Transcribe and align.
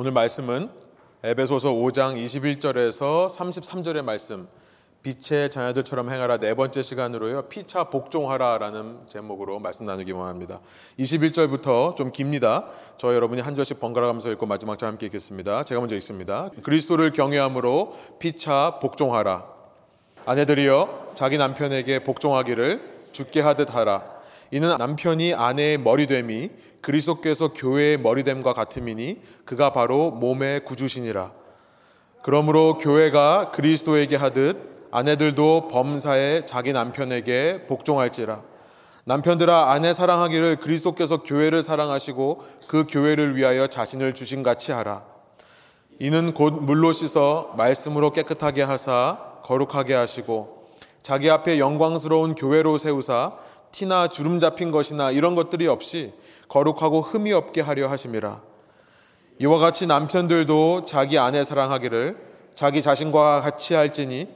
오늘 0.00 0.12
말씀은 0.12 0.70
에베소서 1.22 1.74
5장 1.74 2.16
21절에서 2.24 3.28
33절의 3.28 4.00
말씀 4.00 4.48
빛의 5.02 5.50
자녀들처럼 5.50 6.10
행하라 6.10 6.38
네 6.38 6.54
번째 6.54 6.80
시간으로요. 6.80 7.50
피차 7.50 7.90
복종하라라는 7.90 9.00
제목으로 9.08 9.58
말씀 9.58 9.84
나누기 9.84 10.12
원합니다. 10.12 10.60
21절부터 10.98 11.96
좀 11.96 12.12
깁니다. 12.12 12.64
저 12.96 13.14
여러분이 13.14 13.42
한 13.42 13.54
절씩 13.54 13.78
번갈아 13.78 14.06
가면서 14.06 14.30
읽고 14.30 14.46
마지막 14.46 14.78
절 14.78 14.88
함께 14.88 15.04
읽겠습니다. 15.04 15.64
제가 15.64 15.82
먼저 15.82 15.94
읽습니다. 15.96 16.48
그리스도를 16.62 17.12
경외함으로 17.12 17.94
피차 18.18 18.78
복종하라. 18.80 19.44
아내들이여 20.24 21.10
자기 21.14 21.36
남편에게 21.36 22.04
복종하기를 22.04 23.08
죽게 23.12 23.42
하듯 23.42 23.74
하라. 23.74 24.19
이는 24.50 24.76
남편이 24.76 25.34
아내의 25.34 25.78
머리됨이 25.78 26.50
그리스도께서 26.80 27.52
교회의 27.52 27.98
머리됨과 27.98 28.52
같음이니 28.52 29.20
그가 29.44 29.72
바로 29.72 30.10
몸의 30.10 30.64
구주시니라. 30.64 31.32
그러므로 32.22 32.78
교회가 32.78 33.50
그리스도에게 33.52 34.16
하듯 34.16 34.88
아내들도 34.90 35.68
범사에 35.68 36.44
자기 36.44 36.72
남편에게 36.72 37.66
복종할지라. 37.66 38.42
남편들아 39.04 39.70
아내 39.70 39.94
사랑하기를 39.94 40.56
그리스도께서 40.56 41.22
교회를 41.22 41.62
사랑하시고 41.62 42.44
그 42.66 42.86
교회를 42.88 43.36
위하여 43.36 43.66
자신을 43.66 44.14
주신 44.14 44.42
같이 44.42 44.72
하라. 44.72 45.04
이는 45.98 46.34
곧 46.34 46.54
물로 46.62 46.92
씻어 46.92 47.52
말씀으로 47.56 48.10
깨끗하게 48.10 48.62
하사 48.62 49.18
거룩하게 49.42 49.94
하시고 49.94 50.68
자기 51.02 51.30
앞에 51.30 51.58
영광스러운 51.58 52.34
교회로 52.34 52.78
세우사 52.78 53.32
티나 53.72 54.08
주름 54.08 54.40
잡힌 54.40 54.70
것이나 54.70 55.10
이런 55.10 55.34
것들이 55.34 55.66
없이 55.66 56.12
거룩하고 56.48 57.00
흠이 57.00 57.32
없게 57.32 57.60
하려 57.60 57.88
하심이라. 57.88 58.40
이와 59.38 59.58
같이 59.58 59.86
남편들도 59.86 60.84
자기 60.84 61.18
아내 61.18 61.44
사랑하기를 61.44 62.16
자기 62.54 62.82
자신과 62.82 63.40
같이 63.40 63.74
할지니 63.74 64.28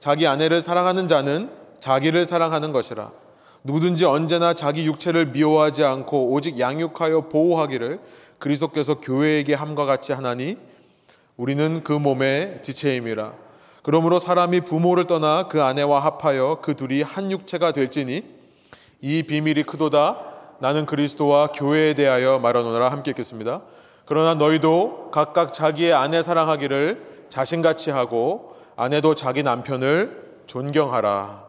자기 0.00 0.26
아내를 0.26 0.60
사랑하는 0.60 1.08
자는 1.08 1.50
자기를 1.80 2.24
사랑하는 2.24 2.72
것이라. 2.72 3.10
누구든지 3.64 4.04
언제나 4.04 4.54
자기 4.54 4.86
육체를 4.86 5.26
미워하지 5.26 5.84
않고 5.84 6.30
오직 6.30 6.58
양육하여 6.60 7.28
보호하기를 7.28 8.00
그리스도께서 8.38 9.00
교회에게 9.00 9.54
함과 9.54 9.84
같이 9.84 10.12
하나니 10.12 10.56
우리는 11.36 11.82
그 11.82 11.92
몸의 11.92 12.60
지체임이라. 12.62 13.34
그러므로 13.82 14.18
사람이 14.18 14.62
부모를 14.62 15.06
떠나 15.06 15.48
그 15.48 15.62
아내와 15.62 16.00
합하여 16.00 16.60
그 16.62 16.74
둘이 16.74 17.02
한 17.02 17.30
육체가 17.30 17.72
될지니 17.72 18.35
이 19.06 19.22
비밀이 19.22 19.62
크도다. 19.62 20.18
나는 20.58 20.84
그리스도와 20.84 21.52
교회에 21.52 21.94
대하여 21.94 22.40
말하노라 22.40 22.90
함께 22.90 23.12
읽겠습니다. 23.12 23.62
그러나 24.04 24.34
너희도 24.34 25.12
각각 25.12 25.52
자기의 25.52 25.92
아내 25.92 26.24
사랑하기를 26.24 27.26
자신같이 27.28 27.92
하고 27.92 28.56
아내도 28.74 29.14
자기 29.14 29.44
남편을 29.44 30.40
존경하라. 30.46 31.46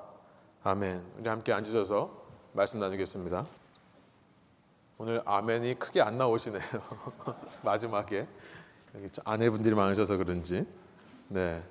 아멘. 0.64 1.02
우리 1.18 1.28
함께 1.28 1.52
앉으셔서 1.52 2.12
말씀 2.54 2.80
나누겠습니다. 2.80 3.44
오늘 5.00 5.24
아멘이 5.26 5.74
크게 5.80 6.00
안 6.00 6.16
나오시네요. 6.16 6.62
마지막에 7.66 8.28
여기 8.94 9.08
아내분들이 9.26 9.74
많으셔서 9.74 10.18
그런지. 10.18 10.64
네. 11.28 11.64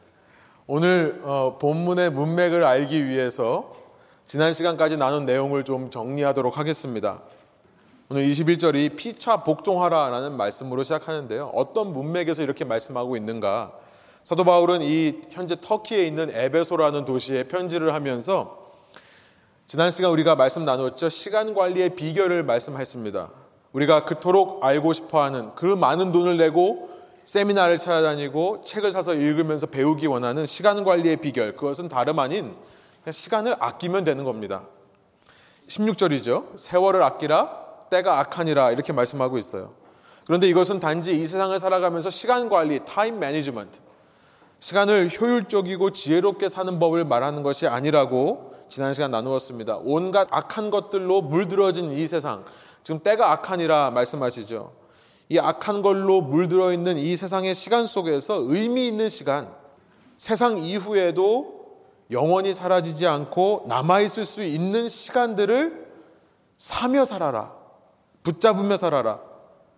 오늘 0.66 1.20
어, 1.22 1.58
본문의 1.60 2.10
문맥을 2.10 2.64
알기 2.64 3.06
위해서 3.06 3.85
지난 4.28 4.52
시간까지 4.52 4.96
나눈 4.96 5.24
내용을 5.24 5.62
좀 5.62 5.88
정리하도록 5.88 6.58
하겠습니다. 6.58 7.22
오늘 8.08 8.24
21절이 8.24 8.96
피차 8.96 9.44
복종하라라는 9.44 10.36
말씀으로 10.36 10.82
시작하는데요. 10.82 11.52
어떤 11.54 11.92
문맥에서 11.92 12.42
이렇게 12.42 12.64
말씀하고 12.64 13.16
있는가? 13.16 13.72
사도 14.24 14.42
바울은 14.42 14.82
이 14.82 15.20
현재 15.30 15.56
터키에 15.60 16.04
있는 16.04 16.30
에베소라는 16.34 17.04
도시에 17.04 17.44
편지를 17.44 17.94
하면서 17.94 18.72
지난 19.68 19.92
시간 19.92 20.10
우리가 20.10 20.34
말씀 20.34 20.64
나눴죠. 20.64 21.08
시간 21.08 21.54
관리의 21.54 21.90
비결을 21.90 22.42
말씀했습니다. 22.42 23.28
우리가 23.74 24.04
그토록 24.06 24.64
알고 24.64 24.92
싶어 24.92 25.22
하는 25.22 25.54
그 25.54 25.66
많은 25.66 26.10
돈을 26.10 26.36
내고 26.36 26.90
세미나를 27.22 27.78
찾아다니고 27.78 28.62
책을 28.64 28.90
사서 28.90 29.14
읽으면서 29.14 29.66
배우기 29.66 30.08
원하는 30.08 30.46
시간 30.46 30.82
관리의 30.82 31.18
비결. 31.18 31.54
그것은 31.54 31.86
다름 31.86 32.18
아닌 32.18 32.56
시간을 33.12 33.56
아끼면 33.60 34.04
되는 34.04 34.24
겁니다. 34.24 34.64
16절이죠. 35.68 36.56
세월을 36.56 37.02
아끼라 37.02 37.66
때가 37.90 38.20
악하니라 38.20 38.72
이렇게 38.72 38.92
말씀하고 38.92 39.38
있어요. 39.38 39.74
그런데 40.26 40.48
이것은 40.48 40.80
단지 40.80 41.16
이 41.16 41.24
세상을 41.24 41.56
살아가면서 41.58 42.10
시간 42.10 42.48
관리, 42.48 42.84
time 42.84 43.20
management, 43.20 43.78
시간을 44.58 45.08
효율적이고 45.20 45.90
지혜롭게 45.90 46.48
사는 46.48 46.78
법을 46.78 47.04
말하는 47.04 47.42
것이 47.42 47.66
아니라고 47.66 48.54
지난 48.68 48.92
시간 48.94 49.12
나누었습니다. 49.12 49.78
온갖 49.84 50.26
악한 50.30 50.70
것들로 50.70 51.22
물들어진 51.22 51.92
이 51.92 52.06
세상, 52.06 52.44
지금 52.82 53.00
때가 53.00 53.30
악하니라 53.32 53.90
말씀하시죠. 53.90 54.72
이 55.28 55.38
악한 55.38 55.82
걸로 55.82 56.20
물들어 56.20 56.72
있는 56.72 56.96
이 56.96 57.16
세상의 57.16 57.54
시간 57.54 57.86
속에서 57.86 58.38
의미 58.40 58.88
있는 58.88 59.08
시간, 59.08 59.52
세상 60.16 60.58
이후에도 60.58 61.55
영원히 62.10 62.54
사라지지 62.54 63.06
않고 63.06 63.64
남아있을 63.68 64.24
수 64.24 64.42
있는 64.42 64.88
시간들을 64.88 65.86
사며 66.56 67.04
살아라. 67.04 67.52
붙잡으며 68.22 68.76
살아라. 68.76 69.20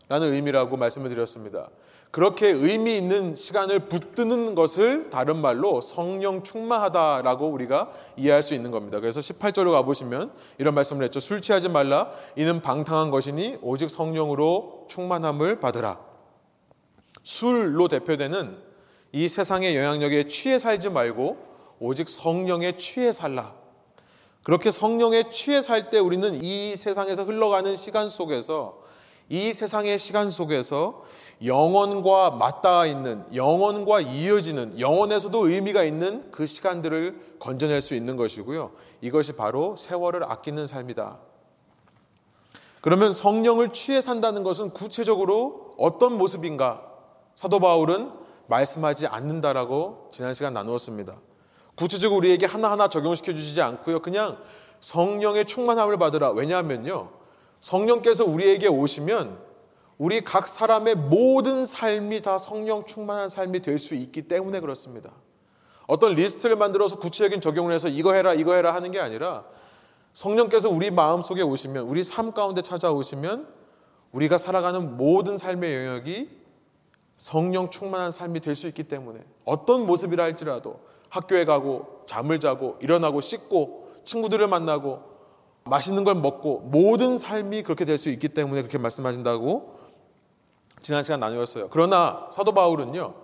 라는 0.08 0.32
의미라고 0.32 0.76
말씀을 0.76 1.10
드렸습니다. 1.10 1.68
그렇게 2.10 2.48
의미 2.48 2.96
있는 2.96 3.34
시간을 3.34 3.80
붙드는 3.80 4.54
것을 4.54 5.10
다른 5.10 5.36
말로 5.36 5.82
성령 5.82 6.42
충만하다라고 6.42 7.48
우리가 7.48 7.90
이해할 8.16 8.42
수 8.42 8.54
있는 8.54 8.70
겁니다. 8.70 8.98
그래서 9.00 9.20
18절로 9.20 9.72
가보시면 9.72 10.32
이런 10.56 10.74
말씀을 10.74 11.04
했죠. 11.04 11.20
술 11.20 11.42
취하지 11.42 11.68
말라. 11.68 12.10
이는 12.36 12.62
방탕한 12.62 13.10
것이니 13.10 13.58
오직 13.60 13.90
성령으로 13.90 14.86
충만함을 14.88 15.60
받으라. 15.60 15.98
술로 17.22 17.88
대표되는 17.88 18.56
이 19.12 19.28
세상의 19.28 19.76
영향력에 19.76 20.28
취해 20.28 20.58
살지 20.58 20.88
말고 20.88 21.47
오직 21.80 22.08
성령에 22.08 22.76
취해 22.76 23.12
살라. 23.12 23.54
그렇게 24.42 24.70
성령에 24.70 25.30
취해 25.30 25.60
살 25.62 25.90
때 25.90 25.98
우리는 25.98 26.42
이 26.42 26.74
세상에서 26.74 27.24
흘러가는 27.24 27.76
시간 27.76 28.08
속에서 28.08 28.78
이 29.28 29.52
세상의 29.52 29.98
시간 29.98 30.30
속에서 30.30 31.02
영원과 31.44 32.30
맞닿아 32.30 32.86
있는 32.86 33.24
영원과 33.34 34.00
이어지는 34.00 34.80
영원에서도 34.80 35.48
의미가 35.48 35.84
있는 35.84 36.30
그 36.30 36.46
시간들을 36.46 37.36
건져낼 37.38 37.82
수 37.82 37.94
있는 37.94 38.16
것이고요. 38.16 38.72
이것이 39.02 39.34
바로 39.34 39.76
세월을 39.76 40.24
아끼는 40.24 40.66
삶이다. 40.66 41.18
그러면 42.80 43.12
성령을 43.12 43.72
취해 43.72 44.00
산다는 44.00 44.42
것은 44.44 44.70
구체적으로 44.70 45.74
어떤 45.76 46.16
모습인가? 46.16 46.86
사도 47.34 47.60
바울은 47.60 48.10
말씀하지 48.46 49.06
않는다라고 49.08 50.08
지난 50.10 50.32
시간 50.32 50.54
나누었습니다. 50.54 51.16
구체적으로 51.78 52.18
우리에게 52.18 52.44
하나하나 52.44 52.88
적용시켜 52.88 53.32
주시지 53.32 53.62
않고요. 53.62 54.00
그냥 54.00 54.36
성령의 54.80 55.44
충만함을 55.46 55.96
받으라. 55.96 56.32
왜냐하면요. 56.32 57.10
성령께서 57.60 58.24
우리에게 58.24 58.66
오시면 58.68 59.38
우리 59.96 60.22
각 60.22 60.46
사람의 60.48 60.96
모든 60.96 61.66
삶이 61.66 62.22
다 62.22 62.38
성령 62.38 62.84
충만한 62.84 63.28
삶이 63.28 63.60
될 63.62 63.78
수 63.78 63.94
있기 63.94 64.22
때문에 64.22 64.60
그렇습니다. 64.60 65.10
어떤 65.86 66.14
리스트를 66.14 66.56
만들어서 66.56 66.98
구체적인 66.98 67.40
적용을 67.40 67.72
해서 67.72 67.88
이거 67.88 68.12
해라, 68.12 68.34
이거 68.34 68.54
해라 68.54 68.74
하는 68.74 68.90
게 68.90 69.00
아니라 69.00 69.44
성령께서 70.12 70.68
우리 70.68 70.90
마음 70.90 71.22
속에 71.22 71.42
오시면, 71.42 71.84
우리 71.86 72.02
삶 72.04 72.32
가운데 72.32 72.60
찾아오시면 72.60 73.48
우리가 74.12 74.36
살아가는 74.36 74.96
모든 74.96 75.38
삶의 75.38 75.74
영역이 75.74 76.30
성령 77.16 77.70
충만한 77.70 78.10
삶이 78.10 78.40
될 78.40 78.54
수 78.54 78.66
있기 78.68 78.84
때문에 78.84 79.20
어떤 79.44 79.86
모습이라 79.86 80.22
할지라도 80.22 80.80
학교에 81.08 81.44
가고 81.44 82.02
잠을 82.06 82.40
자고 82.40 82.76
일어나고 82.80 83.20
씻고 83.20 83.88
친구들을 84.04 84.46
만나고 84.46 85.02
맛있는 85.64 86.04
걸 86.04 86.14
먹고 86.14 86.60
모든 86.70 87.18
삶이 87.18 87.62
그렇게 87.62 87.84
될 87.84 87.98
수 87.98 88.08
있기 88.08 88.28
때문에 88.28 88.62
그렇게 88.62 88.78
말씀하신다고 88.78 89.78
지난 90.80 91.02
시간 91.02 91.20
나누었어요. 91.20 91.68
그러나 91.70 92.28
사도 92.32 92.52
바울은요. 92.52 93.14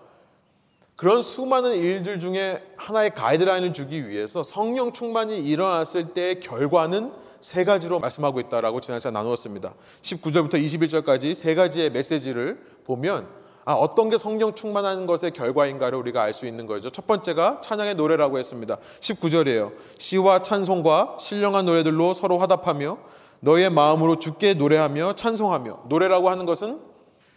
그런 0.97 1.23
수많은 1.23 1.75
일들 1.75 2.21
중에 2.21 2.63
하나의 2.77 3.15
가이드라인을 3.15 3.73
주기 3.73 4.09
위해서 4.09 4.43
성령 4.43 4.93
충만이 4.93 5.39
일어났을 5.39 6.13
때의 6.13 6.41
결과는 6.41 7.13
세 7.41 7.65
가지로 7.65 7.99
말씀하고 8.01 8.41
있다라고 8.41 8.81
지난 8.81 9.01
시간 9.01 9.15
나누었습니다. 9.15 9.75
19절부터 10.03 10.55
21절까지 10.55 11.35
세 11.35 11.55
가지의 11.55 11.91
메시지를 11.91 12.59
보면 12.85 13.29
아, 13.67 13.73
어떤 13.73 14.11
게 14.11 14.19
성령 14.19 14.55
충만한 14.55 15.07
것의 15.07 15.33
결과인가를 15.33 15.99
우리가 15.99 16.23
알 16.23 16.35
수 16.35 16.47
있는 16.47 16.67
거죠. 16.67 16.91
첫 16.91 17.07
번째가 17.07 17.61
찬양의 17.63 17.95
노래라고 17.95 18.39
했습니다. 18.39 18.77
19절이에요. 19.01 19.73
시와 19.99 20.43
찬송과 20.43 21.17
신령한 21.19 21.65
노래들로 21.65 22.13
서로 22.13 22.39
화답하며 22.39 22.99
너의 23.41 23.71
마음으로 23.71 24.19
주께 24.19 24.55
노래하며 24.55 25.15
찬송하며 25.15 25.85
노래라고 25.89 26.29
하는 26.29 26.45
것은 26.45 26.81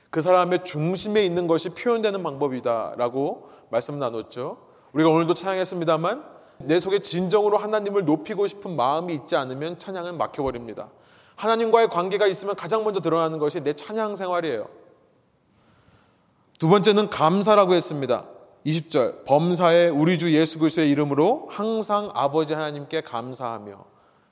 그 0.09 0.21
사람의 0.21 0.63
중심에 0.63 1.23
있는 1.23 1.47
것이 1.47 1.69
표현되는 1.69 2.23
방법이다라고 2.23 3.49
말씀 3.69 3.99
나눴죠. 3.99 4.57
우리가 4.93 5.09
오늘도 5.09 5.33
찬양했습니다만 5.33 6.23
내 6.59 6.79
속에 6.79 6.99
진정으로 6.99 7.57
하나님을 7.57 8.05
높이고 8.05 8.47
싶은 8.47 8.75
마음이 8.75 9.13
있지 9.13 9.35
않으면 9.35 9.77
찬양은 9.77 10.17
막혀버립니다. 10.17 10.89
하나님과의 11.35 11.89
관계가 11.89 12.25
있으면 12.25 12.55
가장 12.55 12.83
먼저 12.83 12.99
드러나는 12.99 13.37
것이 13.37 13.61
내 13.61 13.73
찬양 13.73 14.15
생활이에요. 14.15 14.67
두 16.57 16.69
번째는 16.69 17.11
감사라고 17.11 17.75
했습니다. 17.75 18.25
20절 18.65 19.25
범사에 19.25 19.89
우리 19.89 20.17
주 20.17 20.33
예수 20.33 20.57
그리스도의 20.57 20.89
이름으로 20.89 21.47
항상 21.51 22.09
아버지 22.15 22.53
하나님께 22.53 23.01
감사하며 23.01 23.85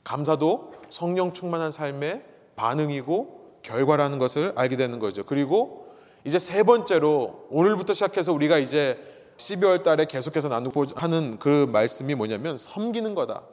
감사도 0.03 0.73
성령 0.89 1.33
충만한 1.33 1.69
삶의 1.69 2.23
반응이고 2.55 3.59
결과라는 3.61 4.17
것을 4.17 4.53
알게 4.55 4.75
되는 4.75 4.97
거죠. 4.97 5.23
그리고 5.23 5.87
이제 6.23 6.39
세 6.39 6.63
번째로 6.63 7.45
오늘부터 7.51 7.93
시작해서 7.93 8.33
우리가 8.33 8.57
이제 8.57 8.97
12월 9.37 9.83
달에 9.83 10.05
계속해서 10.05 10.47
나누고 10.47 10.85
하는 10.95 11.37
그 11.37 11.67
말씀이 11.71 12.15
뭐냐면 12.15 12.57
섬기는 12.57 13.13
거다. 13.13 13.43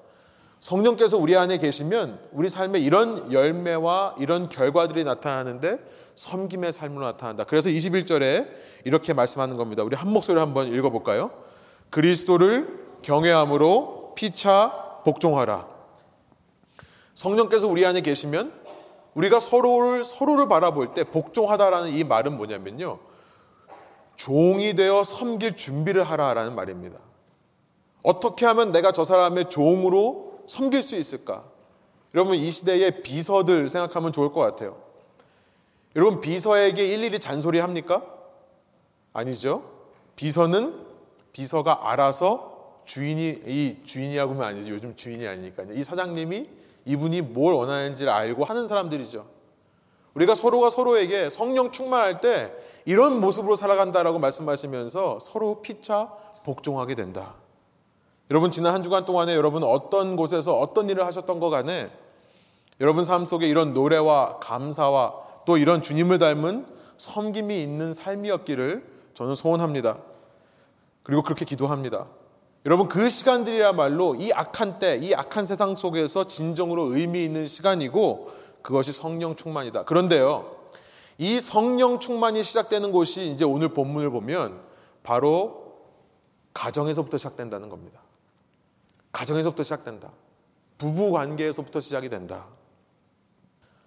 성령께서 0.62 1.18
우리 1.18 1.36
안에 1.36 1.58
계시면 1.58 2.20
우리 2.30 2.48
삶에 2.48 2.78
이런 2.78 3.32
열매와 3.32 4.14
이런 4.20 4.48
결과들이 4.48 5.02
나타나는데 5.02 5.78
섬김의 6.14 6.72
삶으로 6.72 7.04
나타난다. 7.04 7.42
그래서 7.42 7.68
21절에 7.68 8.46
이렇게 8.84 9.12
말씀하는 9.12 9.56
겁니다. 9.56 9.82
우리 9.82 9.96
한 9.96 10.12
목소리 10.12 10.38
한번 10.38 10.72
읽어볼까요? 10.72 11.32
그리스도를 11.90 12.78
경외함으로 13.02 14.12
피차 14.14 15.00
복종하라. 15.04 15.66
성령께서 17.14 17.66
우리 17.66 17.84
안에 17.84 18.00
계시면 18.00 18.52
우리가 19.14 19.40
서로를 19.40 20.04
서로를 20.04 20.48
바라볼 20.48 20.94
때 20.94 21.02
복종하다라는 21.02 21.92
이 21.92 22.04
말은 22.04 22.36
뭐냐면요. 22.36 23.00
종이 24.14 24.74
되어 24.74 25.02
섬길 25.02 25.56
준비를 25.56 26.04
하라라는 26.04 26.54
말입니다. 26.54 27.00
어떻게 28.04 28.46
하면 28.46 28.70
내가 28.70 28.92
저 28.92 29.02
사람의 29.02 29.50
종으로 29.50 30.31
섬길 30.46 30.82
수 30.82 30.96
있을까? 30.96 31.44
여러분 32.14 32.36
이 32.36 32.50
시대의 32.50 33.02
비서들 33.02 33.68
생각하면 33.68 34.12
좋을 34.12 34.32
것 34.32 34.40
같아요. 34.40 34.76
여러분 35.96 36.20
비서에게 36.20 36.86
일일이 36.86 37.18
잔소리 37.18 37.58
합니까? 37.58 38.02
아니죠. 39.12 39.62
비서는 40.16 40.74
비서가 41.32 41.90
알아서 41.90 42.80
주인이 42.84 43.42
이 43.46 43.76
주인이라고 43.84 44.34
하면 44.34 44.46
아니죠. 44.46 44.70
요즘 44.70 44.96
주인이 44.96 45.26
아니니까요. 45.26 45.72
이 45.72 45.84
사장님이 45.84 46.48
이분이 46.84 47.22
뭘 47.22 47.54
원하는지를 47.54 48.12
알고 48.12 48.44
하는 48.44 48.68
사람들이죠. 48.68 49.26
우리가 50.14 50.34
서로가 50.34 50.68
서로에게 50.68 51.30
성령 51.30 51.70
충만할 51.70 52.20
때 52.20 52.52
이런 52.84 53.20
모습으로 53.20 53.54
살아간다라고 53.54 54.18
말씀하시면서 54.18 55.20
서로 55.20 55.62
피차 55.62 56.12
복종하게 56.44 56.94
된다. 56.94 57.34
여러분 58.30 58.50
지난 58.50 58.74
한 58.74 58.82
주간 58.82 59.04
동안에 59.04 59.34
여러분 59.34 59.62
어떤 59.62 60.16
곳에서 60.16 60.58
어떤 60.58 60.88
일을 60.88 61.04
하셨던 61.06 61.40
것 61.40 61.50
간에 61.50 61.90
여러분 62.80 63.04
삶 63.04 63.24
속에 63.24 63.46
이런 63.46 63.74
노래와 63.74 64.38
감사와 64.40 65.14
또 65.44 65.56
이런 65.56 65.82
주님을 65.82 66.19
닮은 66.19 66.66
섬김이 66.96 67.62
있는 67.62 67.94
삶이었기를 67.94 68.84
저는 69.14 69.34
소원합니다. 69.34 69.98
그리고 71.02 71.22
그렇게 71.22 71.44
기도합니다. 71.44 72.06
여러분 72.64 72.88
그 72.88 73.08
시간들이야말로 73.08 74.14
이 74.14 74.32
악한 74.32 74.78
때, 74.78 74.98
이 75.02 75.14
악한 75.14 75.46
세상 75.46 75.74
속에서 75.74 76.24
진정으로 76.24 76.94
의미 76.94 77.24
있는 77.24 77.44
시간이고 77.44 78.30
그것이 78.62 78.92
성령 78.92 79.34
충만이다. 79.34 79.84
그런데요. 79.84 80.62
이 81.19 81.40
성령 81.40 81.98
충만이 81.98 82.42
시작되는 82.42 82.92
곳이 82.92 83.32
이제 83.32 83.44
오늘 83.44 83.69
본문을 83.69 84.10
보면 84.10 84.60
바로 85.02 85.76
가정에서부터 86.54 87.19
시작된다는 87.19 87.69
겁니다. 87.69 88.01
가정에서부터 89.12 89.62
시작된다. 89.62 90.10
부부 90.78 91.12
관계에서부터 91.12 91.80
시작이 91.80 92.08
된다. 92.08 92.46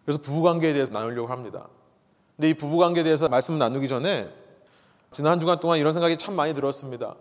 그래서 0.06 0.22
부부 0.22 0.44
관계에 0.44 0.74
대해서 0.74 0.94
나누려고 0.94 1.28
합니다. 1.28 1.68
근데 2.36 2.50
이 2.50 2.54
부부 2.54 2.78
관계에 2.78 3.04
대해서 3.04 3.28
말씀 3.28 3.58
나누기 3.58 3.88
전에 3.88 4.32
지난 5.12 5.34
한 5.34 5.40
주간 5.40 5.60
동안 5.60 5.80
이런 5.80 5.94
생각이 5.94 6.18
참 6.18 6.36
많이 6.36 6.54
들었습니다. 6.54 7.16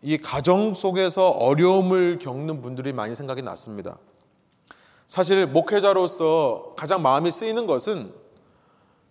이 0.00 0.16
가정 0.16 0.74
속에서 0.74 1.30
어려움을 1.30 2.18
겪는 2.18 2.62
분들이 2.62 2.92
많이 2.92 3.14
생각이 3.14 3.42
났습니다. 3.42 3.98
사실 5.06 5.46
목회자로서 5.46 6.74
가장 6.76 7.02
마음이 7.02 7.30
쓰이는 7.30 7.66
것은 7.66 8.12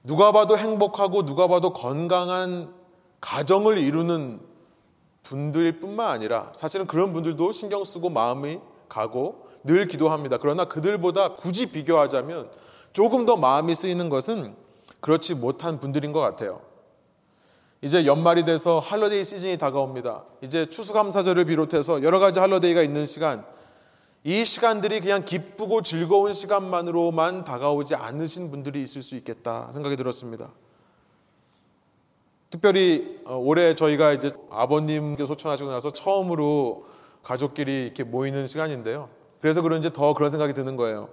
누가 0.04 0.32
봐도 0.32 0.58
행복하고 0.58 1.26
누가 1.26 1.48
봐도 1.48 1.74
건강한 1.74 2.74
가정을 3.20 3.78
이루는 3.78 4.40
분들 5.28 5.80
뿐만 5.80 6.10
아니라 6.10 6.52
사실은 6.54 6.88
그런 6.88 7.12
분들도 7.12 7.52
신경 7.52 7.84
쓰고 7.84 8.10
마음이 8.10 8.60
가고 8.88 9.48
늘 9.64 9.88
기도합니다. 9.88 10.38
그러나 10.38 10.66
그들보다 10.66 11.36
굳이 11.36 11.68
비교하자면 11.68 12.50
조금 12.94 13.26
더 13.26 13.36
마음이 13.36 13.76
쓰이는 13.76 14.10
것은 14.10 14.56
그렇지 15.02 15.36
못한 15.36 15.80
분들인 15.80 16.14
것 16.14 16.20
같아요. 16.22 16.62
이제 17.82 18.06
연말이 18.06 18.44
돼서 18.44 18.80
할러데이 18.80 19.24
시즌이 19.24 19.58
다가옵니다. 19.58 20.24
이제 20.42 20.66
추수감사절을 20.68 21.46
비롯해서 21.46 22.02
여러 22.02 22.20
가지 22.20 22.40
할러데이가 22.40 22.82
있는 22.82 23.06
시간, 23.06 23.46
이 24.24 24.46
시간들이 24.46 25.00
그냥 25.02 25.26
기쁘고 25.26 25.84
즐거운 25.84 26.34
시간만으로만 26.34 27.44
다가오지 27.44 27.96
않으신 27.96 28.50
분들이 28.50 28.82
있을 28.82 29.04
수 29.04 29.16
있겠다 29.16 29.70
생각이 29.74 29.96
들었습니다. 29.96 30.50
특별히 32.50 33.20
어, 33.26 33.36
올해 33.36 33.76
저희가 33.76 34.14
이제 34.14 34.32
아버님께 34.50 35.26
소천하시고 35.26 35.70
나서 35.72 35.92
처음으로 35.92 36.86
가족끼리 37.24 37.86
이렇게 37.86 38.04
모이는 38.04 38.48
시간인데요. 38.48 39.10
그래서 39.42 39.62
그런지 39.62 39.92
더 39.92 40.14
그런 40.14 40.30
생각이 40.30 40.54
드는 40.54 40.76
거예요. 40.76 41.10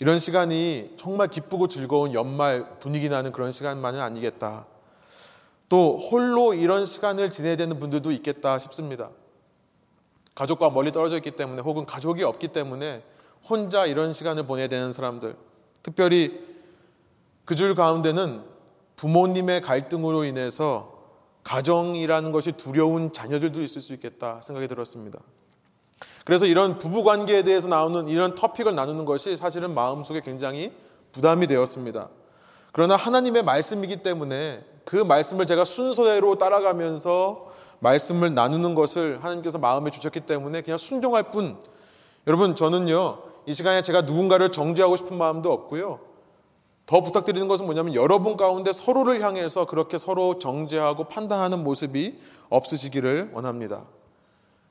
이런 0.00 0.18
시간이 0.18 0.94
정말 0.96 1.28
기쁘고 1.28 1.66
즐거운 1.66 2.14
연말 2.14 2.78
분위기 2.78 3.08
나는 3.08 3.32
그런 3.32 3.50
시간만은 3.50 4.00
아니겠다. 4.00 4.66
또 5.68 5.96
홀로 5.96 6.54
이런 6.54 6.84
시간을 6.84 7.30
지내야 7.30 7.56
되는 7.56 7.78
분들도 7.78 8.12
있겠다 8.12 8.58
싶습니다. 8.58 9.10
가족과 10.34 10.70
멀리 10.70 10.92
떨어져 10.92 11.16
있기 11.16 11.32
때문에 11.32 11.62
혹은 11.62 11.84
가족이 11.84 12.22
없기 12.22 12.48
때문에 12.48 13.02
혼자 13.48 13.86
이런 13.86 14.12
시간을 14.12 14.46
보내야 14.46 14.68
되는 14.68 14.92
사람들, 14.92 15.36
특별히 15.82 16.46
그 17.44 17.54
줄 17.54 17.74
가운데는 17.74 18.42
부모님의 18.98 19.62
갈등으로 19.62 20.24
인해서 20.24 20.98
가정이라는 21.44 22.32
것이 22.32 22.52
두려운 22.52 23.12
자녀들도 23.12 23.62
있을 23.62 23.80
수 23.80 23.94
있겠다 23.94 24.40
생각이 24.42 24.68
들었습니다. 24.68 25.20
그래서 26.24 26.44
이런 26.44 26.78
부부 26.78 27.04
관계에 27.04 27.42
대해서 27.42 27.68
나오는 27.68 28.06
이런 28.08 28.34
토픽을 28.34 28.74
나누는 28.74 29.06
것이 29.06 29.36
사실은 29.36 29.72
마음속에 29.72 30.20
굉장히 30.20 30.72
부담이 31.12 31.46
되었습니다. 31.46 32.10
그러나 32.72 32.96
하나님의 32.96 33.44
말씀이기 33.44 34.02
때문에 34.02 34.64
그 34.84 34.96
말씀을 34.96 35.46
제가 35.46 35.64
순서대로 35.64 36.36
따라가면서 36.36 37.46
말씀을 37.78 38.34
나누는 38.34 38.74
것을 38.74 39.22
하나님께서 39.22 39.58
마음에 39.58 39.90
주셨기 39.90 40.20
때문에 40.20 40.60
그냥 40.62 40.76
순종할 40.76 41.30
뿐. 41.30 41.56
여러분 42.26 42.56
저는요 42.56 43.22
이 43.46 43.54
시간에 43.54 43.80
제가 43.80 44.02
누군가를 44.02 44.50
정죄하고 44.50 44.96
싶은 44.96 45.16
마음도 45.16 45.52
없고요. 45.52 46.07
더 46.88 47.02
부탁드리는 47.02 47.46
것은 47.48 47.66
뭐냐면 47.66 47.94
여러분 47.94 48.38
가운데 48.38 48.72
서로를 48.72 49.20
향해서 49.20 49.66
그렇게 49.66 49.98
서로 49.98 50.38
정죄하고 50.38 51.04
판단하는 51.04 51.62
모습이 51.62 52.18
없으시기를 52.48 53.32
원합니다. 53.34 53.84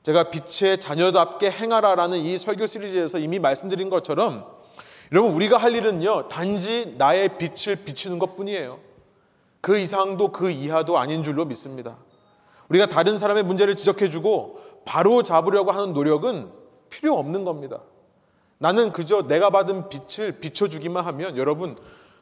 제가 0.02 0.28
빛의 0.28 0.80
자녀답게 0.80 1.48
행하라라는 1.48 2.18
이 2.18 2.36
설교 2.36 2.66
시리즈에서 2.66 3.20
이미 3.20 3.38
말씀드린 3.38 3.88
것처럼 3.88 4.46
여러분 5.12 5.32
우리가 5.32 5.58
할 5.58 5.76
일은요 5.76 6.26
단지 6.26 6.96
나의 6.98 7.38
빛을 7.38 7.84
비추는 7.84 8.18
것뿐이에요. 8.18 8.80
그 9.60 9.78
이상도 9.78 10.32
그 10.32 10.50
이하도 10.50 10.98
아닌 10.98 11.22
줄로 11.22 11.44
믿습니다. 11.44 11.98
우리가 12.68 12.86
다른 12.86 13.16
사람의 13.16 13.44
문제를 13.44 13.76
지적해주고 13.76 14.82
바로 14.84 15.22
잡으려고 15.22 15.70
하는 15.70 15.92
노력은 15.92 16.50
필요 16.90 17.16
없는 17.16 17.44
겁니다. 17.44 17.78
나는 18.58 18.90
그저 18.90 19.28
내가 19.28 19.50
받은 19.50 19.88
빛을 19.88 20.40
비춰주기만 20.40 21.04
하면 21.06 21.36
여러분 21.36 21.76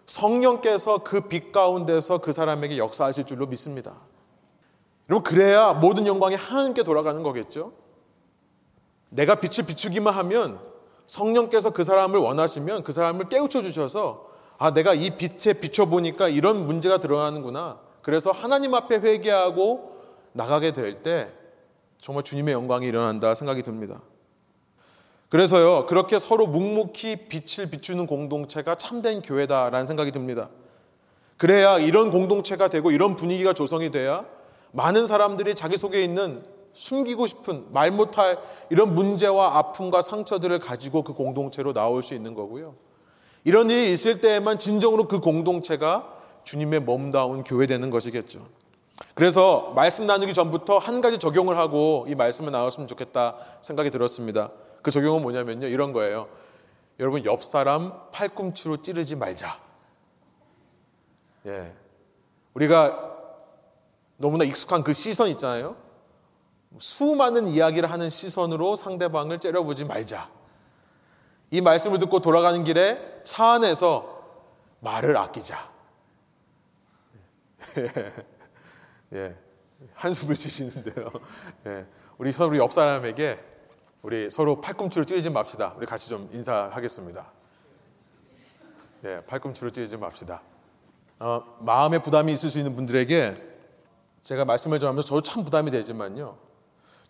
성령께서 0.07 0.99
그 0.99 1.29
빛 1.29 1.53
가운데서 1.53 2.19
그 2.19 2.33
사람에게 2.33 2.79
역사하실 2.79 3.25
줄로 3.25 3.47
믿습니다. 3.47 3.95
여러분 5.09 5.23
그래야 5.25 5.73
모든 5.73 6.07
영광이 6.07 6.35
하나님께 6.35 6.83
돌아가는 6.83 7.23
거겠죠. 7.23 7.73
내가 9.09 9.37
빛을 9.37 9.67
비추기만 9.67 10.13
하면 10.15 10.59
성령께서 11.07 11.71
그 11.71 11.85
사람을 11.85 12.19
원하시면 12.19 12.83
그 12.83 12.93
사람을 12.93 13.29
깨우쳐 13.29 13.63
주셔서 13.63 14.27
아 14.59 14.73
내가 14.73 14.95
이 14.95 15.17
빛에 15.17 15.55
비춰 15.55 15.87
보니까 15.87 16.29
이런 16.29 16.67
문제가 16.67 16.99
드러나는구나. 16.99 17.79
그래서 18.03 18.31
하나님 18.31 18.75
앞에 18.75 18.97
회개하고 18.97 19.97
나가게 20.33 20.73
될 20.73 21.03
때 21.03 21.33
정말 21.99 22.25
주님의 22.25 22.55
영광이 22.55 22.87
일어난다 22.87 23.35
생각이 23.35 23.63
듭니다. 23.63 24.01
그래서요, 25.29 25.87
그렇게 25.87 26.19
서로 26.19 26.47
묵묵히 26.47 27.29
빛을 27.29 27.71
비추는 27.71 28.07
공동체가 28.07 28.77
참된 28.77 29.23
교회다라는 29.23 29.87
생각이 29.87 30.13
듭니다. 30.13 30.49
그래야 31.37 31.79
이런 31.79 32.11
공동체가 32.11 32.69
되고 32.69 32.91
이런 32.91 33.17
분위기가 33.17 33.53
조성이 33.53 33.91
돼야 33.91 34.25
많은 34.73 35.07
사람들이 35.07 35.55
자기 35.55 35.77
속에 35.77 36.03
있는 36.03 36.45
숨기고 36.73 37.27
싶은 37.27 37.67
말 37.73 37.91
못할 37.91 38.39
이런 38.71 38.95
문제와 38.95 39.59
아픔과 39.59 40.03
상처들을 40.03 40.59
가지고 40.61 41.03
그 41.03 41.13
공동체로 41.15 41.73
나올 41.73 42.03
수 42.03 42.15
있는 42.15 42.35
거고요. 42.35 42.75
이런 43.45 43.71
일이 43.71 43.93
있을 43.93 44.21
때에만 44.21 44.59
진정으로 44.59 45.09
그 45.09 45.21
공동체가 45.21 46.13
주님의 46.45 46.81
몸다운 46.81 47.45
교회 47.45 47.67
되는 47.67 47.91
것이겠죠. 47.91 48.47
그래서 49.15 49.73
말씀 49.75 50.07
나누기 50.07 50.35
전부터 50.35 50.79
한 50.79 51.01
가지 51.01 51.19
적용을 51.19 51.57
하고 51.57 52.07
이 52.09 52.15
말씀을 52.15 52.53
나눴으면 52.53 52.87
좋겠다 52.87 53.37
생각이 53.61 53.91
들었습니다. 53.91 54.51
그 54.87 54.93
적용은 54.93 55.21
뭐냐면요. 55.21 55.67
이런 55.67 55.93
거예요. 55.93 56.29
여러분 57.01 57.25
옆 57.25 57.43
사람 57.43 57.93
팔꿈치로 58.13 58.83
찌르지 58.83 59.17
말자. 59.17 59.59
예. 61.47 61.75
우리가 62.55 63.17
너무나 64.17 64.45
익숙한 64.45 64.85
그 64.85 64.93
시선 64.93 65.27
있잖아요. 65.31 65.75
수많은 66.79 67.49
이야기를 67.49 67.91
하는 67.91 68.09
시선으로 68.09 68.77
상대방을 68.77 69.41
째려보지 69.41 69.87
말자. 69.87 70.31
이 71.51 71.61
말씀을 71.61 71.99
듣고 71.99 72.21
돌아가는 72.21 72.63
길에 72.63 73.23
차 73.25 73.55
안에서 73.55 74.23
말을 74.79 75.17
아끼자. 75.17 75.69
예. 79.15 79.37
한숨을 79.95 80.37
쉬시는데요. 80.37 81.11
예. 81.67 81.87
우리 82.19 82.31
서로 82.31 82.57
옆 82.57 82.73
사람에게 82.73 83.56
우리 84.07 84.31
서로 84.31 84.61
팔꿈치로 84.61 85.05
찌르지 85.05 85.31
맙시다. 85.31 85.75
우리 85.77 85.85
같이 85.85 86.09
좀 86.09 86.31
인사하겠습니다. 86.33 87.27
예, 89.05 89.21
팔꿈치로 89.27 89.73
찌르지 89.73 89.97
맙시다. 89.97 90.43
어, 91.19 91.43
마음의 91.59 92.03
부담이 92.03 92.33
있을 92.33 92.49
수 92.49 92.59
있는 92.59 92.77
분들에게 92.77 93.35
제가 94.23 94.45
말씀을 94.45 94.79
좀 94.79 94.91
하면서 94.91 95.09
저도 95.09 95.23
참 95.23 95.43
부담이 95.43 95.73
되지만요. 95.73 96.37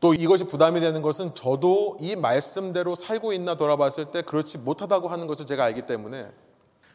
또 0.00 0.14
이것이 0.14 0.44
부담이 0.44 0.80
되는 0.80 1.02
것은 1.02 1.34
저도 1.34 1.98
이 2.00 2.16
말씀대로 2.16 2.94
살고 2.94 3.34
있나 3.34 3.58
돌아봤을 3.58 4.06
때 4.10 4.22
그렇지 4.22 4.56
못하다고 4.56 5.08
하는 5.08 5.26
것을 5.26 5.44
제가 5.44 5.64
알기 5.64 5.82
때문에 5.82 6.30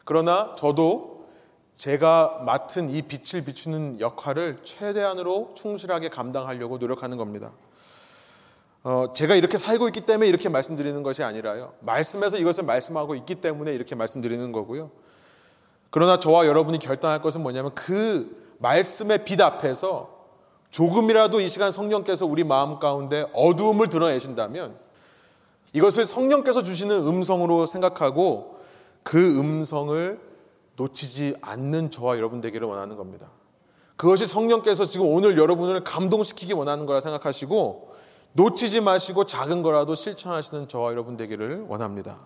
그러나 0.03 0.55
저도 0.55 1.27
제가 1.75 2.41
맡은 2.43 2.89
이 2.89 3.03
빛을 3.03 3.45
비추는 3.45 3.99
역할을 3.99 4.61
최대한으로 4.63 5.51
충실하게 5.53 6.09
감당하려고 6.09 6.79
노력하는 6.79 7.17
겁니다. 7.17 7.51
어, 8.83 9.13
제가 9.13 9.35
이렇게 9.35 9.57
살고 9.57 9.87
있기 9.89 10.01
때문에 10.01 10.27
이렇게 10.27 10.49
말씀드리는 10.49 11.03
것이 11.03 11.23
아니라요. 11.23 11.73
말씀에서 11.81 12.37
이것을 12.37 12.63
말씀하고 12.63 13.13
있기 13.15 13.35
때문에 13.35 13.73
이렇게 13.73 13.93
말씀드리는 13.95 14.51
거고요. 14.51 14.89
그러나 15.91 16.17
저와 16.19 16.47
여러분이 16.47 16.79
결단할 16.79 17.21
것은 17.21 17.41
뭐냐면 17.41 17.75
그 17.75 18.55
말씀의 18.59 19.23
빛 19.23 19.39
앞에서 19.39 20.21
조금이라도 20.71 21.41
이 21.41 21.49
시간 21.49 21.71
성령께서 21.71 22.25
우리 22.25 22.43
마음 22.43 22.79
가운데 22.79 23.27
어두움을 23.33 23.89
드러내신다면 23.89 24.75
이것을 25.73 26.05
성령께서 26.05 26.63
주시는 26.63 27.07
음성으로 27.07 27.65
생각하고 27.65 28.59
그 29.03 29.37
음성을 29.37 30.19
놓치지 30.77 31.35
않는 31.41 31.91
저와 31.91 32.17
여러분 32.17 32.41
되기를 32.41 32.67
원하는 32.67 32.95
겁니다. 32.95 33.29
그것이 33.95 34.25
성령께서 34.25 34.85
지금 34.85 35.07
오늘 35.07 35.37
여러분을 35.37 35.83
감동시키기 35.83 36.53
원하는 36.53 36.85
거라 36.85 37.01
생각하시고 37.01 37.90
놓치지 38.33 38.81
마시고 38.81 39.25
작은 39.25 39.61
거라도 39.61 39.95
실천하시는 39.95 40.67
저와 40.67 40.91
여러분 40.91 41.17
되기를 41.17 41.65
원합니다. 41.67 42.19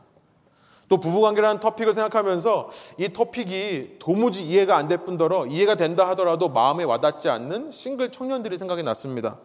또 0.88 0.98
부부관계라는 1.00 1.60
토픽을 1.60 1.94
생각하면서 1.94 2.70
이 3.00 3.10
토픽이 3.10 3.98
도무지 4.00 4.46
이해가 4.46 4.78
안 4.78 4.88
될 4.88 5.00
뿐더러 5.00 5.48
이해가 5.48 5.76
된다 5.76 6.08
하더라도 6.10 6.50
마음에 6.50 6.84
와닿지 6.84 7.28
않는 7.30 7.72
싱글 7.72 8.12
청년들이 8.12 8.58
생각이 8.58 8.84
났습니다. 8.84 9.40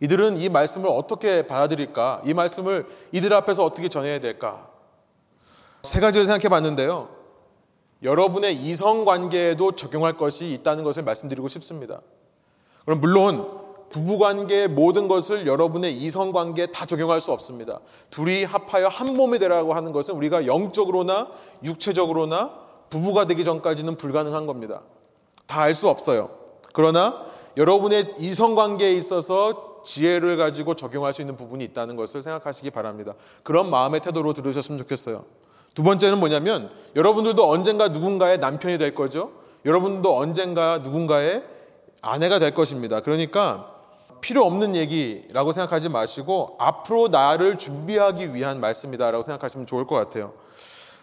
이들은 0.00 0.38
이 0.38 0.48
말씀을 0.48 0.88
어떻게 0.88 1.46
받아들일까? 1.46 2.22
이 2.24 2.32
말씀을 2.34 2.86
이들 3.12 3.32
앞에서 3.34 3.64
어떻게 3.64 3.88
전해야 3.88 4.18
될까? 4.20 4.70
세 5.82 6.00
가지를 6.00 6.26
생각해 6.26 6.48
봤는데요. 6.48 7.10
여러분의 8.02 8.56
이성 8.56 9.04
관계에도 9.04 9.72
적용할 9.72 10.16
것이 10.16 10.52
있다는 10.52 10.84
것을 10.84 11.04
말씀드리고 11.04 11.48
싶습니다. 11.48 12.00
그럼 12.84 13.00
물론 13.00 13.63
부부관계의 13.94 14.68
모든 14.68 15.06
것을 15.06 15.46
여러분의 15.46 15.96
이성관계에 15.96 16.66
다 16.72 16.84
적용할 16.84 17.20
수 17.20 17.30
없습니다. 17.30 17.78
둘이 18.10 18.42
합하여 18.42 18.88
한 18.88 19.14
몸이 19.14 19.38
되라고 19.38 19.72
하는 19.72 19.92
것은 19.92 20.16
우리가 20.16 20.46
영적으로나 20.46 21.28
육체적으로나 21.62 22.50
부부가 22.90 23.28
되기 23.28 23.44
전까지는 23.44 23.96
불가능한 23.96 24.46
겁니다. 24.46 24.82
다 25.46 25.62
알 25.62 25.76
수 25.76 25.88
없어요. 25.88 26.30
그러나 26.72 27.24
여러분의 27.56 28.16
이성관계에 28.18 28.94
있어서 28.94 29.82
지혜를 29.84 30.38
가지고 30.38 30.74
적용할 30.74 31.14
수 31.14 31.20
있는 31.20 31.36
부분이 31.36 31.62
있다는 31.62 31.94
것을 31.94 32.20
생각하시기 32.20 32.68
바랍니다. 32.72 33.14
그런 33.44 33.70
마음의 33.70 34.00
태도로 34.00 34.32
들으셨으면 34.32 34.76
좋겠어요. 34.78 35.24
두 35.72 35.84
번째는 35.84 36.18
뭐냐면 36.18 36.68
여러분들도 36.96 37.48
언젠가 37.48 37.88
누군가의 37.88 38.38
남편이 38.38 38.76
될 38.78 38.96
거죠. 38.96 39.30
여러분도 39.64 40.16
언젠가 40.16 40.78
누군가의 40.78 41.44
아내가 42.02 42.40
될 42.40 42.54
것입니다. 42.54 43.00
그러니까 43.00 43.73
필요 44.24 44.46
없는 44.46 44.74
얘기라고 44.74 45.52
생각하지 45.52 45.90
마시고 45.90 46.56
앞으로 46.58 47.08
나를 47.08 47.58
준비하기 47.58 48.32
위한 48.32 48.58
말씀이다라고 48.58 49.22
생각하시면 49.22 49.66
좋을 49.66 49.86
것 49.86 49.96
같아요. 49.96 50.32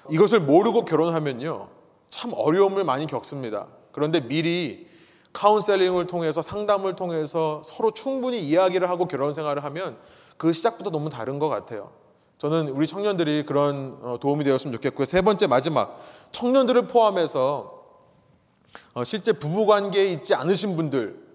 이것을 0.10 0.40
모르고 0.40 0.86
결혼하면요. 0.86 1.68
참 2.10 2.32
어려움을 2.36 2.84
많이 2.84 3.06
겪습니다. 3.06 3.68
그런데 3.92 4.22
미리 4.22 4.88
카운셀링을 5.34 6.08
통해서 6.08 6.42
상담을 6.42 6.96
통해서 6.96 7.62
서로 7.63 7.92
충분히 7.92 8.40
이야기를 8.40 8.90
하고 8.90 9.08
결혼 9.08 9.34
생활을 9.34 9.63
하면 9.66 9.98
그 10.38 10.51
시작부터 10.51 10.90
너무 10.90 11.12
다른 11.12 11.38
것 11.38 11.48
같아요. 11.48 11.92
저는 12.40 12.70
우리 12.70 12.88
청년들이 12.88 13.44
그런 13.44 14.00
어, 14.01 14.18
도움이 14.20 14.44
되었으면 14.44 14.74
좋겠고요. 14.74 15.06
세 15.06 15.22
번째 15.22 15.46
마지막 15.46 16.01
청년들을 16.32 16.88
포함해서 16.88 17.84
어, 18.96 19.04
실제 19.04 19.32
부부 19.32 19.68
관계에 19.68 20.08
있지 20.08 20.34
않으신 20.34 20.75
분들 20.75 21.31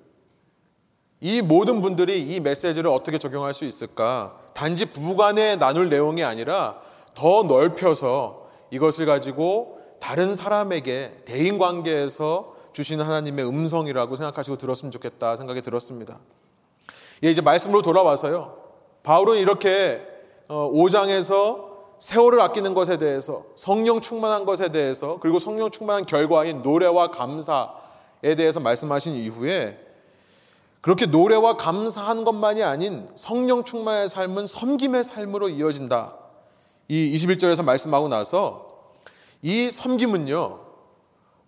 이 1.20 1.40
모든 1.40 1.80
분들이 1.80 2.20
이 2.20 2.40
메시지를 2.40 2.90
어떻게 2.90 3.18
적용할 3.18 3.54
수 3.54 3.64
있을까? 3.64 4.38
단지 4.52 4.86
부부간에 4.86 5.56
나눌 5.56 5.88
내용이 5.88 6.22
아니라 6.22 6.80
더 7.14 7.42
넓혀서 7.44 8.46
이것을 8.70 9.06
가지고 9.06 9.80
다른 10.00 10.34
사람에게 10.34 11.22
대인 11.24 11.58
관계에서 11.58 12.54
주시는 12.72 13.04
하나님의 13.04 13.48
음성이라고 13.48 14.16
생각하시고 14.16 14.58
들었으면 14.58 14.90
좋겠다 14.90 15.36
생각이 15.36 15.62
들었습니다. 15.62 16.18
예, 17.24 17.30
이제 17.30 17.40
말씀으로 17.40 17.80
돌아와서요. 17.80 18.58
바울은 19.02 19.38
이렇게 19.38 20.02
5장에서 20.48 21.32
어, 21.32 21.76
세월을 21.98 22.40
아끼는 22.42 22.74
것에 22.74 22.98
대해서 22.98 23.44
성령 23.54 24.02
충만한 24.02 24.44
것에 24.44 24.70
대해서 24.70 25.18
그리고 25.20 25.38
성령 25.38 25.70
충만한 25.70 26.04
결과인 26.04 26.60
노래와 26.60 27.10
감사에 27.10 28.34
대해서 28.36 28.60
말씀하신 28.60 29.14
이후에 29.14 29.85
그렇게 30.80 31.06
노래와 31.06 31.56
감사한 31.56 32.24
것만이 32.24 32.62
아닌 32.62 33.08
성령 33.16 33.64
충만의 33.64 34.08
삶은 34.08 34.46
섬김의 34.46 35.04
삶으로 35.04 35.48
이어진다. 35.48 36.16
이 36.88 37.16
21절에서 37.16 37.64
말씀하고 37.64 38.08
나서 38.08 38.66
이 39.42 39.70
섬김은요, 39.70 40.60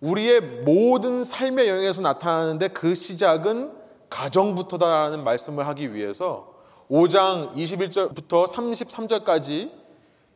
우리의 0.01 0.41
모든 0.41 1.23
삶의 1.23 1.67
영역에서 1.67 2.01
나타나는데 2.01 2.69
그 2.69 2.95
시작은 2.95 3.73
가정부터다라는 4.09 5.23
말씀을 5.23 5.67
하기 5.67 5.93
위해서 5.93 6.53
5장 6.89 7.53
21절부터 7.53 8.47
33절까지 8.47 9.71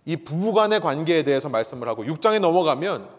이 0.06 0.18
부부간의 0.18 0.82
관계에 0.82 1.24
대해서 1.24 1.50
말씀을 1.50 1.88
하고 1.88 2.04
6장에 2.04 2.40
넘어가면 2.40 3.10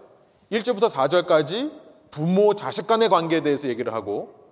1절부터 0.53 0.89
4절까지 0.89 1.73
부모 2.11 2.55
자식 2.55 2.87
간의 2.87 3.09
관계에 3.09 3.41
대해서 3.41 3.69
얘기를 3.69 3.93
하고 3.93 4.44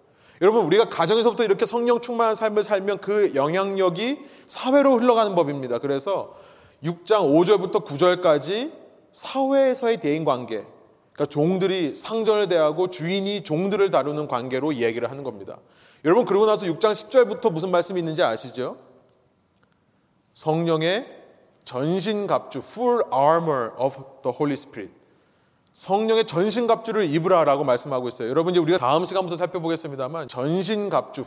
여러분 0.43 0.65
우리가 0.67 0.87
가정에서부터 0.89 1.45
이렇게 1.45 1.65
성령 1.65 2.01
충만한 2.01 2.35
삶을 2.35 2.65
살면 2.65 2.99
그 2.99 3.33
영향력이 3.37 4.19
사회로 4.49 4.99
흘러가는 4.99 5.37
법입니다. 5.37 5.79
그래서 5.79 6.35
6장 6.83 7.31
5절부터 7.31 7.85
9절까지 7.85 8.73
사회에서의 9.13 10.01
대인 10.01 10.25
관계, 10.25 10.65
그러니까 11.13 11.27
종들이 11.27 11.95
상전을 11.95 12.49
대하고 12.49 12.91
주인이 12.91 13.45
종들을 13.45 13.91
다루는 13.91 14.27
관계로 14.27 14.75
얘기를 14.75 15.09
하는 15.09 15.23
겁니다. 15.23 15.59
여러분 16.05 16.25
그러고 16.25 16.47
나서 16.47 16.67
6장 16.67 16.91
10절부터 16.91 17.53
무슨 17.53 17.71
말씀이 17.71 18.01
있는지 18.01 18.25
아시죠? 18.25 18.79
성령의 20.35 21.07
전신갑주, 21.65 22.59
full 22.59 23.03
armor 23.15 23.71
of 23.79 23.95
the 24.23 24.37
Holy 24.37 24.55
Spirit. 24.55 25.02
성령의 25.73 26.27
전신갑주를 26.27 27.13
입으라라고 27.15 27.65
말씀하고 27.65 28.09
있어요. 28.09 28.29
여러분 28.29 28.53
이제 28.53 28.61
우리가 28.61 28.79
다음 28.79 29.05
시간부터 29.05 29.37
살펴보겠습니다만 29.37 30.29
전신갑주 30.29 31.25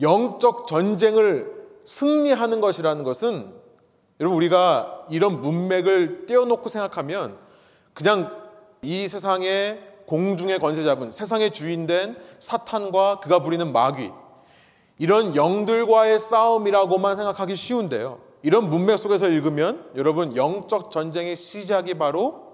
영적 0.00 0.66
전쟁을 0.66 1.64
승리하는 1.84 2.60
것이라는 2.60 3.04
것은 3.04 3.52
여러분 4.20 4.36
우리가 4.36 5.06
이런 5.10 5.40
문맥을 5.40 6.26
떼어놓고 6.26 6.68
생각하면 6.68 7.36
그냥 7.92 8.30
이 8.82 9.08
세상의 9.08 9.94
공중의 10.06 10.58
권세 10.58 10.82
잡은 10.82 11.10
세상의 11.10 11.52
주인된 11.52 12.16
사탄과 12.38 13.20
그가 13.20 13.42
부리는 13.42 13.72
마귀 13.72 14.10
이런 14.98 15.34
영들과의 15.34 16.18
싸움이라고만 16.18 17.16
생각하기 17.16 17.56
쉬운데요. 17.56 18.20
이런 18.42 18.68
문맥 18.68 18.98
속에서 18.98 19.28
읽으면 19.28 19.90
여러분 19.96 20.36
영적 20.36 20.90
전쟁의 20.90 21.36
시작이 21.36 21.94
바로 21.94 22.53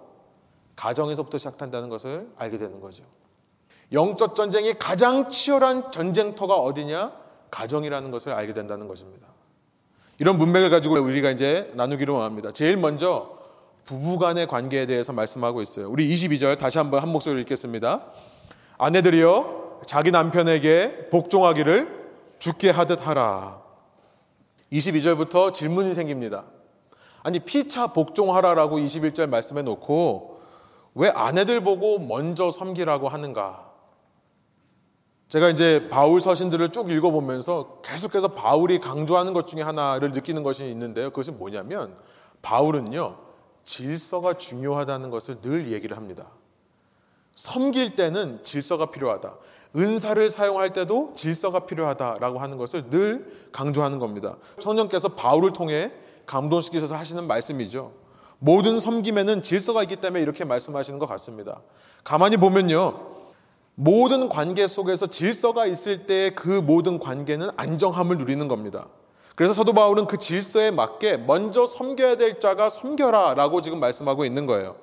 가정에서부터 0.81 1.37
시작한다는 1.37 1.91
것을 1.91 2.31
알게 2.39 2.57
되는 2.57 2.81
거죠. 2.81 3.05
영적 3.93 4.35
전쟁이 4.35 4.73
가장 4.75 5.31
치열한 5.31 5.93
전쟁터가 5.93 6.57
어디냐? 6.57 7.13
가정이라는 7.51 8.11
것을 8.11 8.33
알게 8.33 8.55
된다는 8.55 8.89
것입니다. 8.89 9.27
이런 10.19 10.39
문맥을 10.39 10.71
가지고 10.71 10.95
우리가 10.95 11.31
이제 11.31 11.71
나누기로 11.75 12.23
합니다. 12.23 12.51
제일 12.53 12.79
먼저 12.79 13.39
부부 13.85 14.19
간의 14.19 14.47
관계에 14.47 14.87
대해서 14.87 15.13
말씀하고 15.13 15.61
있어요. 15.61 15.91
우리 15.91 16.09
22절 16.09 16.57
다시 16.59 16.79
한번 16.79 17.03
한 17.03 17.11
목소리로 17.11 17.41
읽겠습니다. 17.41 18.07
아내들이여 18.79 19.81
자기 19.87 20.11
남편에게 20.11 21.09
복종하기를 21.11 22.09
죽게 22.39 22.71
하듯 22.71 23.07
하라. 23.07 23.61
22절부터 24.73 25.53
질문이 25.53 25.93
생깁니다. 25.93 26.45
아니 27.23 27.39
피차 27.39 27.89
복종하라라고 27.89 28.79
21절 28.79 29.29
말씀해 29.29 29.63
놓고 29.63 30.40
왜 30.95 31.09
아내들 31.11 31.63
보고 31.63 31.99
먼저 31.99 32.51
섬기라고 32.51 33.09
하는가? 33.09 33.71
제가 35.29 35.49
이제 35.49 35.89
바울 35.89 36.21
서신들을 36.21 36.71
쭉 36.71 36.91
읽어보면서 36.91 37.71
계속해서 37.83 38.29
바울이 38.29 38.81
강조하는 38.81 39.33
것 39.33 39.47
중에 39.47 39.63
하나를 39.63 40.11
느끼는 40.13 40.43
것이 40.43 40.69
있는데요. 40.69 41.11
그것은 41.11 41.39
뭐냐면 41.39 41.97
바울은요, 42.43 43.17
질서가 43.65 44.35
중요하다는 44.35 45.11
것을 45.11 45.41
늘 45.41 45.73
얘기를 45.73 45.97
합니다. 45.97 46.27
섬길 47.35 47.95
때는 47.95 48.43
질서가 48.43 48.91
필요하다. 48.91 49.37
은사를 49.77 50.29
사용할 50.31 50.73
때도 50.73 51.13
질서가 51.15 51.61
필요하다라고 51.61 52.41
하는 52.41 52.57
것을 52.57 52.91
늘 52.91 53.49
강조하는 53.53 54.01
겁니다. 54.01 54.37
성령께서 54.59 55.11
바울을 55.11 55.53
통해 55.53 55.93
감동시키셔서 56.27 56.97
하시는 56.97 57.25
말씀이죠. 57.27 57.93
모든 58.41 58.79
섬김에는 58.79 59.43
질서가 59.43 59.83
있기 59.83 59.97
때문에 59.97 60.23
이렇게 60.23 60.45
말씀하시는 60.45 60.99
것 60.99 61.07
같습니다. 61.07 61.61
가만히 62.03 62.37
보면요. 62.37 63.11
모든 63.75 64.29
관계 64.29 64.67
속에서 64.67 65.07
질서가 65.07 65.67
있을 65.67 66.07
때 66.07 66.33
그 66.35 66.49
모든 66.49 66.99
관계는 66.99 67.51
안정함을 67.57 68.19
누리는 68.19 68.49
겁니다. 68.49 68.87
그래서 69.37 69.53
사도 69.53 69.73
바울은 69.73 70.07
그 70.07 70.19
질서에 70.19 70.71
맞게 70.71 71.19
먼저 71.19 71.65
섬겨야 71.67 72.17
될 72.17 72.41
자가 72.41 72.69
섬겨라 72.69 73.35
라고 73.35 73.63
지금 73.63 73.79
말씀하고 73.79 74.25
있는 74.25 74.47
거예요. 74.47 74.77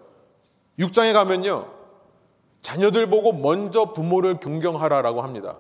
6장에 0.79 1.13
가면요. 1.13 1.67
자녀들 2.61 3.09
보고 3.09 3.33
먼저 3.33 3.91
부모를 3.93 4.39
존경하라 4.39 5.01
라고 5.01 5.21
합니다. 5.21 5.57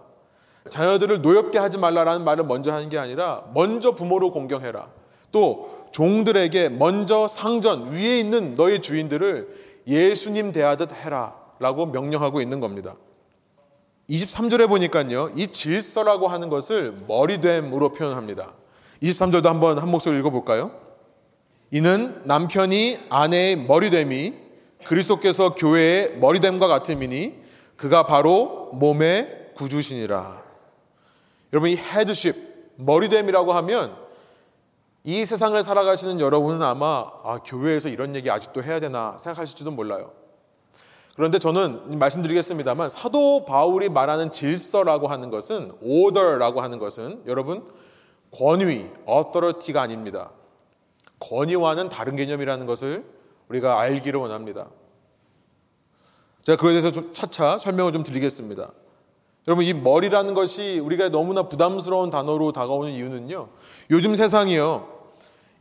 자녀들을 0.69 1.21
노엽게 1.21 1.57
하지 1.57 1.77
말라라는 1.77 2.23
말을 2.23 2.43
먼저 2.45 2.73
하는 2.73 2.89
게 2.89 2.97
아니라 2.97 3.45
먼저 3.53 3.91
부모를 3.91 4.31
공경해라. 4.31 4.87
또 5.31 5.76
종들에게 5.97 6.69
먼저 6.69 7.27
상전 7.27 7.91
위에 7.91 8.19
있는 8.19 8.53
너희 8.53 8.81
주인들을 8.81 9.47
예수님 9.87 10.51
대하듯 10.51 10.93
해라 10.93 11.33
라고 11.57 11.87
명령하고 11.87 12.39
있는 12.39 12.59
겁니다. 12.59 12.93
23절에 14.07 14.69
보니까요, 14.69 15.31
이 15.35 15.47
질서라고 15.47 16.27
하는 16.27 16.49
것을 16.49 16.95
머리됨으로 17.07 17.93
표현합니다. 17.93 18.53
23절도 19.01 19.45
한번 19.45 19.79
한 19.79 19.89
목소리 19.89 20.19
읽어볼까요? 20.19 20.69
이는 21.71 22.21
남편이 22.25 22.99
아내의 23.09 23.55
머리됨이 23.55 24.35
그리스도께서 24.85 25.55
교회의 25.55 26.19
머리됨과 26.19 26.67
같음이니 26.67 27.41
그가 27.75 28.05
바로 28.05 28.69
몸의 28.73 29.49
구주시니라. 29.55 30.43
여러분, 31.53 31.71
이 31.71 31.75
헤드십, 31.75 32.35
머리됨이라고 32.75 33.51
하면 33.53 34.06
이 35.07 35.25
세상을 35.25 35.63
살아가시는 35.63 36.19
여러분은 36.19 36.61
아마 36.61 37.09
아, 37.23 37.39
교회에서 37.45 37.87
이런 37.87 38.13
얘기 38.13 38.29
아직도 38.29 38.61
해야 38.61 38.81
되나 38.81 39.17
생각하실지도 39.17 39.71
몰라요. 39.71 40.11
그런데 41.15 41.39
저는 41.39 41.97
말씀드리겠습니다만 41.97 42.89
사도 42.89 43.45
바울이 43.45 43.87
말하는 43.87 44.31
질서라고 44.31 45.07
하는 45.07 45.29
것은 45.29 45.71
order라고 45.81 46.59
하는 46.59 46.77
것은 46.77 47.23
여러분 47.25 47.65
권위, 48.31 48.89
authority가 49.07 49.81
아닙니다. 49.81 50.31
권위와는 51.21 51.87
다른 51.87 52.17
개념이라는 52.17 52.65
것을 52.65 53.05
우리가 53.47 53.79
알기를 53.79 54.19
원합니다. 54.19 54.67
제가 56.41 56.61
그에 56.61 56.71
대해서 56.71 56.91
좀 56.91 57.13
차차 57.13 57.59
설명을 57.59 57.93
좀 57.93 58.03
드리겠습니다. 58.03 58.73
여러분 59.47 59.63
이 59.63 59.73
머리라는 59.73 60.33
것이 60.33 60.79
우리가 60.79 61.07
너무나 61.07 61.43
부담스러운 61.43 62.09
단어로 62.09 62.51
다가오는 62.51 62.91
이유는요. 62.91 63.47
요즘 63.91 64.13
세상이요. 64.13 64.96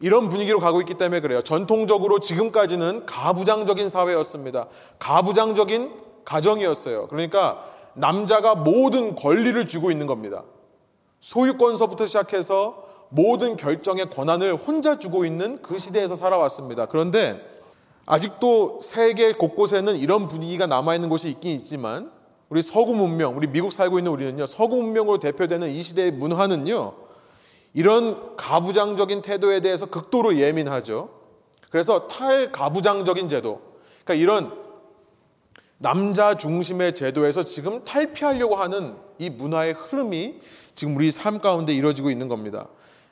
이런 0.00 0.28
분위기로 0.28 0.60
가고 0.60 0.80
있기 0.80 0.94
때문에 0.94 1.20
그래요. 1.20 1.42
전통적으로 1.42 2.20
지금까지는 2.20 3.06
가부장적인 3.06 3.88
사회였습니다. 3.88 4.66
가부장적인 4.98 5.92
가정이었어요. 6.24 7.06
그러니까 7.06 7.64
남자가 7.94 8.54
모든 8.54 9.14
권리를 9.14 9.66
쥐고 9.68 9.90
있는 9.90 10.06
겁니다. 10.06 10.44
소유권서부터 11.20 12.06
시작해서 12.06 12.84
모든 13.08 13.56
결정의 13.56 14.10
권한을 14.10 14.54
혼자 14.54 14.98
주고 14.98 15.24
있는 15.24 15.62
그 15.62 15.78
시대에서 15.78 16.14
살아왔습니다. 16.14 16.86
그런데 16.86 17.40
아직도 18.04 18.80
세계 18.82 19.32
곳곳에는 19.32 19.96
이런 19.96 20.28
분위기가 20.28 20.66
남아있는 20.66 21.08
곳이 21.08 21.28
있긴 21.30 21.52
있지만 21.56 22.10
우리 22.48 22.62
서구 22.62 22.94
문명, 22.94 23.36
우리 23.36 23.48
미국 23.48 23.72
살고 23.72 23.98
있는 23.98 24.12
우리는요, 24.12 24.46
서구 24.46 24.76
문명으로 24.76 25.18
대표되는 25.18 25.68
이 25.68 25.82
시대의 25.82 26.12
문화는요, 26.12 26.92
이런 27.76 28.34
가부장적인 28.36 29.20
태도에 29.20 29.60
대해서 29.60 29.84
극도로 29.84 30.38
예민하죠. 30.38 31.10
그래서 31.70 32.08
탈가부장적인 32.08 33.28
제도, 33.28 33.60
그러니까 34.02 34.14
이런 34.14 34.66
남자 35.76 36.38
중심의 36.38 36.94
제도에서 36.94 37.42
지금 37.42 37.84
탈피하려고 37.84 38.56
하는 38.56 38.96
이 39.18 39.28
문화의 39.28 39.74
흐름이 39.74 40.40
지금 40.74 40.96
우리 40.96 41.10
삶 41.10 41.38
가운데 41.38 41.74
이루어지고 41.74 42.10
있는 42.10 42.28
겁니다. 42.28 42.66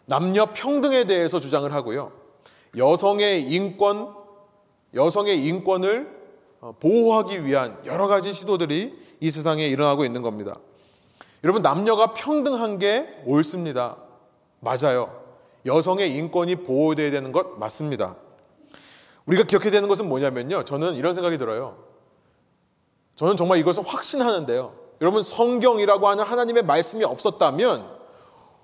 남녀 0.06 0.46
평등에 0.46 1.04
대해서 1.04 1.38
주장을 1.38 1.70
하고요. 1.70 2.12
여성의 2.74 3.42
인권, 3.42 4.14
여성의 4.94 5.44
인권을 5.44 6.24
어, 6.62 6.74
보호하기 6.80 7.44
위한 7.44 7.78
여러 7.84 8.06
가지 8.06 8.32
시도들이 8.32 8.98
이 9.20 9.30
세상에 9.30 9.66
일어나고 9.66 10.06
있는 10.06 10.22
겁니다. 10.22 10.58
여러분, 11.42 11.60
남녀가 11.60 12.14
평등한 12.14 12.78
게 12.78 13.06
옳습니다. 13.26 14.03
맞아요. 14.64 15.22
여성의 15.66 16.14
인권이 16.16 16.56
보호돼야 16.56 17.10
되는 17.10 17.30
것 17.32 17.58
맞습니다. 17.58 18.16
우리가 19.26 19.44
기억해야 19.44 19.70
되는 19.70 19.88
것은 19.88 20.08
뭐냐면요. 20.08 20.64
저는 20.64 20.94
이런 20.94 21.14
생각이 21.14 21.38
들어요. 21.38 21.76
저는 23.16 23.36
정말 23.36 23.58
이것을 23.58 23.84
확신하는데요. 23.86 24.74
여러분 25.00 25.22
성경이라고 25.22 26.08
하는 26.08 26.24
하나님의 26.24 26.64
말씀이 26.64 27.04
없었다면 27.04 27.94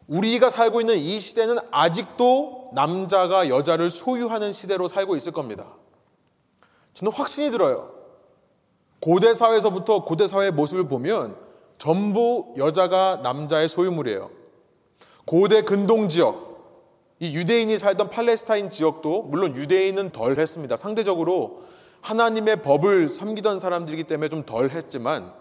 우리가 0.08 0.50
살고 0.50 0.80
있는 0.80 0.96
이 0.96 1.20
시대는 1.20 1.58
아직도 1.70 2.70
남자가 2.74 3.48
여자를 3.48 3.90
소유하는 3.90 4.52
시대로 4.52 4.88
살고 4.88 5.16
있을 5.16 5.32
겁니다. 5.32 5.66
저는 6.94 7.12
확신이 7.12 7.50
들어요. 7.50 7.92
고대 9.00 9.34
사회에서부터 9.34 10.04
고대 10.04 10.26
사회의 10.26 10.50
모습을 10.50 10.88
보면 10.88 11.36
전부 11.78 12.52
여자가 12.58 13.20
남자의 13.22 13.68
소유물이에요. 13.68 14.39
고대 15.24 15.62
근동 15.62 16.09
지역, 16.09 16.50
이 17.18 17.35
유대인이 17.35 17.78
살던 17.78 18.09
팔레스타인 18.11 18.70
지역도 18.70 19.22
물론 19.24 19.54
유대인은 19.54 20.11
덜 20.11 20.38
했습니다. 20.38 20.76
상대적으로 20.76 21.62
하나님의 22.00 22.62
법을 22.62 23.09
섬기던 23.09 23.61
사람들이기 23.61 24.04
때문에 24.04 24.28
좀 24.30 24.44
덜 24.44 24.70
했지만 24.70 25.33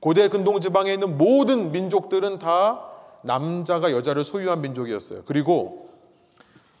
고대 0.00 0.28
근동 0.28 0.60
지방에 0.60 0.92
있는 0.94 1.18
모든 1.18 1.72
민족들은 1.72 2.38
다 2.38 2.90
남자가 3.22 3.92
여자를 3.92 4.24
소유한 4.24 4.60
민족이었어요. 4.62 5.22
그리고 5.26 5.90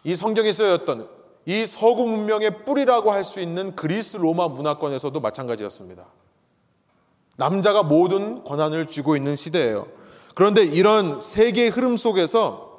이 0.04 0.14
성경에 0.14 0.52
쓰여졌던 0.52 1.08
이 1.46 1.66
서구 1.66 2.06
문명의 2.06 2.64
뿌리라고 2.64 3.12
할 3.12 3.24
수 3.24 3.40
있는 3.40 3.76
그리스 3.76 4.16
로마 4.16 4.48
문화권에서도 4.48 5.18
마찬가지였습니다. 5.20 6.06
남자가 7.36 7.82
모든 7.82 8.44
권한을 8.44 8.86
쥐고 8.86 9.16
있는 9.16 9.34
시대예요. 9.36 9.86
그런데 10.34 10.64
이런 10.64 11.20
세계의 11.20 11.70
흐름 11.70 11.96
속에서 11.96 12.74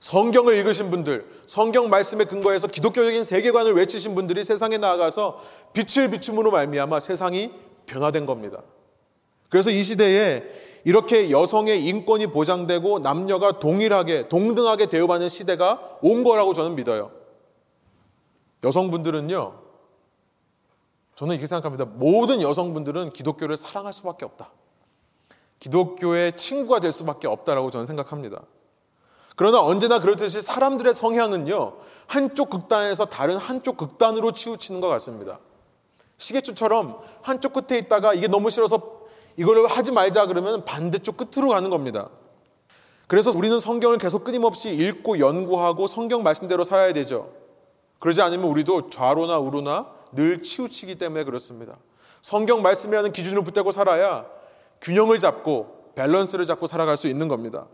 성경을 0.00 0.56
읽으신 0.56 0.90
분들, 0.90 1.24
성경 1.46 1.88
말씀에 1.88 2.24
근거해서 2.24 2.66
기독교적인 2.66 3.22
세계관을 3.22 3.74
외치신 3.74 4.16
분들이 4.16 4.42
세상에 4.42 4.78
나아가서 4.78 5.40
빛을 5.72 6.10
비춤으로 6.10 6.50
말미암아 6.50 6.98
세상이 6.98 7.52
변화된 7.86 8.26
겁니다. 8.26 8.62
그래서 9.48 9.70
이 9.70 9.84
시대에 9.84 10.42
이렇게 10.84 11.30
여성의 11.30 11.84
인권이 11.84 12.28
보장되고 12.28 12.98
남녀가 12.98 13.60
동일하게 13.60 14.28
동등하게 14.28 14.88
대우받는 14.88 15.28
시대가 15.28 15.98
온 16.02 16.24
거라고 16.24 16.52
저는 16.52 16.74
믿어요. 16.74 17.12
여성분들은요. 18.64 19.60
저는 21.14 21.34
이렇게 21.34 21.46
생각합니다. 21.46 21.84
모든 21.84 22.40
여성분들은 22.40 23.12
기독교를 23.12 23.56
사랑할 23.56 23.92
수밖에 23.92 24.24
없다. 24.24 24.50
기독교의 25.62 26.36
친구가 26.36 26.80
될 26.80 26.90
수밖에 26.90 27.28
없다라고 27.28 27.70
저는 27.70 27.86
생각합니다. 27.86 28.42
그러나 29.36 29.62
언제나 29.62 30.00
그렇듯이 30.00 30.42
사람들의 30.42 30.92
성향은요, 30.92 31.74
한쪽 32.08 32.50
극단에서 32.50 33.04
다른 33.04 33.36
한쪽 33.36 33.76
극단으로 33.76 34.32
치우치는 34.32 34.80
것 34.80 34.88
같습니다. 34.88 35.38
시계추처럼 36.18 36.98
한쪽 37.22 37.52
끝에 37.52 37.78
있다가 37.78 38.12
이게 38.12 38.26
너무 38.26 38.50
싫어서 38.50 39.02
이걸 39.36 39.64
하지 39.68 39.92
말자 39.92 40.26
그러면 40.26 40.64
반대쪽 40.64 41.16
끝으로 41.16 41.50
가는 41.50 41.70
겁니다. 41.70 42.10
그래서 43.06 43.30
우리는 43.30 43.60
성경을 43.60 43.98
계속 43.98 44.24
끊임없이 44.24 44.70
읽고 44.70 45.20
연구하고 45.20 45.86
성경 45.86 46.24
말씀대로 46.24 46.64
살아야 46.64 46.92
되죠. 46.92 47.30
그러지 48.00 48.20
않으면 48.20 48.46
우리도 48.46 48.90
좌로나 48.90 49.38
우로나 49.38 49.86
늘 50.10 50.42
치우치기 50.42 50.96
때문에 50.96 51.22
그렇습니다. 51.22 51.76
성경 52.20 52.62
말씀이라는 52.62 53.12
기준을 53.12 53.44
붙들고 53.44 53.70
살아야 53.70 54.26
균형을 54.82 55.18
잡고 55.18 55.92
밸런스를 55.94 56.44
잡고 56.44 56.66
살아갈 56.66 56.96
수 56.96 57.08
있는 57.08 57.28
겁니다. 57.28 57.66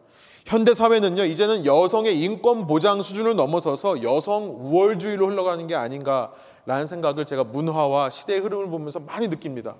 현대 0.46 0.72
사회는요, 0.72 1.24
이제는 1.24 1.66
여성의 1.66 2.20
인권 2.22 2.66
보장 2.66 3.02
수준을 3.02 3.36
넘어서서 3.36 4.02
여성 4.02 4.56
우월주의로 4.58 5.26
흘러가는 5.26 5.66
게 5.66 5.74
아닌가라는 5.74 6.86
생각을 6.86 7.26
제가 7.26 7.44
문화와 7.44 8.10
시대의 8.10 8.40
흐름을 8.40 8.68
보면서 8.68 9.00
많이 9.00 9.28
느낍니다. 9.28 9.76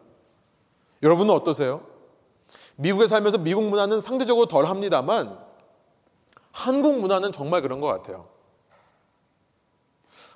여러분은 1.03 1.33
어떠세요? 1.35 1.83
미국에 2.77 3.07
살면서 3.07 3.39
미국 3.39 3.65
문화는 3.65 4.01
상대적으로 4.01 4.47
덜 4.47 4.67
합니다만 4.67 5.39
한국 6.53 6.99
문화는 6.99 7.33
정말 7.33 7.63
그런 7.63 7.81
것 7.81 7.87
같아요. 7.87 8.27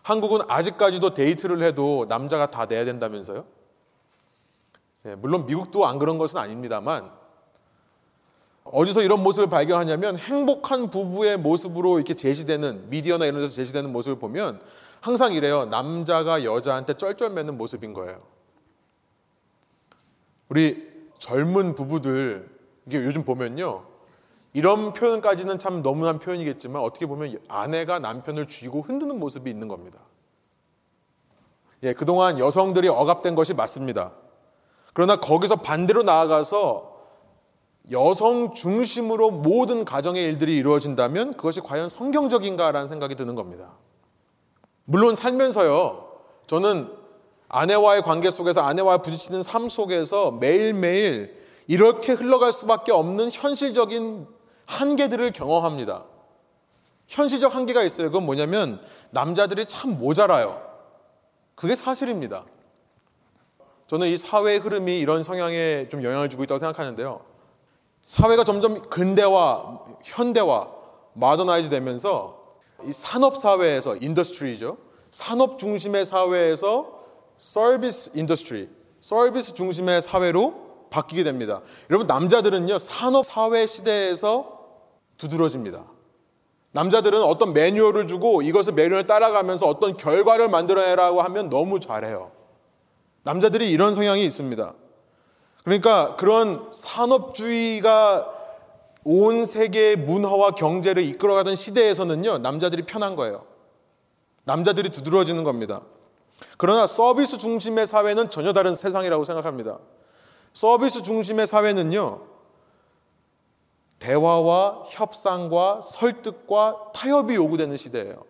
한국은 0.03 0.41
아직까지도 0.49 1.15
데이트를 1.15 1.63
해도 1.63 2.07
남자가 2.09 2.51
다 2.51 2.67
내야 2.67 2.85
된다면서요? 2.85 3.45
예, 5.07 5.15
물론 5.17 5.47
미국도 5.47 5.87
안 5.87 5.99
그런 5.99 6.19
것은 6.19 6.39
아닙니다만 6.39 7.11
어디서 8.65 9.03
이런 9.03 9.23
모습을 9.23 9.49
발견하냐면 9.49 10.17
행복한 10.17 10.89
부부의 10.89 11.39
모습으로 11.39 11.99
이렇게 11.99 12.15
제시되는 12.15 12.91
미디어나 12.91 13.27
이런 13.27 13.41
데서 13.41 13.53
제시되는 13.53 13.93
모습을 13.93 14.19
보면 14.19 14.61
항상 15.01 15.33
이래요. 15.33 15.65
남자가 15.65 16.45
여자한테 16.45 16.95
쩔쩔매는 16.95 17.59
모습인 17.59 17.93
거예요. 17.93 18.23
우리 20.49 20.89
젊은 21.19 21.75
부부들 21.75 22.49
이게 22.87 22.99
요즘 23.05 23.25
보면요. 23.25 23.85
이런 24.53 24.93
표현까지는 24.93 25.59
참 25.59 25.83
너무난 25.83 26.19
표현이겠지만 26.19 26.83
어떻게 26.83 27.07
보면 27.07 27.39
아내가 27.49 27.99
남편을 27.99 28.47
쥐고 28.47 28.83
흔드는 28.83 29.19
모습이 29.19 29.51
있는 29.51 29.67
겁니다. 29.67 29.99
예, 31.83 31.95
그동안 31.95 32.39
여성들이 32.39 32.87
억압된 32.89 33.35
것이 33.35 33.55
맞습니다. 33.55 34.13
그러나 34.93 35.17
거기서 35.17 35.57
반대로 35.57 36.03
나아가서 36.03 36.93
여성 37.91 38.55
중심으로 38.55 39.31
모든 39.31 39.85
가정의 39.85 40.23
일들이 40.23 40.57
이루어진다면 40.57 41.35
그것이 41.35 41.61
과연 41.61 41.89
성경적인가라는 41.89 42.89
생각이 42.89 43.15
드는 43.17 43.35
겁니다. 43.35 43.73
물론 44.85 45.17
살면서요, 45.17 46.09
저는 46.47 46.91
아내와의 47.49 48.03
관계 48.03 48.31
속에서 48.31 48.63
아내와 48.63 48.99
부딪히는 48.99 49.43
삶 49.43 49.69
속에서 49.69 50.31
매일매일 50.31 51.43
이렇게 51.67 52.13
흘러갈 52.13 52.53
수밖에 52.53 52.93
없는 52.93 53.31
현실적인 53.31 54.27
한계들을 54.67 55.33
경험합니다. 55.33 56.05
현실적 57.09 57.55
한계가 57.55 57.83
있어요. 57.83 58.09
그건 58.09 58.25
뭐냐면 58.25 58.81
남자들이 59.11 59.67
참 59.67 59.99
모자라요. 59.99 60.63
그게 61.55 61.75
사실입니다. 61.75 62.45
저는 63.93 64.09
이 64.09 64.17
사회의 64.17 64.59
흐름이 64.59 65.01
이런 65.01 65.23
성향에 65.23 65.91
좀 65.91 66.03
영향을 66.03 66.31
주고 66.31 66.43
있다고 66.45 66.59
생각하는데요. 66.59 67.21
사회가 68.01 68.43
점점 68.43 68.81
근대화, 68.89 69.81
현대화, 70.03 70.67
마더나이즈 71.13 71.69
되면서 71.69 72.43
이 72.85 72.91
산업 72.91 73.37
사회에서 73.37 73.97
industry죠. 73.97 74.79
산업 75.11 75.59
중심의 75.59 76.07
사회에서 76.07 77.01
service 77.37 78.13
industry, 78.15 78.71
서비스 79.03 79.53
중심의 79.53 80.01
사회로 80.01 80.89
바뀌게 80.89 81.23
됩니다. 81.23 81.61
여러분 81.91 82.07
남자들은요 82.07 82.79
산업 82.79 83.27
사회 83.27 83.67
시대에서 83.67 84.59
두드러집니다. 85.19 85.85
남자들은 86.73 87.23
어떤 87.23 87.53
매뉴얼을 87.53 88.07
주고 88.07 88.41
이것을 88.41 88.73
매뉴얼 88.73 89.07
따라가면서 89.07 89.69
어떤 89.69 89.95
결과를 89.99 90.49
만들어내라고 90.49 91.21
하면 91.21 91.51
너무 91.51 91.79
잘해요. 91.79 92.33
남자들이 93.25 93.71
이런 93.71 93.95
성향이 93.95 94.25
있습니다. 94.25 94.75
그러니까 95.65 96.17
그런 96.17 96.69
산업주의가 96.73 98.41
온 99.05 99.45
세계의 99.45 99.97
문화와 99.97 100.53
경제를 100.53 101.03
이끌어가던 101.05 101.57
시대에서는요, 101.57 102.39
남자들이 102.39 102.83
편한 102.83 103.17
거예요. 103.17 103.47
남자들이 104.45 104.91
두드러지는 104.91 105.45
겁니다. 105.45 105.83
그러나 106.59 106.87
서비스 106.87 107.39
중심의 107.39 107.87
사회는 107.87 108.31
전혀 108.31 108.53
다른 108.53 108.75
세상이라고 108.75 109.25
생각합니다. 109.25 109.79
서비스 110.53 111.03
중심의 111.03 111.47
사회는요, 111.47 112.27
대화와 114.01 114.85
협상과 114.89 115.81
설득과 115.81 116.91
타협이 116.93 117.37
요구되는 117.37 117.77
시대예요. 117.77 118.25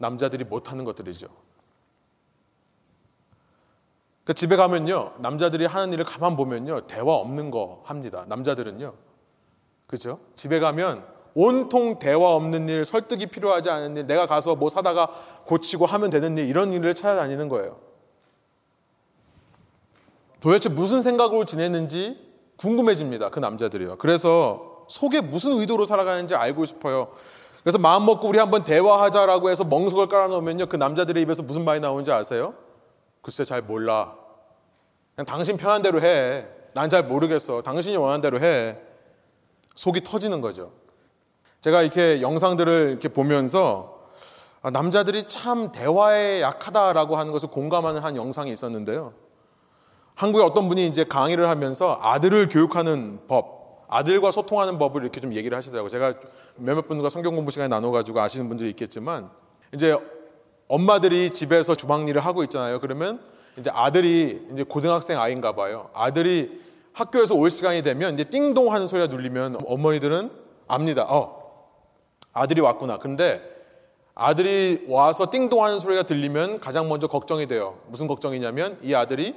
남자들이 0.00 0.44
못하는 0.44 0.84
것들이죠. 0.84 1.28
그 4.24 4.34
집에 4.34 4.56
가면요, 4.56 5.12
남자들이 5.18 5.66
하는 5.66 5.92
일을 5.92 6.04
가만 6.04 6.36
보면요, 6.36 6.86
대화 6.86 7.14
없는 7.14 7.50
거 7.50 7.82
합니다. 7.84 8.24
남자들은요, 8.28 8.92
그죠? 9.86 10.20
집에 10.36 10.60
가면 10.60 11.04
온통 11.34 11.98
대화 11.98 12.30
없는 12.34 12.68
일, 12.68 12.84
설득이 12.84 13.26
필요하지 13.26 13.70
않은 13.70 13.96
일, 13.96 14.06
내가 14.06 14.26
가서 14.26 14.54
뭐 14.54 14.68
사다가 14.68 15.08
고치고 15.46 15.86
하면 15.86 16.10
되는 16.10 16.36
일, 16.38 16.48
이런 16.48 16.72
일을 16.72 16.94
찾아다니는 16.94 17.48
거예요. 17.48 17.78
도대체 20.40 20.68
무슨 20.68 21.00
생각으로 21.00 21.44
지내는지 21.44 22.18
궁금해집니다. 22.56 23.28
그 23.28 23.38
남자들이요. 23.38 23.96
그래서 23.98 24.84
속에 24.88 25.20
무슨 25.20 25.52
의도로 25.52 25.84
살아가는지 25.84 26.34
알고 26.34 26.64
싶어요. 26.64 27.08
그래서 27.62 27.78
마음 27.78 28.06
먹고 28.06 28.28
우리 28.28 28.38
한번 28.38 28.64
대화하자라고 28.64 29.50
해서 29.50 29.64
멍석을 29.64 30.08
깔아놓으면요. 30.08 30.66
그 30.66 30.76
남자들의 30.76 31.22
입에서 31.22 31.42
무슨 31.42 31.64
말이 31.64 31.80
나오는지 31.80 32.10
아세요? 32.10 32.54
글쎄 33.22 33.44
잘 33.44 33.62
몰라. 33.62 34.14
그냥 35.14 35.26
당신 35.26 35.56
편한 35.56 35.82
대로 35.82 36.00
해. 36.00 36.46
난 36.72 36.88
잘 36.88 37.04
모르겠어. 37.04 37.62
당신이 37.62 37.96
원하는 37.96 38.20
대로 38.20 38.38
해. 38.40 38.78
속이 39.74 40.02
터지는 40.02 40.40
거죠. 40.40 40.72
제가 41.60 41.82
이렇게 41.82 42.22
영상들을 42.22 42.88
이렇게 42.90 43.08
보면서 43.08 44.00
아, 44.62 44.70
남자들이 44.70 45.26
참 45.26 45.72
대화에 45.72 46.42
약하다라고 46.42 47.16
하는 47.16 47.32
것을 47.32 47.50
공감하는 47.50 48.02
한 48.02 48.16
영상이 48.16 48.52
있었는데요. 48.52 49.14
한국에 50.14 50.44
어떤 50.44 50.68
분이 50.68 50.86
이제 50.86 51.04
강의를 51.04 51.48
하면서 51.48 51.98
아들을 52.02 52.48
교육하는 52.48 53.20
법, 53.26 53.86
아들과 53.88 54.30
소통하는 54.30 54.78
법을 54.78 55.02
이렇게 55.02 55.20
좀 55.20 55.32
얘기를 55.32 55.56
하시더라고요. 55.56 55.88
제가 55.88 56.14
몇몇 56.56 56.86
분들과 56.86 57.08
성경 57.08 57.34
공부 57.34 57.50
시간에 57.50 57.68
나눠가지고 57.68 58.20
아시는 58.20 58.48
분들이 58.48 58.68
있겠지만 58.70 59.30
이제 59.74 59.96
엄마들이 60.70 61.30
집에서 61.30 61.74
주방 61.74 62.06
일을 62.06 62.24
하고 62.24 62.44
있잖아요. 62.44 62.78
그러면 62.78 63.20
이제 63.58 63.70
아들이 63.74 64.40
이제 64.52 64.62
고등학생 64.62 65.20
아이인가 65.20 65.52
봐요. 65.52 65.90
아들이 65.92 66.60
학교에서 66.92 67.34
올 67.34 67.50
시간이 67.50 67.82
되면 67.82 68.14
이제 68.14 68.22
띵동 68.22 68.72
하는 68.72 68.86
소리가 68.86 69.08
눌리면 69.08 69.58
어머니들은 69.66 70.30
압니다. 70.68 71.06
어, 71.08 71.66
아들이 72.32 72.60
왔구나. 72.60 72.98
근데 72.98 73.42
아들이 74.14 74.84
와서 74.86 75.28
띵동 75.28 75.64
하는 75.64 75.80
소리가 75.80 76.04
들리면 76.04 76.60
가장 76.60 76.88
먼저 76.88 77.08
걱정이 77.08 77.48
돼요. 77.48 77.78
무슨 77.88 78.06
걱정이냐면 78.06 78.78
이 78.80 78.94
아들이 78.94 79.34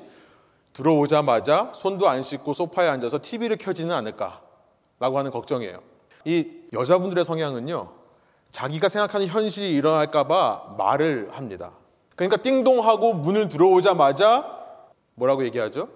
들어오자마자 0.74 1.72
손도 1.74 2.08
안 2.08 2.22
씻고 2.22 2.54
소파에 2.54 2.88
앉아서 2.89 3.19
TV를 3.19 3.58
켜지는 3.58 3.96
않을까라고 3.96 5.17
하는 5.17 5.32
걱정이에요. 5.32 5.80
이 6.26 6.48
여자분들의 6.74 7.24
성향은요, 7.24 8.03
자기가 8.54 8.88
생각하는 8.88 9.28
현실이 9.28 9.72
일어날까봐 9.72 10.76
말을 10.78 11.30
합니다. 11.34 11.72
그러니까 12.16 12.38
띵동하고 12.38 13.16
문을 13.16 13.50
들어오자마자 13.50 14.46
뭐라고 15.16 15.44
얘기하죠? 15.46 15.89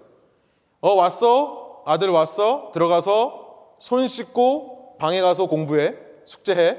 어, 0.80 0.92
왔어? 0.94 1.82
아들 1.86 2.10
왔어? 2.10 2.70
들어가서 2.74 3.76
손 3.78 4.08
씻고 4.08 4.96
방에 4.98 5.20
가서 5.20 5.46
공부해. 5.46 5.94
숙제해. 6.24 6.76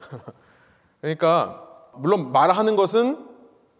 그러니까, 1.00 1.64
물론 1.94 2.32
말하는 2.32 2.74
것은 2.74 3.24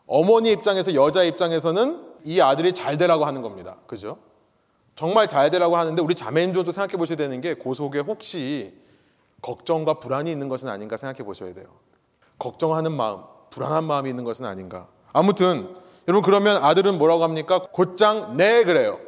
어머니 0.07 0.53
입장에서 0.53 0.95
여자 0.95 1.25
입장에서는 1.25 2.07
이 2.25 2.41
아들이 2.41 2.73
잘 2.73 2.97
되라고 2.97 3.25
하는 3.25 3.43
겁니다. 3.43 3.79
그죠? 3.89 4.19
정말 4.95 5.27
잘 5.27 5.51
되라고 5.51 5.77
하는데 5.77 6.01
우리 6.01 6.15
자매님들도 6.15 6.71
생각해 6.71 6.97
보셔야 6.97 7.17
되는 7.17 7.41
게그 7.41 7.75
속에 7.75 7.99
혹시 7.99 8.86
걱정과 9.43 9.95
불안이 9.95 10.31
있는 10.31 10.49
것은 10.49 10.69
아닌가 10.69 10.97
생각해 10.97 11.25
보셔야 11.25 11.53
돼요. 11.55 11.67
걱정하는 12.39 12.93
마음, 12.93 13.23
불안한 13.51 13.85
마음이 13.85 14.11
있는 14.11 14.25
것은 14.25 14.45
아닌가. 14.45 14.89
아무튼 15.13 15.75
여러분 16.09 16.23
그러면 16.23 16.63
아들은 16.63 16.99
뭐라고 16.99 17.23
합니까? 17.25 17.67
곧장 17.73 18.37
네 18.37 18.65
그래요. 18.65 19.01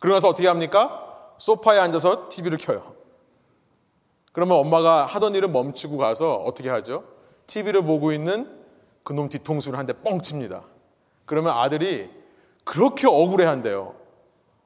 그러고 0.00 0.16
나서 0.16 0.28
어떻게 0.28 0.48
합니까? 0.48 1.32
소파에 1.38 1.78
앉아서 1.78 2.28
TV를 2.28 2.58
켜요. 2.58 2.94
그러면 4.32 4.58
엄마가 4.58 5.06
하던 5.06 5.34
일을 5.34 5.48
멈추고 5.48 5.98
가서 5.98 6.34
어떻게 6.36 6.68
하죠? 6.70 7.04
TV를 7.46 7.82
보고 7.84 8.12
있는 8.12 8.48
그놈 9.04 9.28
뒤통수를 9.28 9.78
한 9.78 9.86
대 9.86 9.92
뻥 9.92 10.22
칩니다. 10.22 10.62
그러면 11.26 11.56
아들이 11.56 12.10
그렇게 12.64 13.06
억울해 13.06 13.44
한대요. 13.44 13.94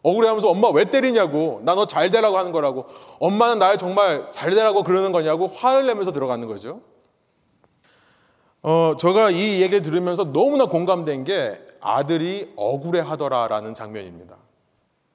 억울해 0.07 0.29
하면서 0.29 0.49
엄마 0.49 0.69
왜 0.71 0.85
때리냐고. 0.85 1.61
나 1.65 1.75
너 1.75 1.85
잘 1.87 2.11
되라고 2.11 2.39
하는 2.39 2.53
거라고. 2.53 2.87
엄마는 3.19 3.59
날 3.59 3.77
정말 3.77 4.25
잘 4.31 4.55
되라고 4.55 4.85
그러는 4.85 5.11
거냐고 5.11 5.49
화를 5.49 5.87
내면서 5.87 6.13
들어가는 6.13 6.47
거죠. 6.47 6.81
어, 8.63 8.95
제가 8.99 9.31
이 9.31 9.61
얘기를 9.63 9.83
들으면서 9.83 10.33
너무나 10.33 10.67
공감된 10.67 11.25
게 11.25 11.61
아들이 11.81 12.53
억울해 12.57 13.01
하더라라는 13.01 13.75
장면입니다. 13.75 14.37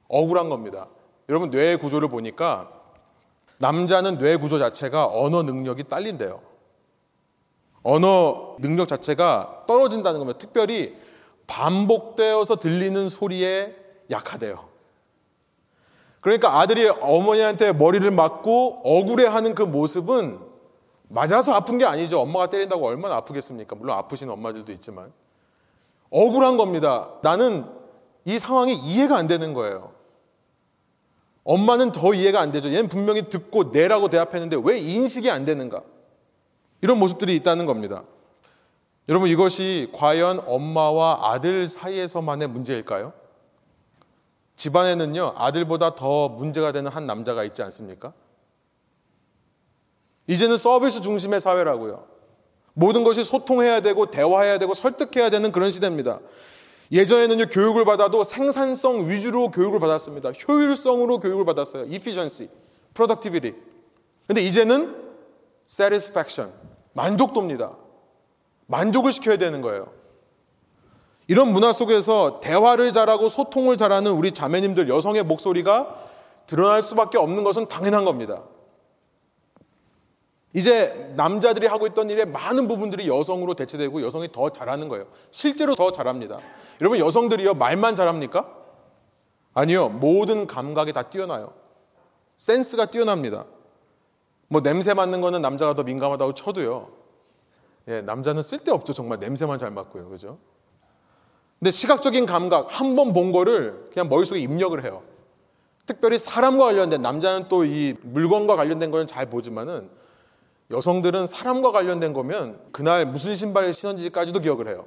억울한 0.09 0.49
겁니다. 0.49 0.87
여러분 1.29 1.49
뇌 1.51 1.77
구조를 1.77 2.09
보니까 2.09 2.69
남자는 3.59 4.17
뇌 4.17 4.35
구조 4.35 4.59
자체가 4.59 5.05
언어 5.07 5.43
능력이 5.43 5.85
딸린대요. 5.85 6.41
언어 7.83 8.55
능력 8.59 8.87
자체가 8.89 9.63
떨어진다는 9.67 10.19
겁니다. 10.19 10.37
특별히 10.37 10.97
반복되어서 11.47 12.57
들리는 12.57 13.07
소리에 13.07 13.75
약하대요. 14.09 14.70
그러니까 16.21 16.59
아들이 16.59 16.87
어머니한테 16.87 17.73
머리를 17.73 18.09
맞고 18.11 18.81
억울해하는 18.83 19.55
그 19.55 19.63
모습은 19.63 20.39
맞아서 21.09 21.53
아픈 21.53 21.77
게 21.77 21.85
아니죠. 21.85 22.21
엄마가 22.21 22.49
때린다고 22.49 22.85
얼마나 22.85 23.15
아프겠습니까? 23.15 23.75
물론 23.75 23.97
아프신 23.97 24.29
엄마들도 24.29 24.71
있지만 24.73 25.11
억울한 26.09 26.57
겁니다. 26.57 27.09
나는 27.21 27.65
이 28.23 28.39
상황이 28.39 28.75
이해가 28.75 29.17
안 29.17 29.27
되는 29.27 29.53
거예요. 29.53 29.91
엄마는 31.43 31.91
더 31.91 32.13
이해가 32.13 32.39
안 32.39 32.51
되죠. 32.51 32.69
얘는 32.69 32.87
분명히 32.87 33.27
듣고 33.27 33.65
내라고 33.65 34.09
대답했는데 34.09 34.57
왜 34.63 34.77
인식이 34.79 35.29
안 35.29 35.43
되는가? 35.43 35.81
이런 36.81 36.99
모습들이 36.99 37.35
있다는 37.35 37.65
겁니다. 37.65 38.03
여러분 39.09 39.27
이것이 39.27 39.89
과연 39.93 40.43
엄마와 40.45 41.31
아들 41.31 41.67
사이에서만의 41.67 42.47
문제일까요? 42.47 43.13
집안에는요 44.61 45.33
아들보다 45.37 45.95
더 45.95 46.29
문제가 46.29 46.71
되는 46.71 46.91
한 46.91 47.07
남자가 47.07 47.43
있지 47.43 47.63
않습니까? 47.63 48.13
이제는 50.27 50.55
서비스 50.55 51.01
중심의 51.01 51.41
사회라고요. 51.41 52.05
모든 52.73 53.03
것이 53.03 53.23
소통해야 53.23 53.81
되고 53.81 54.11
대화해야 54.11 54.59
되고 54.59 54.75
설득해야 54.75 55.31
되는 55.31 55.51
그런 55.51 55.71
시대입니다. 55.71 56.19
예전에는요, 56.91 57.45
교육을 57.47 57.85
받아도 57.85 58.23
생산성 58.23 59.09
위주로 59.09 59.49
교육을 59.49 59.79
받았습니다. 59.79 60.31
효율성으로 60.31 61.19
교육을 61.21 61.43
받았어요. 61.43 61.85
efficiency, 61.85 62.47
productivity. 62.93 63.59
근데 64.27 64.43
이제는 64.43 64.95
satisfaction, 65.67 66.53
만족도입니다. 66.93 67.75
만족을 68.67 69.11
시켜야 69.11 69.37
되는 69.37 69.61
거예요. 69.61 69.91
이런 71.31 71.53
문화 71.53 71.71
속에서 71.71 72.41
대화를 72.41 72.91
잘하고 72.91 73.29
소통을 73.29 73.77
잘하는 73.77 74.11
우리 74.11 74.33
자매님들 74.33 74.89
여성의 74.89 75.23
목소리가 75.23 75.95
드러날 76.45 76.83
수밖에 76.83 77.17
없는 77.17 77.45
것은 77.45 77.69
당연한 77.69 78.03
겁니다. 78.03 78.43
이제 80.51 81.13
남자들이 81.15 81.67
하고 81.67 81.87
있던 81.87 82.09
일의 82.09 82.25
많은 82.25 82.67
부분들이 82.67 83.07
여성으로 83.07 83.53
대체되고 83.53 84.01
여성이 84.01 84.29
더 84.29 84.49
잘하는 84.49 84.89
거예요. 84.89 85.05
실제로 85.31 85.73
더 85.73 85.93
잘합니다. 85.93 86.39
여러분 86.81 86.99
여성들이요 86.99 87.53
말만 87.53 87.95
잘합니까? 87.95 88.49
아니요 89.53 89.87
모든 89.87 90.47
감각이 90.47 90.91
다 90.91 91.03
뛰어나요. 91.03 91.53
센스가 92.35 92.87
뛰어납니다. 92.87 93.45
뭐 94.49 94.61
냄새 94.61 94.93
맡는 94.93 95.21
거는 95.21 95.41
남자가 95.41 95.75
더 95.75 95.83
민감하다고 95.83 96.33
쳐도요. 96.33 96.89
예, 97.87 98.01
남자는 98.01 98.41
쓸데없죠. 98.41 98.91
정말 98.91 99.19
냄새만 99.19 99.59
잘 99.59 99.71
맡고요. 99.71 100.09
그죠? 100.09 100.37
근데 101.61 101.71
시각적인 101.71 102.25
감각 102.25 102.67
한 102.79 102.95
번 102.95 103.13
본 103.13 103.31
거를 103.31 103.87
그냥 103.93 104.09
머릿속에 104.09 104.39
입력을 104.39 104.83
해요. 104.83 105.03
특별히 105.85 106.17
사람과 106.17 106.65
관련된 106.65 107.01
남자는 107.01 107.49
또 107.49 107.63
이 107.65 107.93
물건과 108.01 108.55
관련된 108.55 108.89
거는 108.91 109.05
잘 109.07 109.27
보지만은 109.29 109.89
여성들은 110.71 111.27
사람과 111.27 111.71
관련된 111.71 112.13
거면 112.13 112.59
그날 112.71 113.05
무슨 113.05 113.35
신발을 113.35 113.73
신었는지까지도 113.73 114.39
기억을 114.39 114.67
해요. 114.69 114.85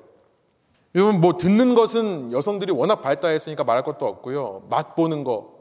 여러분 0.95 1.21
뭐 1.21 1.37
듣는 1.37 1.75
것은 1.75 2.33
여성들이 2.33 2.73
워낙 2.73 2.97
발달했으니까 3.03 3.65
말할 3.65 3.85
것도 3.85 4.07
없고요. 4.07 4.67
맛 4.71 4.95
보는 4.97 5.23
거 5.25 5.53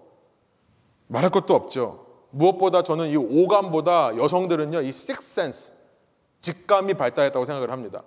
말할 1.07 1.29
것도 1.29 1.53
없죠. 1.53 2.05
무엇보다 2.31 2.81
저는 2.81 3.09
이 3.09 3.15
오감보다 3.17 4.17
여성들은요 4.17 4.81
이 4.81 4.89
sense 4.89 5.75
직감이 6.41 6.95
발달했다고 6.95 7.45
생각을 7.45 7.69
합니다. 7.71 8.03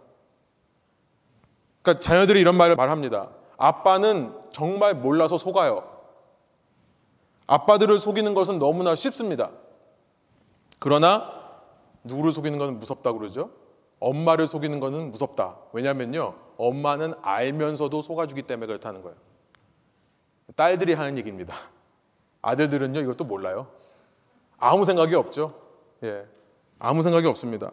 그러니까 1.86 2.00
자녀들이 2.00 2.40
이런 2.40 2.56
말을 2.56 2.74
말합니다. 2.74 3.30
아빠는 3.56 4.34
정말 4.50 4.94
몰라서 4.94 5.36
속아요. 5.36 5.88
아빠들을 7.46 7.96
속이는 8.00 8.34
것은 8.34 8.58
너무나 8.58 8.96
쉽습니다. 8.96 9.52
그러나 10.80 11.30
누구를 12.02 12.32
속이는 12.32 12.58
것은 12.58 12.80
무섭다고 12.80 13.20
그러죠? 13.20 13.50
엄마를 14.00 14.48
속이는 14.48 14.80
것은 14.80 15.12
무섭다. 15.12 15.58
왜냐면요. 15.72 16.34
엄마는 16.58 17.14
알면서도 17.22 18.00
속아주기 18.00 18.42
때문에 18.42 18.66
그렇다는 18.66 19.02
거예요. 19.02 19.16
딸들이 20.56 20.94
하는 20.94 21.16
얘기입니다. 21.18 21.54
아들들은요, 22.42 23.00
이것도 23.00 23.24
몰라요. 23.24 23.68
아무 24.58 24.84
생각이 24.84 25.14
없죠. 25.14 25.54
예. 26.02 26.26
아무 26.80 27.02
생각이 27.02 27.26
없습니다. 27.28 27.70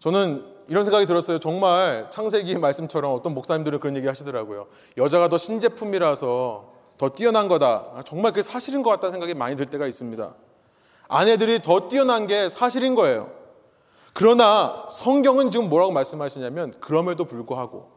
저는 0.00 0.57
이런 0.68 0.84
생각이 0.84 1.06
들었어요. 1.06 1.38
정말 1.38 2.06
창세기 2.10 2.58
말씀처럼 2.58 3.14
어떤 3.14 3.34
목사님들은 3.34 3.80
그런 3.80 3.96
얘기 3.96 4.06
하시더라고요. 4.06 4.66
여자가 4.98 5.28
더 5.28 5.38
신제품이라서 5.38 6.72
더 6.98 7.08
뛰어난 7.08 7.48
거다. 7.48 8.02
정말 8.06 8.32
그게 8.32 8.42
사실인 8.42 8.82
것 8.82 8.90
같다는 8.90 9.12
생각이 9.12 9.32
많이 9.34 9.56
들 9.56 9.66
때가 9.66 9.86
있습니다. 9.86 10.34
아내들이 11.08 11.62
더 11.62 11.88
뛰어난 11.88 12.26
게 12.26 12.50
사실인 12.50 12.94
거예요. 12.94 13.30
그러나 14.12 14.84
성경은 14.90 15.50
지금 15.50 15.70
뭐라고 15.70 15.92
말씀하시냐면 15.92 16.74
그럼에도 16.80 17.24
불구하고 17.24 17.90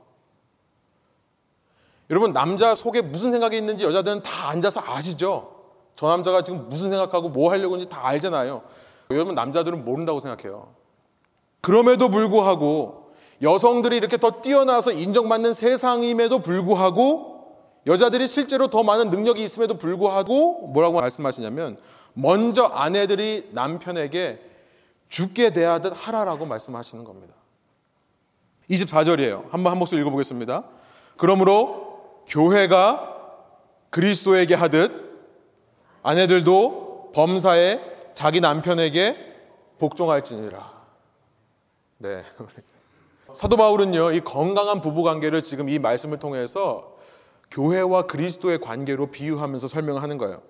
여러분 2.09 2.31
남자 2.31 2.73
속에 2.75 3.01
무슨 3.01 3.31
생각이 3.31 3.57
있는지 3.57 3.83
여자들은 3.83 4.21
다 4.21 4.49
앉아서 4.49 4.81
아시죠? 4.85 5.55
저 5.95 6.07
남자가 6.07 6.43
지금 6.43 6.69
무슨 6.69 6.89
생각하고 6.89 7.29
뭐 7.29 7.51
하려고 7.51 7.73
하는지 7.73 7.89
다 7.89 8.05
알잖아요. 8.07 8.61
여러분 9.11 9.35
남자들은 9.35 9.83
모른다고 9.83 10.19
생각해요. 10.19 10.80
그럼에도 11.61 12.09
불구하고 12.09 13.11
여성들이 13.41 13.97
이렇게 13.97 14.17
더 14.17 14.41
뛰어나서 14.41 14.91
인정받는 14.91 15.53
세상임에도 15.53 16.39
불구하고 16.39 17.31
여자들이 17.87 18.27
실제로 18.27 18.67
더 18.67 18.83
많은 18.83 19.09
능력이 19.09 19.43
있음에도 19.43 19.77
불구하고 19.77 20.67
뭐라고 20.67 20.99
말씀하시냐면 21.01 21.77
먼저 22.13 22.65
아내들이 22.65 23.49
남편에게 23.53 24.39
죽게 25.09 25.53
대하듯 25.53 25.93
하라라고 25.95 26.45
말씀하시는 26.45 27.03
겁니다. 27.03 27.33
24절이에요. 28.69 29.49
한번 29.49 29.71
한 29.71 29.79
목소리 29.79 30.01
읽어보겠습니다. 30.01 30.63
그러므로 31.17 32.21
교회가 32.27 33.17
그리스도에게 33.89 34.55
하듯 34.55 35.11
아내들도 36.03 37.11
범사에 37.13 37.81
자기 38.13 38.39
남편에게 38.39 39.17
복종할지니라. 39.79 40.80
네. 42.01 42.23
사도 43.31 43.57
바울은요, 43.57 44.13
이 44.13 44.21
건강한 44.21 44.81
부부 44.81 45.03
관계를 45.03 45.43
지금 45.43 45.69
이 45.69 45.77
말씀을 45.77 46.17
통해서 46.17 46.97
교회와 47.51 48.07
그리스도의 48.07 48.59
관계로 48.59 49.11
비유하면서 49.11 49.67
설명하는 49.67 50.17
거예요. 50.17 50.41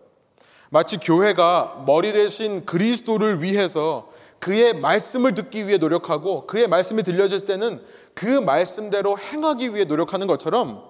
마치 0.70 0.98
교회가 0.98 1.84
머리 1.86 2.14
대신 2.14 2.66
그리스도를 2.66 3.44
위해서 3.44 4.10
그의 4.40 4.74
말씀을 4.74 5.34
듣기 5.34 5.68
위해 5.68 5.78
노력하고 5.78 6.48
그의 6.48 6.70
말씀이 6.70 7.04
들려질 7.04 7.42
때는 7.42 7.84
그 8.14 8.26
말씀대로 8.26 9.20
행하기 9.20 9.76
위해 9.76 9.84
노력하는 9.84 10.28
것처럼 10.28 10.84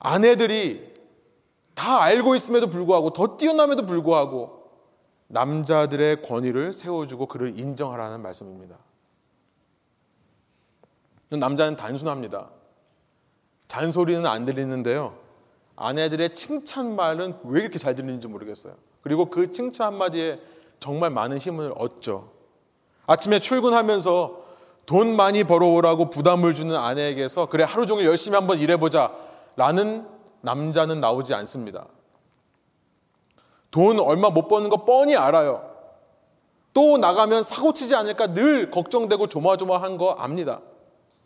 아내들이 0.00 0.92
다 1.74 2.02
알고 2.02 2.34
있음에도 2.34 2.66
불구하고 2.66 3.10
더 3.10 3.36
뛰어남에도 3.36 3.86
불구하고 3.86 4.64
남자들의 5.28 6.22
권위를 6.22 6.72
세워주고 6.72 7.26
그를 7.26 7.58
인정하라는 7.58 8.20
말씀입니다. 8.20 8.76
남자는 11.30 11.76
단순합니다. 11.76 12.50
잔소리는 13.68 14.24
안 14.26 14.44
들리는데요. 14.44 15.16
아내들의 15.76 16.34
칭찬 16.34 16.94
말은 16.94 17.38
왜 17.44 17.62
이렇게 17.62 17.78
잘 17.78 17.94
들리는지 17.94 18.28
모르겠어요. 18.28 18.74
그리고 19.02 19.26
그 19.26 19.50
칭찬 19.50 19.88
한마디에 19.88 20.40
정말 20.80 21.10
많은 21.10 21.38
힘을 21.38 21.72
얻죠. 21.76 22.30
아침에 23.06 23.38
출근하면서 23.40 24.44
돈 24.86 25.16
많이 25.16 25.44
벌어오라고 25.44 26.10
부담을 26.10 26.54
주는 26.54 26.76
아내에게서 26.76 27.46
그래 27.46 27.64
하루 27.64 27.86
종일 27.86 28.06
열심히 28.06 28.36
한번 28.36 28.58
일해보자 28.58 29.12
라는 29.56 30.06
남자는 30.42 31.00
나오지 31.00 31.32
않습니다. 31.34 31.86
돈 33.70 33.98
얼마 33.98 34.30
못 34.30 34.46
버는 34.46 34.68
거 34.68 34.84
뻔히 34.84 35.16
알아요. 35.16 35.70
또 36.72 36.98
나가면 36.98 37.42
사고 37.42 37.72
치지 37.72 37.94
않을까 37.94 38.34
늘 38.34 38.70
걱정되고 38.70 39.28
조마조마한 39.28 39.96
거 39.96 40.12
압니다. 40.12 40.60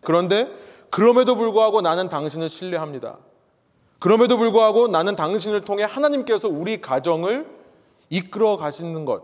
그런데 0.03 0.51
그럼에도 0.91 1.37
불구하고 1.37 1.81
나는 1.81 2.09
당신을 2.09 2.49
신뢰합니다. 2.49 3.19
그럼에도 3.99 4.39
불구하고 4.39 4.89
나는 4.89 5.17
당신을 5.17 5.63
통해 5.63 5.85
하나님께서 5.85 6.49
우리 6.49 6.81
가정을 6.81 7.49
이끌어 8.11 8.57
가시는 8.57 9.05
것, 9.05 9.23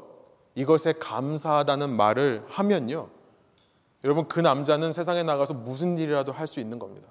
이것에 0.54 0.94
감사하다는 0.94 1.90
말을 1.90 2.44
하면요. 2.48 3.08
여러분, 4.02 4.28
그 4.28 4.40
남자는 4.40 4.92
세상에 4.92 5.22
나가서 5.22 5.54
무슨 5.54 5.96
일이라도 5.96 6.32
할 6.32 6.46
수 6.46 6.60
있는 6.60 6.78
겁니다. 6.78 7.08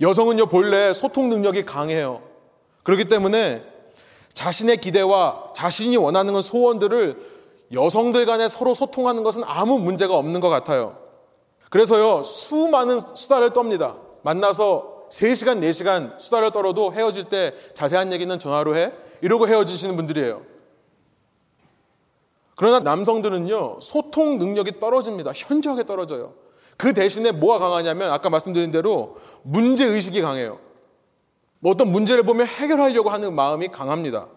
여성은요, 0.00 0.46
본래 0.46 0.92
소통 0.92 1.28
능력이 1.28 1.66
강해요. 1.66 2.22
그렇기 2.82 3.04
때문에 3.04 3.64
자신의 4.32 4.78
기대와 4.78 5.50
자신이 5.54 5.96
원하는 5.98 6.40
소원들을 6.40 7.32
여성들 7.72 8.24
간에 8.24 8.48
서로 8.48 8.72
소통하는 8.72 9.22
것은 9.22 9.42
아무 9.44 9.78
문제가 9.78 10.16
없는 10.16 10.40
것 10.40 10.48
같아요. 10.48 11.01
그래서요, 11.72 12.22
수많은 12.22 13.00
수다를 13.00 13.48
떱니다. 13.50 13.96
만나서 14.20 15.06
3시간, 15.08 15.58
4시간 15.60 16.20
수다를 16.20 16.50
떨어도 16.50 16.92
헤어질 16.92 17.24
때 17.30 17.54
자세한 17.72 18.12
얘기는 18.12 18.38
전화로 18.38 18.76
해? 18.76 18.92
이러고 19.22 19.48
헤어지시는 19.48 19.96
분들이에요. 19.96 20.42
그러나 22.56 22.80
남성들은요, 22.80 23.78
소통 23.80 24.36
능력이 24.36 24.80
떨어집니다. 24.80 25.32
현저하게 25.34 25.86
떨어져요. 25.86 26.34
그 26.76 26.92
대신에 26.92 27.32
뭐가 27.32 27.58
강하냐면, 27.58 28.12
아까 28.12 28.28
말씀드린 28.28 28.70
대로 28.70 29.16
문제의식이 29.42 30.20
강해요. 30.20 30.58
뭐 31.58 31.72
어떤 31.72 31.90
문제를 31.90 32.22
보면 32.22 32.46
해결하려고 32.48 33.08
하는 33.08 33.34
마음이 33.34 33.68
강합니다. 33.68 34.28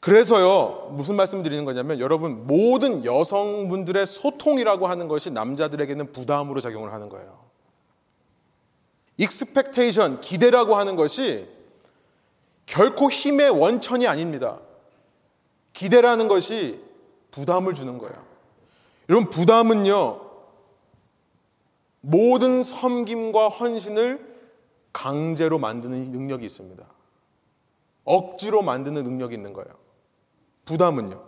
그래서요, 0.00 0.88
무슨 0.92 1.16
말씀 1.16 1.42
드리는 1.42 1.64
거냐면, 1.66 2.00
여러분, 2.00 2.46
모든 2.46 3.04
여성분들의 3.04 4.06
소통이라고 4.06 4.86
하는 4.86 5.08
것이 5.08 5.30
남자들에게는 5.30 6.12
부담으로 6.12 6.60
작용을 6.60 6.92
하는 6.92 7.10
거예요. 7.10 7.38
expectation, 9.18 10.22
기대라고 10.22 10.76
하는 10.76 10.96
것이 10.96 11.46
결코 12.64 13.10
힘의 13.10 13.50
원천이 13.50 14.06
아닙니다. 14.06 14.58
기대라는 15.74 16.28
것이 16.28 16.82
부담을 17.30 17.74
주는 17.74 17.98
거예요. 17.98 18.16
여러분, 19.10 19.28
부담은요, 19.28 20.20
모든 22.00 22.62
섬김과 22.62 23.48
헌신을 23.48 24.30
강제로 24.94 25.58
만드는 25.58 26.10
능력이 26.10 26.46
있습니다. 26.46 26.82
억지로 28.04 28.62
만드는 28.62 29.04
능력이 29.04 29.34
있는 29.34 29.52
거예요. 29.52 29.79
부담은요. 30.70 31.20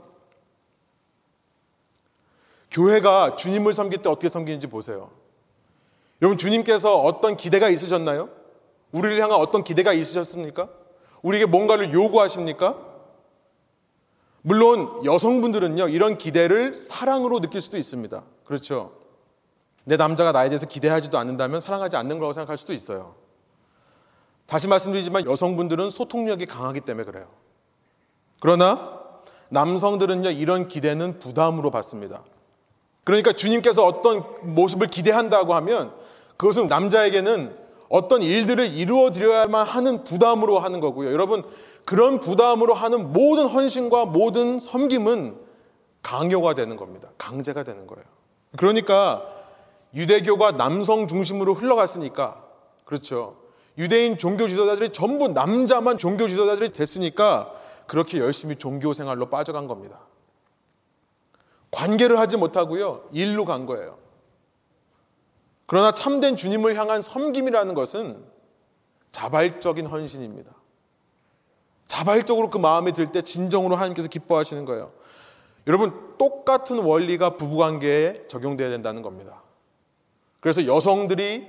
교회가 2.71 3.35
주님을 3.35 3.75
섬길 3.75 4.03
때 4.03 4.09
어떻게 4.09 4.29
섬기는지 4.29 4.69
보세요. 4.69 5.11
여러분, 6.23 6.39
주님께서 6.39 6.97
어떤 7.01 7.37
기대가 7.37 7.69
있으셨나요? 7.69 8.31
우리를 8.93 9.21
향한 9.21 9.41
어떤 9.41 9.65
기대가 9.65 9.93
있으셨습니까? 9.93 10.69
우리에게 11.23 11.47
뭔가를 11.47 11.93
요구하십니까? 11.93 12.79
물론 14.43 15.05
여성분들은요, 15.05 15.89
이런 15.89 16.17
기대를 16.19 16.73
사랑으로 16.73 17.41
느낄 17.41 17.61
수도 17.61 17.77
있습니다. 17.77 18.23
그렇죠. 18.45 18.93
내 19.85 19.97
남자가 19.97 20.31
나에 20.31 20.49
대해서 20.49 20.67
기대하지도 20.67 21.19
않는다면 21.19 21.61
사랑하지 21.61 21.97
않는 21.97 22.19
거라고 22.19 22.33
생각할 22.33 22.57
수도 22.57 22.73
있어요. 22.73 23.17
다시 24.47 24.69
말씀드리지만 24.69 25.27
여성분들은 25.27 25.91
소통력이 25.91 26.47
강하기 26.47 26.83
때문에 26.83 27.05
그래요. 27.05 27.29
그러나 28.41 29.02
남성들은요, 29.53 30.31
이런 30.31 30.67
기대는 30.69 31.19
부담으로 31.19 31.71
받습니다. 31.71 32.25
그러니까 33.05 33.33
주님께서 33.33 33.85
어떤 33.85 34.25
모습을 34.43 34.87
기대한다고 34.87 35.55
하면 35.55 35.93
그것은 36.37 36.69
남자에게는 36.69 37.57
어떤 37.89 38.23
일들을 38.23 38.73
이루어 38.73 39.11
드려야만 39.11 39.67
하는 39.67 40.05
부담으로 40.05 40.59
하는 40.59 40.81
거고요. 40.81 41.13
여러분, 41.13 41.45
그런 41.85 42.21
부담으로 42.21 42.75
하는 42.75 43.13
모든 43.13 43.47
헌신과 43.47 44.07
모든 44.07 44.59
섬김은 44.59 45.37
강요가 46.01 46.55
되는 46.55 46.77
겁니다. 46.77 47.11
강제가 47.19 47.65
되는 47.65 47.87
거예요. 47.87 48.05
그러니까 48.57 49.23
유대교가 49.95 50.53
남성 50.53 51.07
중심으로 51.07 51.55
흘러갔으니까, 51.55 52.43
그렇죠. 52.85 53.37
유대인 53.77 54.17
종교 54.17 54.49
지도자들이 54.49 54.91
전부 54.91 55.29
남자만 55.29 55.99
종교 55.99 56.29
지도자들이 56.29 56.71
됐으니까 56.71 57.53
그렇게 57.93 58.21
열심히 58.21 58.57
종교 58.57 58.95
생활로 58.95 59.29
빠져간 59.29 59.67
겁니다. 59.67 60.01
관계를 61.71 62.19
하지 62.19 62.39
못하고요. 62.39 63.07
일로 63.13 63.45
간 63.45 63.67
거예요. 63.67 63.99
그러나 65.67 65.93
참된 65.93 66.35
주님을 66.35 66.75
향한 66.75 67.03
섬김이라는 67.03 67.75
것은 67.75 68.25
자발적인 69.11 69.85
헌신입니다. 69.85 70.55
자발적으로 71.87 72.49
그 72.49 72.57
마음에 72.57 72.93
들때 72.93 73.21
진정으로 73.21 73.77
하나님께서 73.77 74.09
기뻐하시는 74.09 74.65
거예요. 74.65 74.95
여러분, 75.67 76.15
똑같은 76.17 76.79
원리가 76.79 77.37
부부관계에 77.37 78.27
적용돼야 78.27 78.71
된다는 78.71 79.03
겁니다. 79.03 79.43
그래서 80.41 80.65
여성들이 80.65 81.47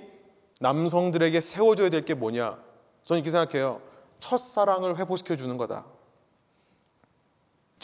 남성들에게 0.60 1.40
세워줘야 1.40 1.90
될 1.90 2.04
게 2.04 2.16
뭐냐? 2.16 2.62
저는 3.06 3.22
이렇게 3.22 3.30
생각해요. 3.30 3.82
첫사랑을 4.20 4.98
회복시켜 4.98 5.38
주는 5.38 5.56
거다. 5.56 5.86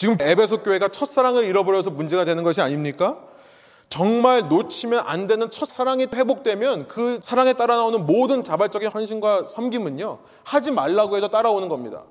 지금 0.00 0.16
에베소 0.18 0.62
교회가 0.62 0.88
첫사랑을 0.88 1.44
잃어버려서 1.44 1.90
문제가 1.90 2.24
되는 2.24 2.42
것이 2.42 2.62
아닙니까? 2.62 3.18
정말 3.90 4.48
놓치면 4.48 5.02
안 5.04 5.26
되는 5.26 5.50
첫 5.50 5.66
사랑이 5.66 6.06
회복되면 6.06 6.88
그 6.88 7.20
사랑에 7.22 7.52
따라 7.52 7.76
나오는 7.76 8.06
모든 8.06 8.42
자발적인 8.42 8.88
헌신과 8.88 9.44
섬김은요, 9.44 10.20
하지 10.42 10.70
말라고 10.70 11.18
해도 11.18 11.28
따라오는 11.28 11.68
겁니다. 11.68 12.04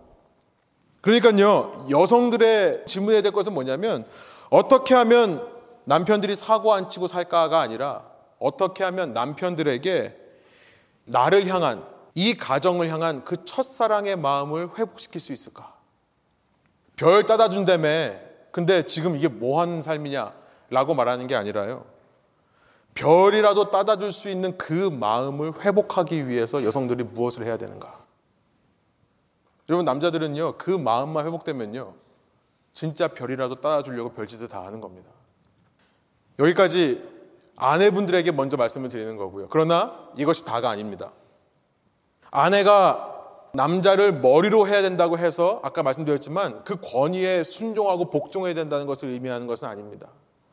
그러니까요, 1.01 1.87
여성들의 1.89 2.83
질문해야 2.85 3.23
될 3.23 3.31
것은 3.31 3.55
뭐냐면, 3.55 4.05
어떻게 4.51 4.93
하면 4.93 5.47
남편들이 5.85 6.35
사고 6.35 6.71
안 6.71 6.91
치고 6.91 7.07
살까가 7.07 7.59
아니라, 7.59 8.03
어떻게 8.37 8.83
하면 8.83 9.13
남편들에게 9.13 10.15
나를 11.05 11.47
향한, 11.47 11.83
이 12.13 12.35
가정을 12.35 12.87
향한 12.89 13.23
그 13.25 13.45
첫사랑의 13.45 14.15
마음을 14.15 14.77
회복시킬 14.77 15.19
수 15.19 15.33
있을까? 15.33 15.78
별 16.99 17.25
따다 17.25 17.47
준다며, 17.47 18.11
근데 18.51 18.83
지금 18.83 19.15
이게 19.15 19.29
뭐 19.29 19.61
하는 19.61 19.81
삶이냐? 19.81 20.33
라고 20.69 20.93
말하는 20.93 21.27
게 21.27 21.35
아니라요. 21.35 21.85
별이라도 22.93 23.71
따다 23.71 23.97
줄 23.97 24.11
수 24.11 24.27
있는 24.27 24.57
그 24.57 24.73
마음을 24.73 25.63
회복하기 25.63 26.27
위해서 26.27 26.61
여성들이 26.61 27.05
무엇을 27.05 27.45
해야 27.45 27.55
되는가? 27.55 28.03
여러분, 29.69 29.85
남자들은요, 29.85 30.57
그 30.57 30.71
마음만 30.71 31.25
회복되면요, 31.25 31.93
진짜 32.73 33.07
별이라도 33.07 33.61
따다 33.61 33.81
주려고 33.81 34.11
별짓을 34.11 34.49
다 34.49 34.65
하는 34.65 34.81
겁니다. 34.81 35.09
여기까지 36.37 37.01
아내분들에게 37.55 38.29
먼저 38.33 38.57
말씀을 38.57 38.89
드리는 38.89 39.15
거고요. 39.15 39.47
그러나 39.49 40.09
이것이 40.17 40.43
다가 40.43 40.69
아닙니다. 40.69 41.13
아내가 42.29 43.08
남자를 43.53 44.13
머리로 44.13 44.67
해야 44.67 44.81
된다고 44.81 45.17
해서 45.17 45.59
아까 45.63 45.83
말씀드렸지만 45.83 46.63
그 46.63 46.77
권위에 46.81 47.43
순종하고 47.43 48.09
복종해야 48.09 48.53
된다는 48.53 48.85
것을 48.85 49.09
의미하는 49.09 49.47
것은 49.47 49.67
아닙니다. 49.67 50.07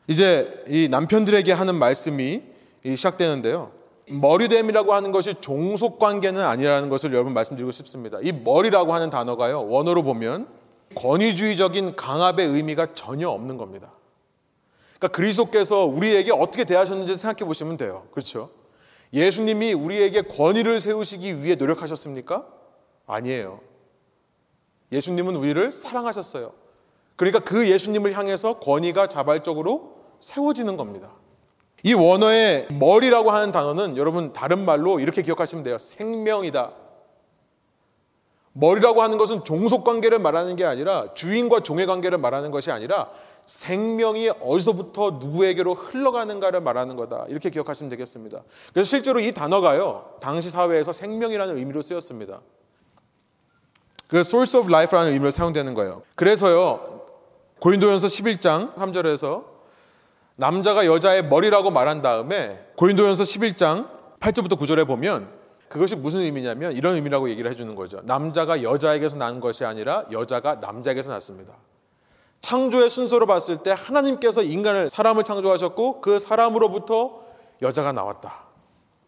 이제 0.07 0.63
이 0.67 0.87
남편들에게 0.89 1.51
하는 1.51 1.75
말씀이 1.75 2.41
시작되는데요. 2.85 3.71
머리됨이라고 4.09 4.93
하는 4.93 5.11
것이 5.11 5.35
종속 5.41 5.99
관계는 5.99 6.41
아니라는 6.41 6.89
것을 6.89 7.11
여러분 7.11 7.33
말씀드리고 7.33 7.71
싶습니다. 7.71 8.19
이 8.21 8.31
머리라고 8.31 8.93
하는 8.93 9.09
단어가요. 9.09 9.67
원어로 9.67 10.03
보면 10.03 10.47
권위주의적인 10.95 11.95
강압의 11.95 12.47
의미가 12.47 12.93
전혀 12.93 13.29
없는 13.29 13.57
겁니다. 13.57 13.91
그러니까 14.97 15.09
그리스도께서 15.09 15.85
우리에게 15.85 16.31
어떻게 16.31 16.63
대하셨는지 16.63 17.17
생각해 17.17 17.45
보시면 17.45 17.77
돼요. 17.77 18.07
그렇죠? 18.11 18.49
예수님이 19.13 19.73
우리에게 19.73 20.21
권위를 20.23 20.79
세우시기 20.79 21.43
위해 21.43 21.55
노력하셨습니까? 21.55 22.45
아니에요. 23.07 23.59
예수님은 24.91 25.35
우리를 25.35 25.71
사랑하셨어요. 25.71 26.53
그러니까 27.15 27.39
그 27.39 27.67
예수님을 27.67 28.15
향해서 28.15 28.59
권위가 28.59 29.07
자발적으로 29.07 29.95
세워지는 30.19 30.77
겁니다. 30.77 31.11
이 31.83 31.93
원어의 31.93 32.67
머리라고 32.71 33.31
하는 33.31 33.51
단어는 33.51 33.97
여러분 33.97 34.33
다른 34.33 34.65
말로 34.65 34.99
이렇게 34.99 35.21
기억하시면 35.21 35.63
돼요. 35.63 35.77
생명이다. 35.77 36.73
머리라고 38.53 39.03
하는 39.03 39.17
것은 39.17 39.43
종속 39.43 39.83
관계를 39.83 40.17
말하는 40.17 40.55
게 40.55 40.65
아니라 40.65 41.13
주인과 41.13 41.61
종의 41.61 41.85
관계를 41.85 42.17
말하는 42.17 42.49
것이 42.49 42.71
아니라 42.71 43.11
생명이 43.45 44.29
어디서부터 44.41 45.19
누구에게로 45.19 45.75
흘러가는가를 45.75 46.61
말하는 46.61 46.95
거다. 46.95 47.25
이렇게 47.29 47.49
기억하시면 47.51 47.89
되겠습니다. 47.91 48.43
그래서 48.73 48.89
실제로 48.89 49.19
이 49.19 49.31
단어가요. 49.31 50.15
당시 50.19 50.49
사회에서 50.49 50.91
생명이라는 50.91 51.55
의미로 51.55 51.81
쓰였습니다. 51.83 52.41
그 54.09 54.19
source 54.19 54.59
of 54.59 54.69
life라는 54.69 55.11
의미로 55.11 55.31
사용되는 55.31 55.73
거예요. 55.73 56.03
그래서요. 56.15 57.05
고린도전서 57.59 58.07
11장 58.07 58.75
3절에서 58.75 59.45
남자가 60.35 60.85
여자의 60.85 61.25
머리라고 61.25 61.71
말한 61.71 62.01
다음에 62.01 62.67
고린도전서 62.75 63.23
11장 63.23 63.89
8절부터 64.19 64.57
9절에 64.57 64.85
보면 64.85 65.27
그것이 65.67 65.95
무슨 65.95 66.21
의미냐면 66.21 66.73
이런 66.73 66.95
의미라고 66.95 67.29
얘기를 67.29 67.49
해주는 67.51 67.73
거죠. 67.75 68.01
남자가 68.03 68.63
여자에게서 68.63 69.17
난 69.17 69.39
것이 69.39 69.65
아니라 69.65 70.05
여자가 70.11 70.55
남자에게서 70.55 71.11
났습니다. 71.11 71.53
창조의 72.39 72.89
순서로 72.89 73.25
봤을 73.25 73.57
때 73.57 73.73
하나님께서 73.75 74.43
인간을 74.43 74.89
사람을 74.89 75.23
창조하셨고 75.23 76.01
그 76.01 76.19
사람으로부터 76.19 77.21
여자가 77.61 77.91
나왔다. 77.91 78.45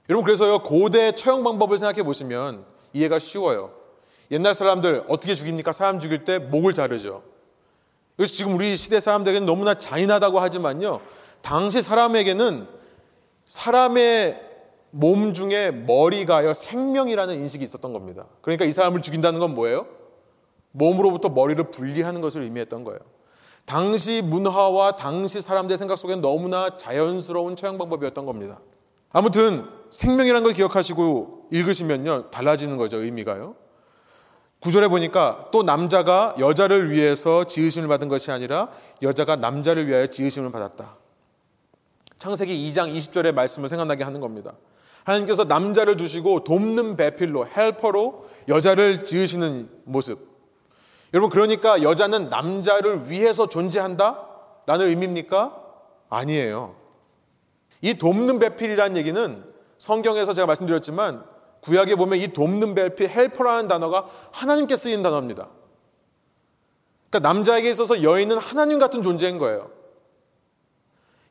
여러분 0.10 0.26
그래서요 0.26 0.60
고대 0.60 1.14
처형 1.14 1.43
방법을 1.43 1.78
생각해 1.78 2.04
보시면 2.04 2.66
이해가 2.93 3.20
쉬워요. 3.20 3.79
옛날 4.32 4.54
사람들 4.54 5.06
어떻게 5.08 5.36
죽입니까? 5.36 5.72
사람 5.72 6.00
죽일 6.00 6.24
때 6.24 6.38
목을 6.40 6.74
자르죠. 6.74 7.24
이것이 8.18 8.34
지금 8.34 8.56
우리 8.56 8.76
시대 8.78 9.00
사람들에게는 9.00 9.46
너무나 9.46 9.74
잔인하다고 9.74 10.40
하지만요. 10.40 11.02
당시 11.42 11.82
사람에게는 11.82 12.68
사람의 13.46 14.50
몸 14.92 15.34
중에 15.34 15.72
머리가요 15.72 16.54
생명이라는 16.54 17.36
인식이 17.36 17.64
있었던 17.64 17.94
겁니다. 17.94 18.26
그러니까 18.42 18.66
이 18.66 18.72
사람을 18.72 19.02
죽인다는 19.02 19.40
건 19.40 19.56
뭐예요? 19.56 19.88
몸으로부터 20.72 21.30
머리를 21.30 21.72
분리하는 21.72 22.22
것을 22.22 22.44
의미했던 22.44 22.84
거예요. 22.84 23.00
당시 23.66 24.22
문화와 24.24 24.96
당시 24.96 25.42
사람들의 25.42 25.78
생각 25.78 25.98
속에는 25.98 26.22
너무나 26.22 26.76
자연스러운 26.78 27.56
처형 27.56 27.78
방법이었던 27.78 28.26
겁니다. 28.26 28.60
아무튼 29.12 29.68
생명이라는 29.90 30.44
걸 30.44 30.54
기억하시고 30.54 31.48
읽으시면요 31.52 32.30
달라지는 32.32 32.78
거죠 32.78 32.98
의미가요. 32.98 33.56
구절에 34.60 34.89
보니까 34.89 35.47
또 35.51 35.64
남자가 35.64 36.36
여자를 36.38 36.91
위해서 36.91 37.45
지으심을 37.45 37.88
받은 37.88 38.10
것이 38.10 38.32
아니라 38.32 38.70
여자가 39.01 39.38
남자를 39.38 39.88
위하여 39.88 40.07
지으심을 40.07 40.51
받았다. 40.51 40.97
창세기 42.18 42.74
2장 42.74 42.93
20절의 42.93 43.34
말씀을 43.34 43.70
생각나게 43.70 44.03
하는 44.03 44.20
겁니다. 44.20 44.53
하나님께서 45.05 45.45
남자를 45.45 45.95
두시고 45.95 46.43
돕는 46.43 46.97
배필로 46.97 47.47
헬퍼로 47.47 48.30
여자를 48.49 49.05
지으시는 49.05 49.70
모습. 49.86 50.28
여러분 51.14 51.30
그러니까 51.30 51.82
여자는 51.82 52.30
남자를 52.30 53.10
위해서 53.10 53.47
존재한다? 53.47 54.28
라는 54.66 54.88
의미입니까? 54.88 55.55
아니에요. 56.10 56.76
이 57.82 57.93
돕는 57.93 58.39
배필이라는 58.39 58.97
얘기는 58.97 59.43
성경에서 59.78 60.34
제가 60.34 60.45
말씀드렸지만 60.45 61.24
구약에 61.62 61.95
보면 61.95 62.20
이 62.20 62.28
돕는 62.30 62.76
배필 62.76 63.10
헬퍼라는 63.10 63.68
단어가 63.68 64.07
하나님께 64.32 64.76
쓰인 64.76 65.01
단어입니다. 65.01 65.49
그러니까 67.10 67.28
남자에게 67.28 67.70
있어서 67.70 68.03
여인은 68.03 68.38
하나님 68.38 68.80
같은 68.80 69.01
존재인 69.01 69.39
거예요. 69.39 69.72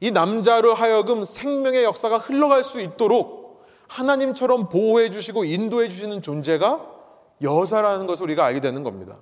이 0.00 0.10
남자로 0.10 0.74
하여금 0.74 1.24
생명의 1.24 1.84
역사가 1.84 2.18
흘러갈 2.18 2.62
수 2.62 2.80
있도록 2.80 3.66
하나님처럼 3.88 4.68
보호해 4.68 5.10
주시고 5.10 5.44
인도해 5.44 5.88
주시는 5.88 6.22
존재가 6.22 6.86
여사라는 7.42 8.06
것을 8.06 8.24
우리가 8.24 8.44
알게 8.44 8.60
되는 8.60 8.82
겁니다. 8.82 9.18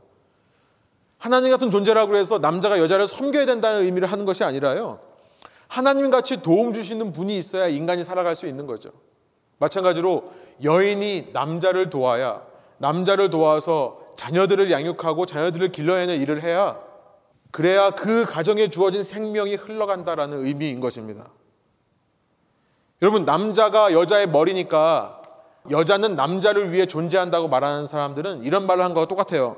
하나님 1.18 1.50
같은 1.50 1.70
존재라고 1.70 2.16
해서 2.16 2.38
남자가 2.38 2.78
여자를 2.78 3.06
섬겨야 3.06 3.46
된다는 3.46 3.84
의미를 3.84 4.10
하는 4.10 4.24
것이 4.24 4.44
아니라요. 4.44 5.00
하나님 5.68 6.10
같이 6.10 6.42
도움 6.42 6.72
주시는 6.72 7.12
분이 7.12 7.36
있어야 7.38 7.68
인간이 7.68 8.04
살아갈 8.04 8.36
수 8.36 8.46
있는 8.46 8.66
거죠. 8.66 8.90
마찬가지로 9.58 10.30
여인이 10.62 11.30
남자를 11.32 11.90
도와야 11.90 12.42
남자를 12.78 13.30
도와서 13.30 14.00
자녀들을 14.16 14.70
양육하고 14.70 15.26
자녀들을 15.26 15.72
길러내는 15.72 16.20
일을 16.20 16.42
해야 16.42 16.78
그래야 17.50 17.90
그 17.90 18.24
가정에 18.24 18.68
주어진 18.68 19.02
생명이 19.02 19.54
흘러간다라는 19.54 20.44
의미인 20.44 20.80
것입니다. 20.80 21.30
여러분 23.02 23.24
남자가 23.24 23.92
여자의 23.92 24.28
머리니까 24.28 25.22
여자는 25.70 26.16
남자를 26.16 26.72
위해 26.72 26.86
존재한다고 26.86 27.48
말하는 27.48 27.86
사람들은 27.86 28.42
이런 28.42 28.66
말을 28.66 28.84
한 28.84 28.94
것과 28.94 29.08
똑같아요. 29.08 29.56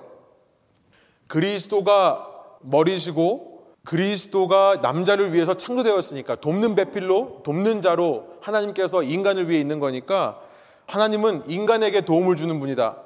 그리스도가 1.27 2.27
머리시고 2.61 3.59
그리스도가 3.85 4.81
남자를 4.83 5.33
위해서 5.33 5.55
창조되었으니까 5.55 6.37
돕는 6.37 6.75
배필로 6.75 7.41
돕는 7.45 7.81
자로 7.83 8.27
하나님께서 8.41 9.03
인간을 9.03 9.49
위해 9.49 9.61
있는 9.61 9.79
거니까 9.79 10.41
하나님은 10.89 11.45
인간에게 11.47 12.01
도움을 12.01 12.35
주는 12.35 12.59
분이다 12.59 12.97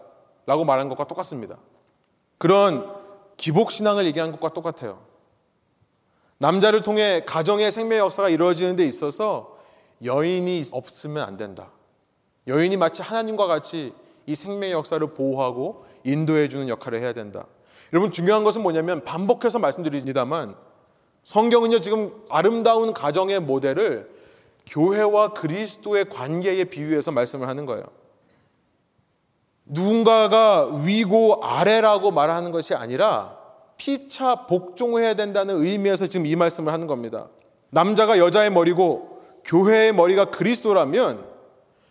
라고 0.46 0.64
말한 0.64 0.88
것과 0.88 1.06
똑같습니다. 1.06 1.58
그런 2.38 2.88
기복신앙을 3.36 4.06
얘기한 4.06 4.32
것과 4.32 4.52
똑같아요. 4.54 5.00
남자를 6.38 6.82
통해 6.82 7.22
가정의 7.26 7.70
생명 7.70 7.98
역사가 7.98 8.28
이루어지는 8.28 8.76
데 8.76 8.84
있어서 8.86 9.58
여인이 10.04 10.64
없으면 10.72 11.24
안 11.24 11.36
된다. 11.36 11.70
여인이 12.46 12.76
마치 12.76 13.02
하나님과 13.02 13.46
같이 13.46 13.92
이 14.26 14.34
생명의 14.34 14.72
역사를 14.72 15.04
보호하고 15.14 15.84
인도해 16.04 16.48
주는 16.48 16.68
역할을 16.68 17.00
해야 17.00 17.12
된다. 17.12 17.46
여러분 17.92 18.10
중요한 18.10 18.44
것은 18.44 18.62
뭐냐면 18.62 19.04
반복해서 19.04 19.58
말씀드립니다만 19.58 20.54
성경은요 21.24 21.80
지금 21.80 22.24
아름다운 22.30 22.92
가정의 22.92 23.40
모델을 23.40 24.10
교회와 24.72 25.34
그리스도의 25.34 26.08
관계에 26.08 26.64
비유해서 26.64 27.12
말씀을 27.12 27.46
하는 27.46 27.66
거예요. 27.66 27.84
누군가가 29.66 30.72
위고 30.84 31.44
아래라고 31.44 32.10
말하는 32.10 32.52
것이 32.52 32.74
아니라 32.74 33.38
피차 33.76 34.46
복종해야 34.46 35.14
된다는 35.14 35.62
의미에서 35.62 36.06
지금 36.06 36.24
이 36.26 36.36
말씀을 36.36 36.72
하는 36.72 36.86
겁니다. 36.86 37.28
남자가 37.70 38.18
여자의 38.18 38.50
머리고 38.50 39.20
교회의 39.44 39.92
머리가 39.92 40.26
그리스도라면 40.26 41.24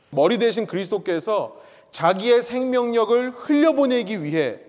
머리 0.10 0.40
대신 0.40 0.66
그리스도께서 0.66 1.56
자기의 1.92 2.42
생명력을 2.42 3.32
흘려보내기 3.32 4.24
위해 4.24 4.60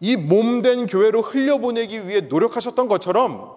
이 0.00 0.16
몸된 0.16 0.86
교회로 0.86 1.22
흘려보내기 1.22 2.08
위해 2.08 2.20
노력하셨던 2.22 2.88
것처럼 2.88 3.52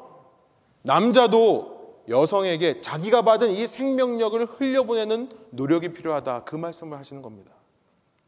남자도 0.84 1.78
여성에게 2.10 2.82
자기가 2.82 3.22
받은 3.22 3.51
이 3.51 3.68
생명력을 3.68 4.43
흘려보내는 4.45 5.30
노력이 5.51 5.93
필요하다. 5.93 6.43
그 6.43 6.55
말씀을 6.55 6.97
하시는 6.97 7.22
겁니다. 7.22 7.51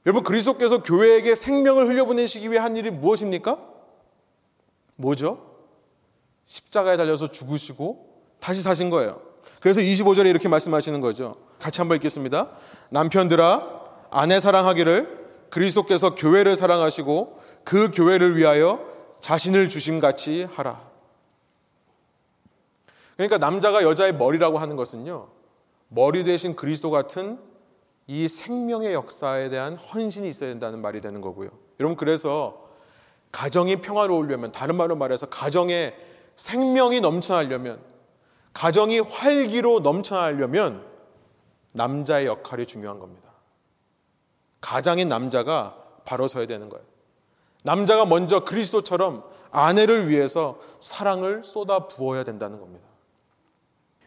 여러분, 0.05 0.23
그리스도께서 0.23 0.83
교회에게 0.83 1.35
생명을 1.35 1.87
흘려보내시기 1.87 2.49
위해 2.49 2.59
한 2.59 2.77
일이 2.77 2.91
무엇입니까? 2.91 3.59
뭐죠? 4.95 5.51
십자가에 6.45 6.97
달려서 6.97 7.31
죽으시고 7.31 8.11
다시 8.39 8.61
사신 8.61 8.89
거예요. 8.89 9.21
그래서 9.59 9.81
25절에 9.81 10.27
이렇게 10.27 10.47
말씀하시는 10.47 10.99
거죠. 11.01 11.35
같이 11.59 11.81
한번 11.81 11.97
읽겠습니다. 11.97 12.49
남편들아, 12.89 13.81
아내 14.09 14.39
사랑하기를 14.39 15.21
그리스도께서 15.49 16.15
교회를 16.15 16.55
사랑하시고 16.55 17.39
그 17.63 17.91
교회를 17.91 18.37
위하여 18.37 18.79
자신을 19.21 19.69
주심 19.69 19.99
같이 19.99 20.47
하라. 20.51 20.90
그러니까 23.21 23.37
남자가 23.37 23.83
여자의 23.83 24.15
머리라고 24.15 24.57
하는 24.57 24.75
것은요. 24.75 25.27
머리 25.89 26.23
대신 26.23 26.55
그리스도 26.55 26.89
같은 26.89 27.37
이 28.07 28.27
생명의 28.27 28.95
역사에 28.95 29.49
대한 29.49 29.75
헌신이 29.75 30.27
있어야 30.27 30.49
된다는 30.49 30.81
말이 30.81 31.01
되는 31.01 31.21
거고요. 31.21 31.51
여러분 31.79 31.95
그래서 31.95 32.67
가정이 33.31 33.75
평화로우려면 33.75 34.51
다른 34.51 34.75
말로 34.75 34.95
말해서 34.95 35.27
가정에 35.27 35.93
생명이 36.35 37.01
넘쳐나려면 37.01 37.79
가정이 38.53 38.99
활기로 39.01 39.81
넘쳐나려면 39.81 40.83
남자의 41.73 42.25
역할이 42.25 42.65
중요한 42.65 42.97
겁니다. 42.97 43.29
가장인 44.61 45.09
남자가 45.09 45.77
바로 46.05 46.27
서야 46.27 46.47
되는 46.47 46.69
거예요. 46.69 46.83
남자가 47.61 48.03
먼저 48.05 48.43
그리스도처럼 48.43 49.23
아내를 49.51 50.09
위해서 50.09 50.59
사랑을 50.79 51.43
쏟아 51.43 51.87
부어야 51.87 52.23
된다는 52.23 52.59
겁니다. 52.59 52.90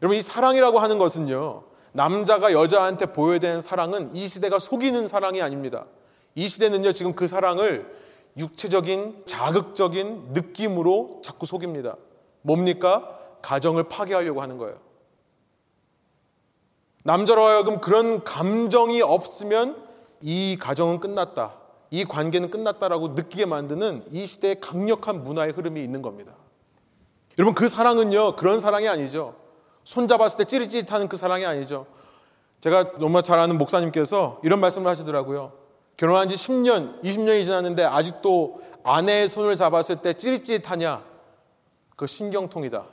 여러분, 0.04 0.18
이 0.18 0.20
사랑이라고 0.20 0.80
하는 0.80 0.98
것은요, 0.98 1.62
남자가 1.92 2.52
여자한테 2.52 3.06
보여야 3.06 3.38
되는 3.38 3.62
사랑은 3.62 4.14
이 4.14 4.28
시대가 4.28 4.58
속이는 4.58 5.08
사랑이 5.08 5.40
아닙니다. 5.40 5.86
이 6.34 6.46
시대는요, 6.46 6.92
지금 6.92 7.14
그 7.14 7.26
사랑을 7.26 7.90
육체적인, 8.36 9.22
자극적인 9.24 10.34
느낌으로 10.34 11.22
자꾸 11.24 11.46
속입니다. 11.46 11.96
뭡니까? 12.42 13.18
가정을 13.40 13.84
파괴하려고 13.84 14.42
하는 14.42 14.58
거예요. 14.58 14.76
남자로 17.04 17.42
하여금 17.42 17.80
그런 17.80 18.24
감정이 18.24 19.00
없으면 19.00 19.82
이 20.20 20.58
가정은 20.60 21.00
끝났다. 21.00 21.54
이 21.90 22.04
관계는 22.04 22.50
끝났다라고 22.50 23.08
느끼게 23.08 23.46
만드는 23.46 24.04
이 24.10 24.26
시대의 24.26 24.60
강력한 24.60 25.24
문화의 25.24 25.52
흐름이 25.52 25.82
있는 25.82 26.02
겁니다. 26.02 26.34
여러분 27.38 27.54
그 27.54 27.68
사랑은요 27.68 28.36
그런 28.36 28.60
사랑이 28.60 28.86
아니죠. 28.86 29.43
손잡았을 29.84 30.38
때 30.38 30.44
찌릿찌릿하는 30.44 31.08
그 31.08 31.16
사랑이 31.16 31.44
아니죠. 31.44 31.86
제가 32.60 32.98
너무 32.98 33.22
잘 33.22 33.38
아는 33.38 33.58
목사님께서 33.58 34.40
이런 34.42 34.60
말씀을 34.60 34.90
하시더라고요. 34.90 35.52
결혼한 35.96 36.28
지 36.28 36.34
10년, 36.34 37.02
20년이 37.02 37.44
지났는데 37.44 37.84
아직도 37.84 38.62
아내의 38.82 39.28
손을 39.28 39.56
잡았을 39.56 39.96
때 39.96 40.14
찌릿찌릿하냐? 40.14 41.02
그 41.96 42.06
신경통이다. 42.06 42.84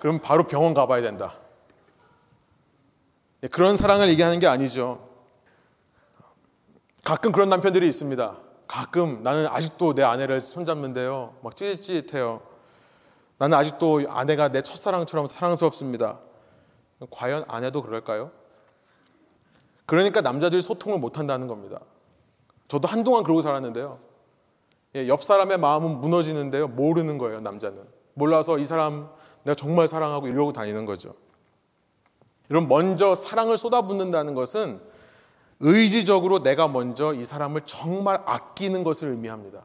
그럼 0.00 0.18
바로 0.18 0.46
병원 0.46 0.74
가봐야 0.74 1.00
된다. 1.00 1.34
예, 3.42 3.48
그런 3.48 3.76
사랑을 3.76 4.08
얘기하는 4.08 4.38
게 4.38 4.46
아니죠. 4.46 5.08
가끔 7.04 7.32
그런 7.32 7.48
남편들이 7.48 7.86
있습니다. 7.86 8.36
가끔 8.66 9.22
나는 9.22 9.46
아직도 9.46 9.94
내 9.94 10.02
아내를 10.02 10.40
손잡는데요. 10.40 11.36
막 11.42 11.54
찌릿찌릿해요. 11.54 12.53
나는 13.38 13.58
아직도 13.58 14.02
아내가 14.08 14.48
내 14.48 14.62
첫사랑처럼 14.62 15.26
사랑스럽습니다. 15.26 16.20
과연 17.10 17.44
아내도 17.48 17.82
그럴까요? 17.82 18.30
그러니까 19.86 20.20
남자들이 20.20 20.62
소통을 20.62 20.98
못 20.98 21.18
한다는 21.18 21.46
겁니다. 21.46 21.80
저도 22.68 22.88
한동안 22.88 23.22
그러고 23.22 23.42
살았는데요. 23.42 23.98
예, 24.96 25.08
옆 25.08 25.24
사람의 25.24 25.58
마음은 25.58 26.00
무너지는데요. 26.00 26.68
모르는 26.68 27.18
거예요, 27.18 27.40
남자는. 27.40 27.82
몰라서 28.14 28.58
이 28.58 28.64
사람 28.64 29.10
내가 29.42 29.54
정말 29.54 29.88
사랑하고 29.88 30.28
이러고 30.28 30.52
다니는 30.52 30.86
거죠. 30.86 31.14
여러분, 32.50 32.68
먼저 32.68 33.14
사랑을 33.14 33.58
쏟아붓는다는 33.58 34.34
것은 34.34 34.80
의지적으로 35.60 36.42
내가 36.42 36.68
먼저 36.68 37.12
이 37.12 37.24
사람을 37.24 37.62
정말 37.62 38.22
아끼는 38.24 38.84
것을 38.84 39.08
의미합니다. 39.08 39.64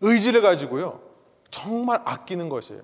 의지를 0.00 0.42
가지고요. 0.42 1.00
정말 1.52 2.02
아끼는 2.04 2.48
것이에요. 2.48 2.82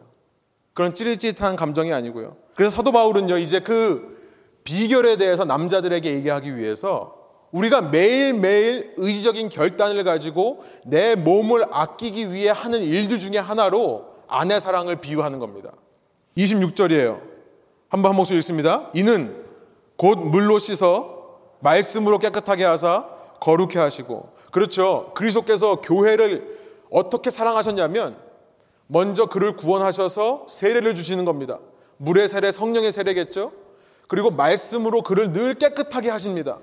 그런 0.75 0.95
찌릿찌릿한 0.95 1.57
감정이 1.57 1.93
아니고요. 1.93 2.37
그래서 2.55 2.77
사도 2.77 2.93
바울은요, 2.93 3.39
이제 3.39 3.59
그 3.59 4.17
비결에 4.63 5.17
대해서 5.17 5.45
남자들에게 5.45 6.15
얘기하기 6.15 6.57
위해서 6.57 7.17
우리가 7.51 7.81
매일매일 7.81 8.93
의지적인 8.97 9.49
결단을 9.49 10.05
가지고 10.05 10.63
내 10.85 11.17
몸을 11.17 11.65
아끼기 11.73 12.31
위해 12.31 12.51
하는 12.51 12.81
일들 12.81 13.19
중에 13.19 13.39
하나로 13.39 14.07
아내 14.29 14.61
사랑을 14.61 14.97
비유하는 14.97 15.39
겁니다. 15.39 15.73
26절이에요. 16.37 17.21
한번 17.89 18.11
한 18.11 18.17
목소리 18.17 18.37
읽습니다. 18.39 18.91
이는 18.95 19.45
곧 19.97 20.19
물로 20.19 20.59
씻어 20.59 21.41
말씀으로 21.61 22.19
깨끗하게 22.19 22.65
하사 22.65 23.07
거룩해 23.41 23.79
하시고 23.79 24.35
그렇죠. 24.53 25.13
그리스도께서 25.15 25.77
교회를 25.77 26.59
어떻게 26.91 27.31
사랑하셨냐면 27.31 28.28
먼저 28.89 29.27
그를 29.27 29.55
구원하셔서 29.55 30.47
세례를 30.49 30.95
주시는 30.95 31.25
겁니다. 31.25 31.61
물의 31.99 32.29
세례, 32.29 32.51
성령의 32.51 32.91
세례겠죠. 32.91 33.53
그리고 34.09 34.31
말씀으로 34.31 35.03
그를 35.03 35.33
늘 35.33 35.55
깨끗하게 35.55 36.11
하십니다. 36.11 36.59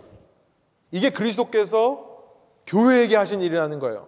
이게 0.92 1.12
그리스도께서 1.12 2.04
교회에게 2.68 3.16
하신 3.16 3.42
일이라는 3.42 3.80
거예요. 3.80 4.08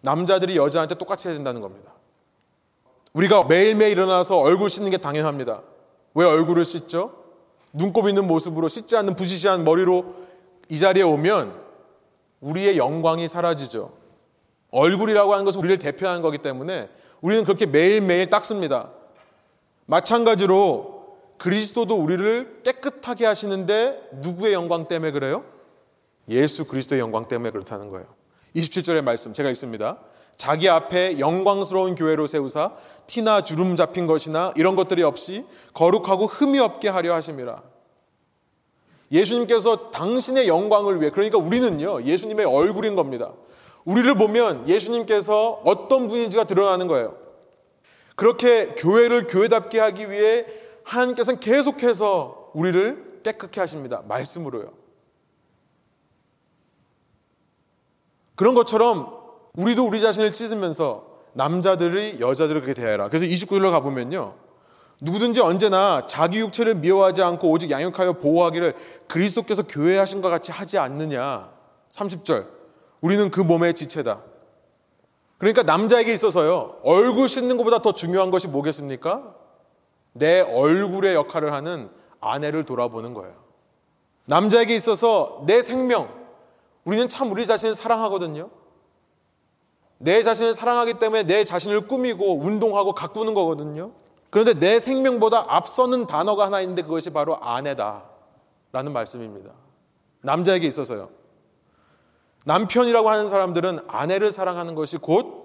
남자들이 0.00 0.56
여자한테 0.56 0.96
똑같이 0.96 1.28
해야 1.28 1.36
된다는 1.36 1.60
겁니다. 1.60 1.92
우리가 3.12 3.44
매일매일 3.44 3.92
일어나서 3.92 4.38
얼굴 4.38 4.68
씻는 4.68 4.90
게 4.90 4.96
당연합니다. 4.96 5.62
왜 6.14 6.26
얼굴을 6.26 6.64
씻죠? 6.64 7.14
눈곱 7.72 8.08
있는 8.08 8.26
모습으로 8.26 8.68
씻지 8.68 8.96
않는 8.96 9.14
부시시한 9.14 9.64
머리로 9.64 10.14
이 10.68 10.78
자리에 10.78 11.02
오면 11.02 11.54
우리의 12.40 12.76
영광이 12.76 13.28
사라지죠. 13.28 13.92
얼굴이라고 14.70 15.32
하는 15.32 15.44
것은 15.44 15.60
우리를 15.60 15.78
대표하는 15.78 16.22
거기 16.22 16.38
때문에 16.38 16.88
우리는 17.22 17.44
그렇게 17.44 17.64
매일매일 17.64 18.28
닦습니다. 18.28 18.90
마찬가지로 19.86 21.16
그리스도도 21.38 21.96
우리를 21.96 22.60
깨끗하게 22.64 23.26
하시는데 23.26 24.10
누구의 24.20 24.52
영광 24.52 24.86
때문에 24.86 25.12
그래요? 25.12 25.44
예수 26.28 26.66
그리스도의 26.66 27.00
영광 27.00 27.26
때문에 27.26 27.50
그렇다는 27.50 27.88
거예요. 27.88 28.06
27절의 28.54 29.02
말씀 29.02 29.32
제가 29.32 29.48
읽습니다. 29.50 29.98
자기 30.36 30.68
앞에 30.68 31.18
영광스러운 31.18 31.94
교회로 31.94 32.26
세우사 32.26 32.72
티나 33.06 33.42
주름 33.42 33.76
잡힌 33.76 34.06
것이나 34.06 34.52
이런 34.56 34.76
것들이 34.76 35.02
없이 35.02 35.44
거룩하고 35.72 36.26
흠이 36.26 36.58
없게 36.58 36.88
하려 36.88 37.14
하심이라. 37.14 37.62
예수님께서 39.12 39.90
당신의 39.90 40.48
영광을 40.48 41.00
위해 41.00 41.10
그러니까 41.10 41.38
우리는요 41.38 42.02
예수님의 42.02 42.46
얼굴인 42.46 42.96
겁니다. 42.96 43.32
우리를 43.84 44.14
보면 44.14 44.68
예수님께서 44.68 45.62
어떤 45.64 46.08
분인지가 46.08 46.44
드러나는 46.44 46.86
거예요. 46.86 47.16
그렇게 48.14 48.74
교회를 48.76 49.26
교회답게 49.26 49.80
하기 49.80 50.10
위해 50.10 50.46
하나님께서는 50.84 51.40
계속해서 51.40 52.50
우리를 52.54 53.20
깨끗게 53.22 53.60
하십니다. 53.60 54.02
말씀으로요. 54.06 54.72
그런 58.34 58.54
것처럼 58.54 59.20
우리도 59.54 59.86
우리 59.86 60.00
자신을 60.00 60.32
찢으면서 60.32 61.12
남자들이 61.34 62.18
여자들을 62.20 62.60
그렇게 62.60 62.80
대해라. 62.80 63.08
그래서 63.08 63.24
29절로 63.26 63.70
가보면요. 63.70 64.34
누구든지 65.00 65.40
언제나 65.40 66.06
자기 66.06 66.40
육체를 66.40 66.76
미워하지 66.76 67.22
않고 67.22 67.50
오직 67.50 67.70
양육하여 67.70 68.14
보호하기를 68.14 68.74
그리스도께서 69.08 69.64
교회 69.64 69.98
하신 69.98 70.22
것 70.22 70.28
같이 70.28 70.52
하지 70.52 70.78
않느냐. 70.78 71.50
30절. 71.92 72.61
우리는 73.02 73.30
그 73.30 73.40
몸의 73.40 73.74
지체다. 73.74 74.22
그러니까 75.36 75.64
남자에게 75.64 76.14
있어서요. 76.14 76.78
얼굴 76.84 77.28
씻는 77.28 77.56
것보다 77.56 77.80
더 77.82 77.92
중요한 77.92 78.30
것이 78.30 78.48
뭐겠습니까? 78.48 79.34
내 80.12 80.40
얼굴의 80.40 81.14
역할을 81.14 81.52
하는 81.52 81.90
아내를 82.20 82.64
돌아보는 82.64 83.12
거예요. 83.12 83.34
남자에게 84.26 84.74
있어서 84.76 85.42
내 85.46 85.62
생명, 85.62 86.08
우리는 86.84 87.08
참 87.08 87.30
우리 87.32 87.44
자신을 87.44 87.74
사랑하거든요. 87.74 88.50
내 89.98 90.22
자신을 90.22 90.54
사랑하기 90.54 90.94
때문에 90.94 91.24
내 91.24 91.44
자신을 91.44 91.88
꾸미고 91.88 92.38
운동하고 92.38 92.92
가꾸는 92.94 93.34
거거든요. 93.34 93.92
그런데 94.30 94.54
내 94.54 94.78
생명보다 94.78 95.46
앞서는 95.48 96.06
단어가 96.06 96.46
하나 96.46 96.60
있는데 96.60 96.82
그것이 96.82 97.10
바로 97.10 97.36
아내다. 97.42 98.04
라는 98.70 98.92
말씀입니다. 98.92 99.50
남자에게 100.22 100.66
있어서요. 100.66 101.10
남편이라고 102.44 103.08
하는 103.08 103.28
사람들은 103.28 103.80
아내를 103.88 104.32
사랑하는 104.32 104.74
것이 104.74 104.96
곧 104.96 105.42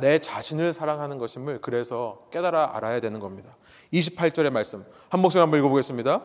내 0.00 0.18
자신을 0.18 0.72
사랑하는 0.72 1.18
것임을 1.18 1.60
그래서 1.60 2.26
깨달아 2.30 2.76
알아야 2.76 3.00
되는 3.00 3.20
겁니다. 3.20 3.56
28절의 3.92 4.50
말씀. 4.50 4.84
한 5.08 5.20
목소리 5.20 5.40
한번 5.40 5.60
읽어보겠습니다. 5.60 6.22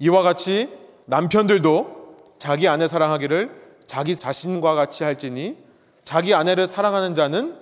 이와 0.00 0.22
같이 0.22 0.68
남편들도 1.06 2.16
자기 2.38 2.68
아내 2.68 2.86
사랑하기를 2.86 3.78
자기 3.86 4.14
자신과 4.14 4.74
같이 4.74 5.02
할지니 5.02 5.56
자기 6.04 6.34
아내를 6.34 6.66
사랑하는 6.66 7.14
자는 7.14 7.58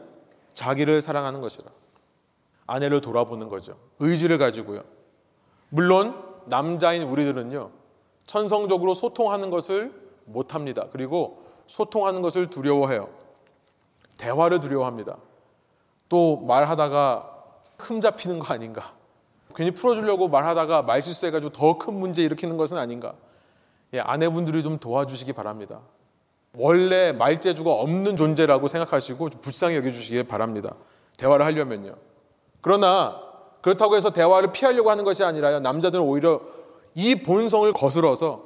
자기를 0.55 1.01
사랑하는 1.01 1.41
것이라. 1.41 1.69
아내를 2.67 3.01
돌아보는 3.01 3.49
거죠. 3.49 3.77
의지를 3.99 4.39
가지고요. 4.39 4.83
물론 5.69 6.23
남자인 6.47 7.03
우리들은요. 7.03 7.71
천성적으로 8.27 8.93
소통하는 8.95 9.51
것을 9.51 9.93
못 10.25 10.55
합니다. 10.55 10.87
그리고 10.93 11.46
소통하는 11.67 12.23
것을 12.23 12.51
두려워해요. 12.51 13.09
대화를 14.17 14.61
두려워합니다. 14.61 15.17
또 16.09 16.39
말하다가 16.39 17.33
흠 17.79 18.01
잡히는 18.01 18.39
거 18.39 18.53
아닌가. 18.55 18.93
괜히 19.55 19.71
풀어주려고 19.71 20.29
말하다가 20.29 20.83
말 20.83 21.03
실수해가지고 21.03 21.53
더 21.53 21.79
큰 21.79 21.95
문제 21.95 22.23
일으키는 22.23 22.57
것은 22.57 22.77
아닌가. 22.77 23.15
예, 23.95 24.01
아내분들이 24.01 24.63
좀 24.63 24.79
도와주시기 24.79 25.33
바랍니다. 25.33 25.81
원래 26.59 27.13
말재주가 27.13 27.71
없는 27.71 28.17
존재라고 28.17 28.69
생각하시고 28.69 29.31
불쌍히 29.41 29.77
여겨주시기 29.77 30.23
바랍니다. 30.25 30.75
대화를 31.19 31.45
하려면요. 31.45 31.95
그러나 32.61 33.21
그렇다고 33.61 33.97
해서 33.97 34.11
대화를 34.11 34.53
피하려고 34.53 34.91
하는 34.91 35.05
것이 35.05 35.23
아니라요. 35.25 35.61
남자들은 35.61 36.03
오히려 36.05 36.41
이 36.95 37.15
본성을 37.17 37.71
거슬러서 37.73 38.46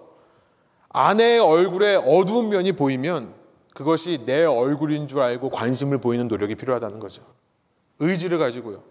아내의 0.90 1.38
얼굴에 1.40 1.94
어두운 1.96 2.48
면이 2.48 2.72
보이면 2.72 3.34
그것이 3.74 4.24
내 4.26 4.44
얼굴인 4.44 5.08
줄 5.08 5.20
알고 5.20 5.50
관심을 5.50 5.98
보이는 5.98 6.26
노력이 6.28 6.56
필요하다는 6.56 6.98
거죠. 6.98 7.22
의지를 8.00 8.38
가지고요. 8.38 8.82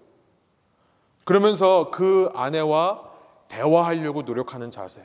그러면서 1.26 1.92
그 1.92 2.30
아내와 2.34 3.04
대화하려고 3.50 4.22
노력하는 4.22 4.72
자세, 4.72 5.04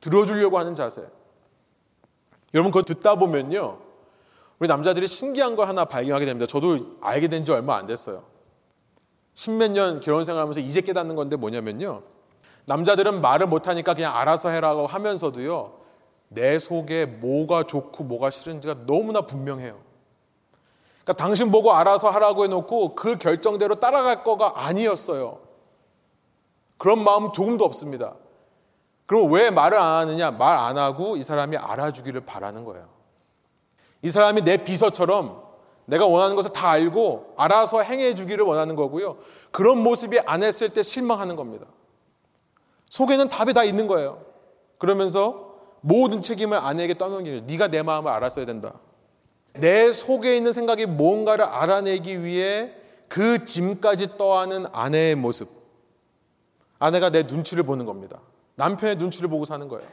들어주려고 0.00 0.58
하는 0.58 0.74
자세. 0.74 1.02
여러분 2.54 2.70
그거 2.70 2.84
듣다 2.84 3.16
보면요. 3.16 3.78
우리 4.60 4.68
남자들이 4.68 5.06
신기한 5.08 5.56
거 5.56 5.64
하나 5.64 5.84
발견하게 5.84 6.24
됩니다. 6.26 6.46
저도 6.46 6.98
알게 7.00 7.28
된 7.28 7.44
지 7.44 7.50
얼마 7.50 7.76
안 7.76 7.86
됐어요. 7.86 8.22
십몇 9.34 9.72
년 9.72 10.00
결혼 10.00 10.22
생활하면서 10.24 10.60
이제 10.60 10.82
깨닫는 10.82 11.16
건데 11.16 11.36
뭐냐면요. 11.36 12.02
남자들은 12.66 13.20
말을 13.20 13.48
못하니까 13.48 13.94
그냥 13.94 14.16
알아서 14.16 14.50
해라고 14.50 14.86
하면서도요. 14.86 15.81
내 16.34 16.58
속에 16.58 17.06
뭐가 17.06 17.64
좋고 17.64 18.04
뭐가 18.04 18.30
싫은지가 18.30 18.86
너무나 18.86 19.22
분명해요. 19.22 19.78
그러니까 21.02 21.12
당신 21.24 21.50
보고 21.50 21.72
알아서 21.72 22.10
하라고 22.10 22.44
해놓고 22.44 22.94
그 22.94 23.16
결정대로 23.18 23.80
따라갈 23.80 24.22
거가 24.22 24.64
아니었어요. 24.66 25.40
그런 26.78 27.02
마음 27.02 27.32
조금도 27.32 27.64
없습니다. 27.64 28.14
그럼 29.06 29.30
왜 29.32 29.50
말을 29.50 29.78
안 29.78 30.08
하느냐? 30.08 30.30
말 30.30 30.58
안 30.58 30.78
하고 30.78 31.16
이 31.16 31.22
사람이 31.22 31.56
알아주기를 31.56 32.22
바라는 32.22 32.64
거예요. 32.64 32.88
이 34.00 34.08
사람이 34.08 34.42
내 34.42 34.56
비서처럼 34.58 35.42
내가 35.84 36.06
원하는 36.06 36.36
것을 36.36 36.52
다 36.52 36.70
알고 36.70 37.34
알아서 37.36 37.82
행해 37.82 38.14
주기를 38.14 38.44
원하는 38.44 38.76
거고요. 38.76 39.16
그런 39.50 39.78
모습이 39.78 40.20
안 40.20 40.42
했을 40.42 40.70
때 40.70 40.82
실망하는 40.82 41.36
겁니다. 41.36 41.66
속에는 42.88 43.28
답이 43.28 43.52
다 43.52 43.64
있는 43.64 43.86
거예요. 43.86 44.24
그러면서 44.78 45.51
모든 45.82 46.22
책임을 46.22 46.56
아내에게 46.56 46.96
떠넘기는 46.96 47.46
네가 47.46 47.68
내 47.68 47.82
마음을 47.82 48.10
알았어야 48.10 48.46
된다. 48.46 48.80
내 49.54 49.92
속에 49.92 50.36
있는 50.36 50.52
생각이 50.52 50.86
뭔가를 50.86 51.44
알아내기 51.44 52.24
위해 52.24 52.72
그 53.08 53.44
짐까지 53.44 54.16
떠하는 54.16 54.66
아내의 54.72 55.16
모습. 55.16 55.50
아내가 56.78 57.10
내 57.10 57.24
눈치를 57.24 57.64
보는 57.64 57.84
겁니다. 57.84 58.20
남편의 58.54 58.96
눈치를 58.96 59.28
보고 59.28 59.44
사는 59.44 59.68
거예요. 59.68 59.86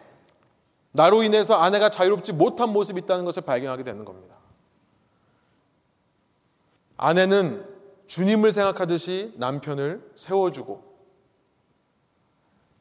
나로 0.91 1.23
인해서 1.23 1.55
아내가 1.55 1.89
자유롭지 1.89 2.33
못한 2.33 2.69
모습이 2.69 3.01
있다는 3.01 3.25
것을 3.25 3.43
발견하게 3.43 3.83
되는 3.83 4.05
겁니다. 4.05 4.35
아내는 6.97 7.65
주님을 8.07 8.51
생각하듯이 8.51 9.33
남편을 9.37 10.11
세워주고 10.15 10.83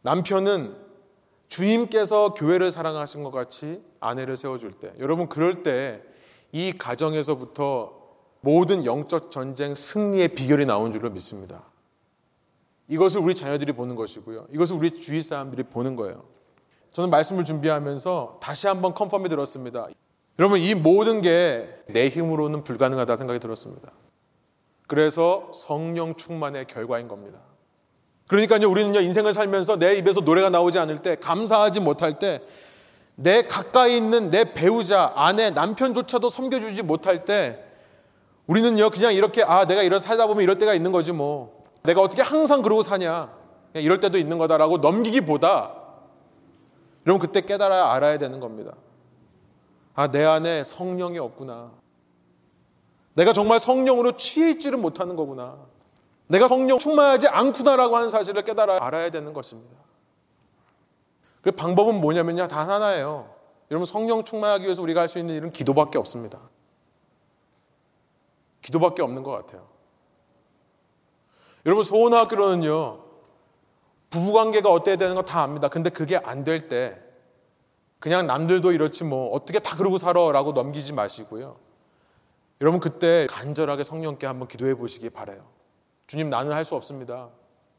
남편은 0.03 0.88
주님께서 1.49 2.35
교회를 2.35 2.71
사랑하신 2.71 3.23
것 3.23 3.31
같이 3.31 3.83
아내를 4.01 4.37
세워줄 4.37 4.73
때 4.73 4.93
여러분 4.99 5.29
그럴 5.29 5.63
때 5.63 6.03
이 6.53 6.73
가정에서부터 6.73 7.93
모든 8.41 8.85
영적 8.85 9.31
전쟁 9.31 9.75
승리의 9.75 10.29
비결이 10.29 10.65
나온 10.67 10.93
줄로 10.93 11.11
믿습니다. 11.11 11.65
이것을 12.89 13.21
우리 13.21 13.35
자녀들이 13.35 13.73
보는 13.73 13.95
것이고요. 13.97 14.47
이것을 14.51 14.77
우리 14.77 14.99
주위 14.99 15.21
사람들이 15.21 15.65
보는 15.65 15.97
거예요. 15.97 16.25
저는 16.93 17.11
말씀을 17.11 17.45
준비하면서 17.45 18.39
다시 18.41 18.67
한번 18.67 18.95
컨펌이 18.95 19.29
들었습니다. 19.29 19.89
여러분 20.39 20.59
이 20.61 20.75
모든 20.75 21.21
게 21.21 21.69
내 21.89 22.09
힘으로는 22.09 22.65
불가능하다 22.65 23.17
생각이 23.17 23.41
들었습니다. 23.41 23.93
그래서 24.87 25.51
성령 25.53 26.15
충만의 26.15 26.67
결과인 26.67 27.09
겁니다. 27.09 27.41
그러니까요, 28.29 28.69
우리는요, 28.69 29.01
인생을 29.01 29.33
살면서 29.33 29.79
내 29.79 29.97
입에서 29.97 30.21
노래가 30.21 30.51
나오지 30.51 30.79
않을 30.79 30.99
때, 30.99 31.17
감사하지 31.17 31.81
못할 31.81 32.19
때, 32.19 32.43
내 33.17 33.43
가까이 33.43 33.97
있는 33.97 34.31
내 34.31 34.53
배우자, 34.53 35.13
아내, 35.17 35.51
남편조차도 35.51 36.29
섬겨주지 36.29 36.83
못할 36.83 37.25
때, 37.25 37.65
우리는요, 38.47 38.91
그냥 38.91 39.15
이렇게, 39.15 39.43
아, 39.43 39.67
내가 39.67 39.83
이런 39.83 39.99
살다 39.99 40.27
보면 40.27 40.43
이럴 40.43 40.59
때가 40.59 40.75
있는 40.75 40.93
거지 40.93 41.13
뭐. 41.13 41.65
내가 41.83 42.01
어떻게 42.01 42.23
항상 42.23 42.63
그러고 42.63 42.83
사냐. 42.83 43.33
이럴 43.75 44.01
때도 44.01 44.19
있는 44.19 44.39
거다라고 44.39 44.79
넘기기보다, 44.79 45.75
여러분, 47.07 47.27
그때 47.27 47.41
깨달아야 47.41 47.93
알아야 47.93 48.19
되는 48.19 48.41
겁니다. 48.41 48.73
아, 49.95 50.11
내 50.11 50.25
안에 50.25 50.65
성령이 50.65 51.19
없구나. 51.19 51.73
내가 53.15 53.33
정말 53.33 53.59
성령으로 53.59 54.13
취해 54.17 54.51
있지를 54.51 54.79
못하는 54.79 55.17
거구나. 55.17 55.57
내가 56.29 56.47
성령 56.47 56.79
충만하지 56.79 57.29
않구나라고 57.29 57.97
하는 57.97 58.11
사실을 58.11 58.43
깨달아 58.45 58.79
알아야 58.85 59.11
되는 59.11 59.33
것입니다. 59.33 59.77
그 61.43 61.51
방법은 61.51 62.01
뭐냐면요. 62.01 62.49
단 62.49 62.69
하나예요. 62.71 63.35
여러분 63.71 63.85
성령 63.87 64.25
충만하기 64.25 64.65
위해서 64.65 64.83
우리가 64.83 65.01
할 65.01 65.09
수 65.09 65.19
있는 65.19 65.35
일은 65.37 65.53
기도밖에 65.53 65.99
없습니다. 65.99 66.39
기도밖에 68.63 69.03
없는 69.03 69.23
것 69.23 69.31
같아요. 69.31 69.67
여러분 71.67 71.83
소원학교로는요. 71.85 73.05
부부관계가 74.11 74.71
어때야 74.71 74.97
되는 74.97 75.15
거 75.15 75.23
다 75.23 75.43
압니다. 75.43 75.69
근데 75.69 75.91
그게 75.91 76.17
안 76.17 76.45
될 76.45 76.69
때 76.69 76.99
그냥 77.99 78.27
남들도 78.27 78.73
이렇지 78.73 79.05
뭐 79.05 79.31
어떻게 79.33 79.59
다 79.59 79.77
그러고 79.77 79.99
살아라고 79.99 80.53
넘기지 80.53 80.93
마시고요. 80.93 81.57
여러분 82.61 82.81
그때 82.81 83.27
간절하게 83.31 83.85
성령께 83.85 84.27
한번 84.27 84.49
기도해 84.49 84.75
보시기 84.75 85.11
바래요. 85.11 85.45
주님 86.09 86.29
나는 86.31 86.53
할 86.53 86.65
수 86.65 86.75
없습니다. 86.75 87.29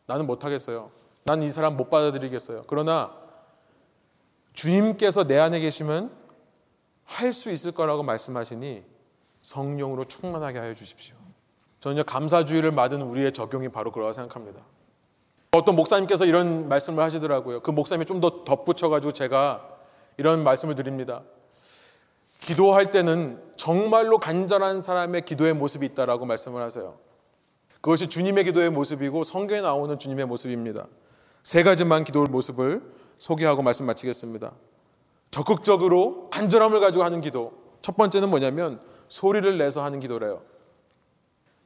나는 0.05 0.25
못 0.25 0.45
하겠어요. 0.45 0.91
난 1.25 1.43
이 1.43 1.49
사람 1.49 1.75
못 1.75 1.89
받아들이겠어요. 1.89 2.63
그러나 2.67 3.13
주님께서 4.53 5.25
내 5.25 5.37
안에 5.37 5.59
계시면 5.59 6.11
할 7.05 7.33
수 7.33 7.51
있을 7.51 7.71
거라고 7.71 8.03
말씀하시니 8.03 8.83
성령으로 9.41 10.05
충만하게 10.05 10.59
하여 10.59 10.73
주십시오. 10.73 11.15
저는 11.79 12.03
감사주의를 12.05 12.71
받은 12.75 13.01
우리의 13.01 13.31
적용이 13.33 13.69
바로 13.69 13.91
그러라 13.91 14.13
생각합니다. 14.13 14.61
어떤 15.51 15.75
목사님께서 15.75 16.25
이런 16.25 16.67
말씀을 16.69 17.03
하시더라고요. 17.03 17.61
그 17.61 17.71
목사님이 17.71 18.05
좀 18.05 18.21
더 18.21 18.43
덧붙여가지고 18.43 19.11
제가 19.13 19.67
이런 20.17 20.43
말씀을 20.43 20.75
드립니다. 20.75 21.23
기도할 22.41 22.91
때는 22.91 23.41
정말로 23.55 24.17
간절한 24.19 24.81
사람의 24.81 25.23
기도의 25.25 25.53
모습이 25.53 25.85
있다라고 25.87 26.25
말씀을 26.25 26.61
하세요. 26.61 26.97
그것이 27.81 28.07
주님의 28.07 28.43
기도의 28.45 28.69
모습이고 28.71 29.23
성경에 29.23 29.61
나오는 29.61 29.97
주님의 29.97 30.25
모습입니다. 30.25 30.87
세 31.43 31.63
가지만 31.63 32.03
기도의 32.03 32.27
모습을 32.27 32.81
소개하고 33.17 33.61
말씀 33.61 33.85
마치겠습니다. 33.85 34.53
적극적으로 35.31 36.29
간절함을 36.29 36.79
가지고 36.79 37.05
하는 37.05 37.21
기도. 37.21 37.53
첫 37.81 37.95
번째는 37.95 38.29
뭐냐면 38.29 38.81
소리를 39.07 39.57
내서 39.57 39.83
하는 39.83 39.99
기도래요. 39.99 40.41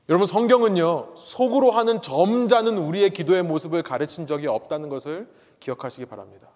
여러분 0.09 0.25
성경은요 0.25 1.15
속으로 1.15 1.71
하는 1.71 2.01
점잖은 2.01 2.77
우리의 2.77 3.11
기도의 3.11 3.43
모습을 3.43 3.83
가르친 3.83 4.27
적이 4.27 4.47
없다는 4.47 4.89
것을 4.89 5.27
기억하시기 5.59 6.05
바랍니다. 6.07 6.49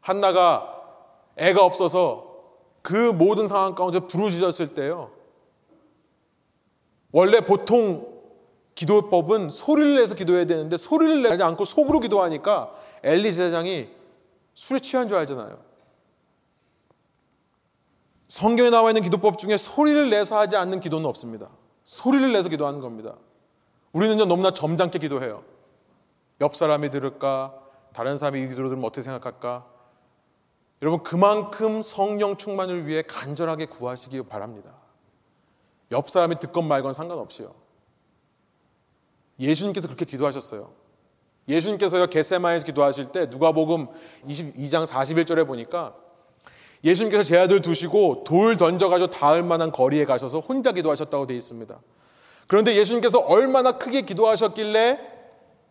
한나가 0.00 0.76
애가 1.36 1.64
없어서 1.64 2.30
그 2.80 2.94
모든 3.12 3.48
상황 3.48 3.74
가운데 3.74 4.00
부르짖었을 4.00 4.74
때요. 4.74 5.10
원래 7.12 7.40
보통 7.40 8.19
기도법은 8.74 9.50
소리를 9.50 9.96
내서 9.96 10.14
기도해야 10.14 10.46
되는데 10.46 10.76
소리를 10.76 11.22
내지 11.22 11.42
않고 11.42 11.64
속으로 11.64 12.00
기도하니까 12.00 12.72
엘리 13.02 13.34
제사장이 13.34 13.88
술에 14.54 14.80
취한 14.80 15.08
줄 15.08 15.16
알잖아요. 15.18 15.58
성경에 18.28 18.70
나와 18.70 18.90
있는 18.90 19.02
기도법 19.02 19.38
중에 19.38 19.56
소리를 19.56 20.08
내서 20.08 20.38
하지 20.38 20.56
않는 20.56 20.80
기도는 20.80 21.06
없습니다. 21.06 21.48
소리를 21.84 22.32
내서 22.32 22.48
기도하는 22.48 22.80
겁니다. 22.80 23.16
우리는요 23.92 24.26
너무나 24.26 24.52
점잖게 24.52 24.98
기도해요. 24.98 25.42
옆 26.40 26.54
사람이 26.54 26.90
들을까? 26.90 27.54
다른 27.92 28.16
사람이 28.16 28.40
이 28.40 28.46
기도를 28.46 28.70
들으면 28.70 28.84
어떻게 28.84 29.02
생각할까? 29.02 29.66
여러분 30.82 31.02
그만큼 31.02 31.82
성령 31.82 32.36
충만을 32.36 32.86
위해 32.86 33.02
간절하게 33.02 33.66
구하시기 33.66 34.22
바랍니다. 34.22 34.70
옆 35.90 36.08
사람이 36.08 36.38
듣건 36.38 36.68
말건 36.68 36.92
상관없이요. 36.92 37.52
예수님께서 39.40 39.88
그렇게 39.88 40.04
기도하셨어요. 40.04 40.72
예수님께서요 41.48 42.06
겟세마에서 42.06 42.66
기도하실 42.66 43.06
때 43.06 43.26
누가복음 43.26 43.88
22장 44.28 44.86
41절에 44.86 45.46
보니까 45.46 45.96
예수님께서 46.84 47.24
제 47.24 47.38
아들 47.38 47.60
두시고 47.60 48.24
돌 48.24 48.56
던져가지고 48.56 49.10
닿을 49.10 49.42
만한 49.42 49.72
거리에 49.72 50.04
가셔서 50.04 50.38
혼자 50.40 50.72
기도하셨다고 50.72 51.26
되어 51.26 51.36
있습니다. 51.36 51.80
그런데 52.46 52.74
예수님께서 52.76 53.18
얼마나 53.18 53.78
크게 53.78 54.02
기도하셨길래 54.02 54.98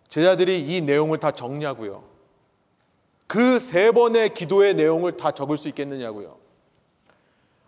제자들이 0.08 0.60
이 0.76 0.82
내용을 0.82 1.20
다 1.20 1.32
정리하고요. 1.32 2.04
그 3.28 3.60
세 3.60 3.92
번의 3.92 4.34
기도의 4.34 4.74
내용을 4.74 5.16
다 5.16 5.32
적을 5.32 5.56
수 5.56 5.68
있겠느냐고요. 5.68 6.38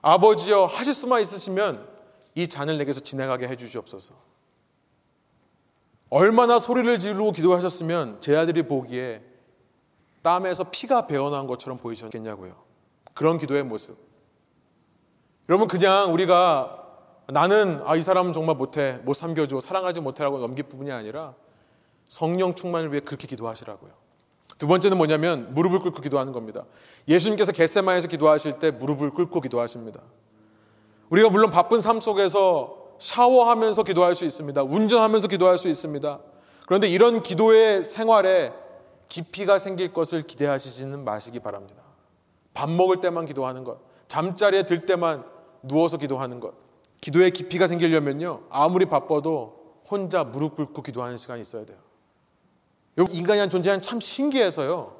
아버지여 0.01 0.65
하실 0.65 0.93
수만 0.95 1.21
있으시면 1.21 1.87
이 2.33 2.47
잔을 2.47 2.79
내게서 2.79 3.01
지나가게 3.01 3.47
해 3.47 3.55
주시옵소서. 3.55 4.30
얼마나 6.11 6.59
소리를 6.59 6.99
지르고 6.99 7.31
기도하셨으면 7.31 8.17
제 8.19 8.35
아들이 8.35 8.63
보기에 8.63 9.23
땀에서 10.21 10.65
피가 10.65 11.07
배어난 11.07 11.47
것처럼 11.47 11.79
보이셨겠냐고요. 11.79 12.53
그런 13.13 13.37
기도의 13.37 13.63
모습. 13.63 13.97
여러분 15.47 15.69
그냥 15.69 16.13
우리가 16.13 16.85
나는 17.27 17.81
아, 17.85 17.95
이 17.95 18.01
사람은 18.01 18.33
정말 18.33 18.57
못해 18.57 18.99
못 19.03 19.13
삼겨줘 19.13 19.61
사랑하지 19.61 20.01
못해라고 20.01 20.37
넘길 20.37 20.65
부분이 20.65 20.91
아니라 20.91 21.33
성령 22.09 22.55
충만을 22.55 22.91
위해 22.91 22.99
그렇게 22.99 23.25
기도하시라고요. 23.25 23.91
두 24.57 24.67
번째는 24.67 24.97
뭐냐면 24.97 25.53
무릎을 25.53 25.79
꿇고 25.79 26.01
기도하는 26.01 26.33
겁니다. 26.33 26.65
예수님께서 27.07 27.53
겟세마에서 27.53 28.09
기도하실 28.09 28.59
때 28.59 28.69
무릎을 28.69 29.11
꿇고 29.11 29.39
기도하십니다. 29.39 30.01
우리가 31.09 31.29
물론 31.29 31.51
바쁜 31.51 31.79
삶 31.79 32.01
속에서 32.01 32.80
샤워하면서 33.01 33.81
기도할 33.81 34.13
수 34.13 34.25
있습니다. 34.25 34.61
운전하면서 34.61 35.27
기도할 35.27 35.57
수 35.57 35.67
있습니다. 35.67 36.19
그런데 36.67 36.87
이런 36.87 37.23
기도의 37.23 37.83
생활에 37.83 38.53
깊이가 39.09 39.57
생길 39.57 39.91
것을 39.91 40.21
기대하시지는 40.21 41.03
마시기 41.03 41.39
바랍니다. 41.39 41.81
밥 42.53 42.69
먹을 42.69 43.01
때만 43.01 43.25
기도하는 43.25 43.63
것, 43.63 43.79
잠자리에 44.07 44.63
들 44.63 44.85
때만 44.85 45.25
누워서 45.63 45.97
기도하는 45.97 46.39
것. 46.39 46.53
기도의 47.01 47.31
깊이가 47.31 47.67
생기려면요. 47.67 48.43
아무리 48.51 48.85
바빠도 48.85 49.79
혼자 49.89 50.23
무릎 50.23 50.55
꿇고 50.55 50.83
기도하는 50.83 51.17
시간이 51.17 51.41
있어야 51.41 51.65
돼요. 51.65 51.79
인간이란 52.97 53.49
존재는 53.49 53.81
참 53.81 53.99
신기해서요. 53.99 54.95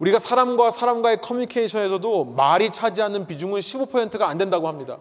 우리가 0.00 0.18
사람과 0.18 0.72
사람과의 0.72 1.20
커뮤니케이션에서도 1.20 2.24
말이 2.24 2.70
차지하는 2.70 3.28
비중은 3.28 3.60
15%가 3.60 4.28
안 4.28 4.38
된다고 4.38 4.66
합니다. 4.66 4.98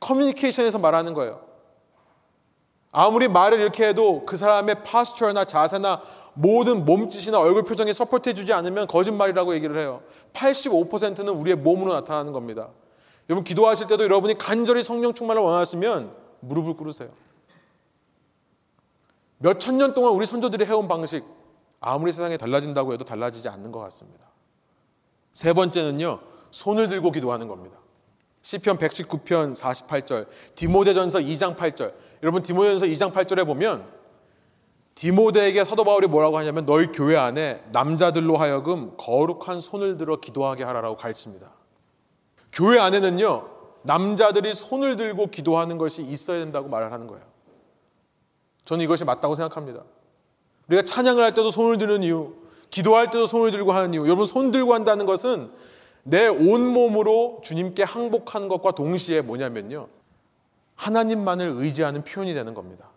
커뮤니케이션에서 0.00 0.78
말하는 0.78 1.14
거예요. 1.14 1.44
아무리 2.92 3.28
말을 3.28 3.60
이렇게 3.60 3.88
해도 3.88 4.24
그 4.24 4.36
사람의 4.36 4.82
파스처나 4.84 5.44
자세나 5.44 6.02
모든 6.34 6.84
몸짓이나 6.84 7.38
얼굴 7.38 7.62
표정에 7.64 7.92
서포트해 7.92 8.32
주지 8.34 8.52
않으면 8.52 8.86
거짓말이라고 8.86 9.54
얘기를 9.54 9.76
해요. 9.78 10.02
85%는 10.32 11.28
우리의 11.28 11.56
몸으로 11.56 11.92
나타나는 11.94 12.32
겁니다. 12.32 12.68
여러분 13.28 13.44
기도하실 13.44 13.86
때도 13.88 14.04
여러분이 14.04 14.34
간절히 14.38 14.82
성령 14.82 15.12
충만을 15.14 15.42
원하시면 15.42 16.14
무릎을 16.40 16.74
꿇으세요. 16.74 17.08
몇 19.38 19.58
천 19.58 19.76
년 19.76 19.92
동안 19.92 20.12
우리 20.12 20.24
선조들이 20.24 20.64
해온 20.64 20.88
방식 20.88 21.24
아무리 21.80 22.12
세상에 22.12 22.36
달라진다고 22.38 22.92
해도 22.94 23.04
달라지지 23.04 23.48
않는 23.48 23.72
것 23.72 23.80
같습니다. 23.80 24.26
세 25.32 25.52
번째는요. 25.52 26.20
손을 26.50 26.88
들고 26.88 27.10
기도하는 27.10 27.48
겁니다. 27.48 27.76
시편 28.46 28.78
119편 28.78 29.56
48절, 29.56 30.28
디모데전서 30.54 31.18
2장 31.18 31.56
8절. 31.56 31.92
여러분 32.22 32.44
디모데전서 32.44 32.86
2장 32.86 33.12
8절에 33.12 33.44
보면 33.44 33.84
디모데에게 34.94 35.64
사도 35.64 35.82
바울이 35.82 36.06
뭐라고 36.06 36.38
하냐면 36.38 36.64
너희 36.64 36.86
교회 36.86 37.16
안에 37.16 37.64
남자들로 37.72 38.36
하여금 38.36 38.96
거룩한 38.98 39.60
손을 39.60 39.96
들어 39.96 40.20
기도하게 40.20 40.62
하라라고 40.62 40.96
가르칩니다. 40.96 41.50
교회 42.52 42.78
안에는요. 42.78 43.48
남자들이 43.82 44.54
손을 44.54 44.94
들고 44.94 45.26
기도하는 45.26 45.76
것이 45.76 46.02
있어야 46.02 46.38
된다고 46.38 46.68
말을 46.68 46.92
하는 46.92 47.08
거예요. 47.08 47.24
저는 48.64 48.84
이것이 48.84 49.04
맞다고 49.04 49.34
생각합니다. 49.34 49.82
우리가 50.68 50.84
찬양을 50.84 51.20
할 51.20 51.34
때도 51.34 51.50
손을 51.50 51.78
드는 51.78 52.04
이유, 52.04 52.34
기도할 52.70 53.10
때도 53.10 53.26
손을 53.26 53.50
들고 53.50 53.72
하는 53.72 53.92
이유. 53.92 54.02
여러분 54.02 54.24
손 54.24 54.52
들고 54.52 54.72
한다는 54.72 55.04
것은 55.04 55.50
내 56.08 56.28
온몸으로 56.28 57.40
주님께 57.42 57.82
항복하는 57.82 58.46
것과 58.46 58.72
동시에 58.72 59.22
뭐냐면요. 59.22 59.88
하나님만을 60.76 61.48
의지하는 61.48 62.04
표현이 62.04 62.32
되는 62.32 62.54
겁니다. 62.54 62.90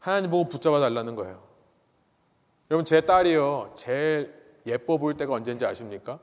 하나님 0.00 0.30
보고 0.30 0.50
붙잡아 0.50 0.80
달라는 0.80 1.14
거예요. 1.14 1.42
여러분 2.70 2.84
제 2.84 3.00
딸이요. 3.00 3.72
제일 3.74 4.34
예뻐 4.66 4.98
보일 4.98 5.16
때가 5.16 5.32
언제인지 5.32 5.64
아십니까? 5.64 6.18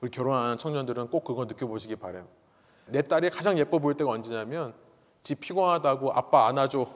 우리 0.00 0.10
결혼하는 0.10 0.58
청년들은 0.58 1.08
꼭 1.10 1.22
그거 1.22 1.44
느껴보시기 1.44 1.94
바래요. 1.94 2.26
내 2.86 3.00
딸이 3.00 3.30
가장 3.30 3.56
예뻐 3.58 3.78
보일 3.78 3.96
때가 3.96 4.10
언제냐면 4.10 4.74
지 5.22 5.36
피곤하다고 5.36 6.14
아빠 6.14 6.48
안아줘. 6.48 6.88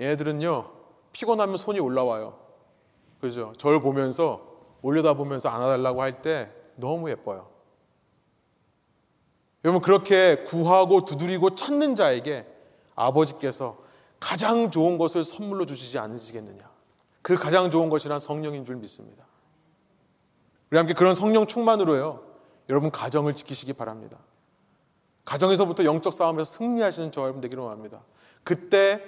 얘네들은요. 0.00 0.68
피곤하면 1.12 1.58
손이 1.58 1.78
올라와요. 1.78 2.36
그죠? 3.20 3.52
저를 3.56 3.80
보면서 3.80 4.49
올려다 4.82 5.14
보면서 5.14 5.48
안아달라고 5.48 6.02
할 6.02 6.22
때 6.22 6.50
너무 6.76 7.10
예뻐요. 7.10 7.50
여러분 9.64 9.82
그렇게 9.82 10.42
구하고 10.44 11.04
두드리고 11.04 11.54
찾는 11.54 11.94
자에게 11.94 12.46
아버지께서 12.94 13.78
가장 14.18 14.70
좋은 14.70 14.98
것을 14.98 15.24
선물로 15.24 15.66
주시지 15.66 15.98
않으시겠느냐. 15.98 16.70
그 17.22 17.36
가장 17.36 17.70
좋은 17.70 17.90
것이란 17.90 18.18
성령인 18.18 18.64
줄 18.64 18.76
믿습니다. 18.76 19.26
우리 20.70 20.78
함께 20.78 20.94
그런 20.94 21.14
성령 21.14 21.46
충만으로요. 21.46 22.24
여러분 22.68 22.90
가정을 22.90 23.34
지키시기 23.34 23.72
바랍니다. 23.74 24.18
가정에서부터 25.24 25.84
영적 25.84 26.12
싸움에서 26.12 26.50
승리하시는 26.50 27.12
저 27.12 27.22
여러분 27.22 27.40
되기를 27.40 27.62
원합니다. 27.62 28.02
그때 28.42 29.02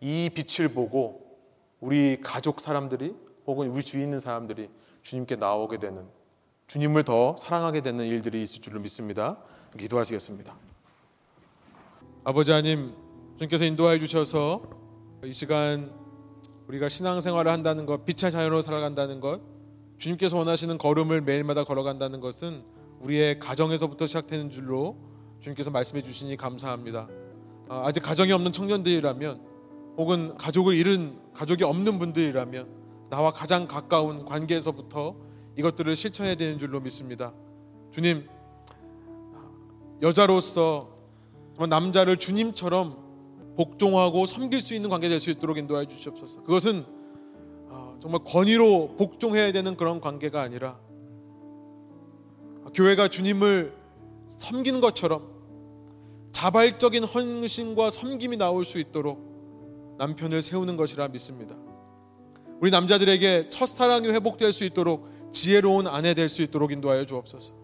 이 0.00 0.30
빛을 0.34 0.68
보고 0.70 1.38
우리 1.80 2.20
가족 2.20 2.60
사람들이 2.60 3.14
혹은 3.46 3.70
우리 3.70 3.84
주위에 3.84 4.02
있는 4.02 4.18
사람들이 4.18 4.70
주님께 5.06 5.36
나오게 5.36 5.78
되는 5.78 6.04
주님을 6.66 7.04
더 7.04 7.36
사랑하게 7.36 7.80
되는 7.80 8.04
일들이 8.04 8.42
있을 8.42 8.60
줄로 8.60 8.80
믿습니다. 8.80 9.38
기도하시겠습니다. 9.78 10.56
아버지 12.24 12.50
하나님 12.50 12.92
주님께서 13.36 13.66
인도하여 13.66 13.98
주셔서 13.98 14.64
이 15.22 15.32
시간 15.32 15.92
우리가 16.66 16.88
신앙생활을 16.88 17.52
한다는 17.52 17.86
것, 17.86 18.04
빛의 18.04 18.32
자연으로 18.32 18.62
살아간다는 18.62 19.20
것, 19.20 19.40
주님께서 19.98 20.38
원하시는 20.38 20.76
걸음을 20.76 21.20
매일마다 21.20 21.62
걸어간다는 21.62 22.18
것은 22.18 22.64
우리의 22.98 23.38
가정에서부터 23.38 24.06
시작되는 24.06 24.50
줄로 24.50 24.96
주님께서 25.40 25.70
말씀해 25.70 26.02
주시니 26.02 26.36
감사합니다. 26.36 27.06
아, 27.68 27.84
아직 27.86 28.00
가정이 28.00 28.32
없는 28.32 28.50
청년들이라면 28.50 29.40
혹은 29.98 30.36
가족을 30.36 30.74
잃은 30.74 31.16
가족이 31.32 31.62
없는 31.62 32.00
분들이라면 32.00 32.85
나와 33.08 33.32
가장 33.32 33.66
가까운 33.66 34.24
관계에서부터 34.24 35.14
이것들을 35.56 35.94
실천해야 35.96 36.34
되는 36.34 36.58
줄로 36.58 36.80
믿습니다. 36.80 37.32
주님, 37.92 38.26
여자로서 40.02 40.90
남자를 41.68 42.16
주님처럼 42.18 43.06
복종하고 43.56 44.26
섬길 44.26 44.60
수 44.60 44.74
있는 44.74 44.90
관계 44.90 45.08
될 45.08 45.18
수 45.18 45.30
있도록 45.30 45.56
인도해 45.56 45.86
주시옵소서. 45.86 46.42
그것은 46.42 46.84
어, 47.68 47.96
정말 48.00 48.20
권위로 48.24 48.96
복종해야 48.98 49.52
되는 49.52 49.76
그런 49.76 50.00
관계가 50.00 50.42
아니라 50.42 50.78
교회가 52.74 53.08
주님을 53.08 53.74
섬기는 54.28 54.80
것처럼 54.82 55.34
자발적인 56.32 57.04
헌신과 57.04 57.90
섬김이 57.90 58.36
나올 58.36 58.66
수 58.66 58.78
있도록 58.78 59.96
남편을 59.98 60.42
세우는 60.42 60.76
것이라 60.76 61.08
믿습니다. 61.08 61.56
우리 62.60 62.70
남자들에게 62.70 63.50
첫사랑이 63.50 64.08
회복될 64.08 64.52
수 64.52 64.64
있도록 64.64 65.08
지혜로운 65.32 65.86
아내 65.86 66.14
될 66.14 66.28
수 66.28 66.42
있도록 66.42 66.72
인도하여 66.72 67.04
주옵소서. 67.04 67.54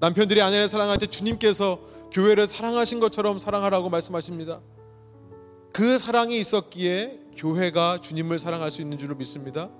남편들이 0.00 0.40
아내를 0.40 0.68
사랑할 0.68 0.98
때 0.98 1.06
주님께서 1.06 1.80
교회를 2.12 2.46
사랑하신 2.46 3.00
것처럼 3.00 3.38
사랑하라고 3.38 3.90
말씀하십니다. 3.90 4.60
그 5.72 5.98
사랑이 5.98 6.38
있었기에 6.38 7.20
교회가 7.36 8.00
주님을 8.00 8.38
사랑할 8.38 8.70
수 8.70 8.80
있는 8.80 8.96
줄로 8.96 9.14
믿습니다. 9.16 9.70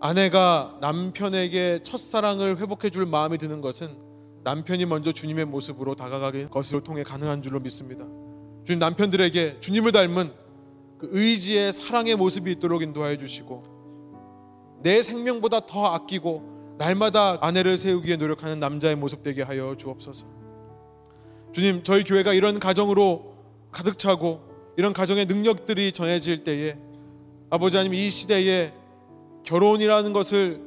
아내가 0.00 0.78
남편에게 0.80 1.80
첫사랑을 1.82 2.58
회복해 2.58 2.90
줄 2.90 3.06
마음이 3.06 3.38
드는 3.38 3.60
것은 3.60 3.96
남편이 4.44 4.86
먼저 4.86 5.12
주님의 5.12 5.46
모습으로 5.46 5.94
다가가는 5.96 6.50
것을 6.50 6.82
통해 6.82 7.02
가능한 7.02 7.42
줄로 7.42 7.58
믿습니다. 7.60 8.04
주님 8.66 8.78
남편들에게 8.78 9.60
주님을 9.60 9.92
닮은 9.92 10.43
그 11.04 11.08
의지의 11.12 11.72
사랑의 11.72 12.16
모습이 12.16 12.52
있도록 12.52 12.82
인도하여 12.82 13.18
주시고 13.18 13.62
내 14.82 15.02
생명보다 15.02 15.66
더 15.66 15.86
아끼고 15.86 16.76
날마다 16.78 17.38
아내를 17.42 17.76
세우기 17.76 18.06
위해 18.06 18.16
노력하는 18.16 18.58
남자의 18.58 18.96
모습 18.96 19.22
되게 19.22 19.42
하여 19.42 19.76
주옵소서. 19.78 20.26
주님, 21.52 21.84
저희 21.84 22.02
교회가 22.04 22.32
이런 22.32 22.58
가정으로 22.58 23.34
가득 23.70 23.98
차고 23.98 24.40
이런 24.76 24.92
가정의 24.92 25.26
능력들이 25.26 25.92
전해질 25.92 26.42
때에 26.42 26.76
아버지 27.50 27.76
하나님 27.76 27.94
이 27.94 28.10
시대에 28.10 28.72
결혼이라는 29.44 30.12
것을 30.12 30.60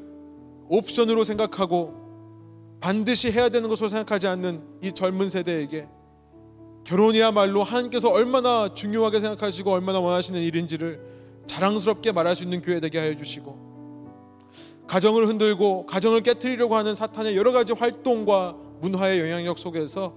옵션으로 0.70 1.24
생각하고 1.24 2.78
반드시 2.80 3.32
해야 3.32 3.50
되는 3.50 3.68
것으로 3.70 3.90
생각하지 3.90 4.28
않는 4.28 4.62
이 4.84 4.92
젊은 4.92 5.30
세대에게 5.30 5.88
결혼이야말로 6.88 7.66
하나님께서 7.66 8.10
얼마나 8.10 8.74
중요하게 8.74 9.20
생각하시고 9.20 9.70
얼마나 9.70 10.00
원하시는 10.00 10.42
일인지를 10.42 11.02
자랑스럽게 11.46 12.14
말할 12.14 12.36
수 12.36 12.44
있는 12.44 12.62
교회 12.62 12.80
되게 12.80 12.98
하여 12.98 13.14
주시고 13.14 13.68
가정을 14.88 15.28
흔들고 15.28 15.86
가정을 15.86 16.22
깨뜨리려고 16.22 16.76
하는 16.76 16.96
사탄의 16.96 17.36
여러 17.36 17.52
가지 17.52 17.74
활동과 17.74 18.56
문화의 18.80 19.20
영향력 19.20 19.60
속에서 19.60 20.16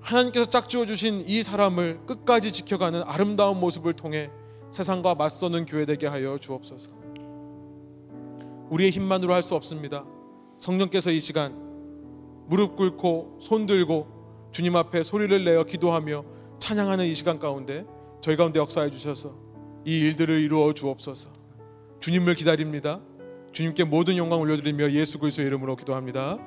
하나님께서 0.00 0.46
짝지어 0.46 0.84
주신 0.86 1.22
이 1.28 1.44
사람을 1.44 2.00
끝까지 2.06 2.50
지켜가는 2.50 3.04
아름다운 3.04 3.60
모습을 3.60 3.92
통해 3.92 4.30
세상과 4.72 5.14
맞서는 5.14 5.66
교회 5.66 5.84
되게 5.84 6.08
하여 6.08 6.38
주옵소서. 6.38 6.90
우리의 8.70 8.90
힘만으로 8.90 9.32
할 9.32 9.44
수 9.44 9.54
없습니다. 9.54 10.04
성령께서 10.58 11.12
이 11.12 11.20
시간 11.20 11.54
무릎 12.48 12.74
꿇고 12.76 13.38
손 13.40 13.66
들고 13.66 14.19
주님 14.52 14.76
앞에 14.76 15.02
소리를 15.02 15.44
내어 15.44 15.64
기도하며 15.64 16.24
찬양하는 16.58 17.06
이 17.06 17.14
시간 17.14 17.38
가운데 17.38 17.84
저희 18.20 18.36
가운데 18.36 18.58
역사해 18.58 18.90
주셔서 18.90 19.34
이 19.84 19.98
일들을 19.98 20.40
이루어 20.40 20.72
주옵소서. 20.74 21.30
주님을 22.00 22.34
기다립니다. 22.34 23.00
주님께 23.52 23.84
모든 23.84 24.16
영광 24.16 24.40
올려드리며 24.40 24.92
예수 24.92 25.18
그리스도의 25.18 25.48
이름으로 25.48 25.76
기도합니다. 25.76 26.38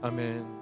아멘. 0.00 0.61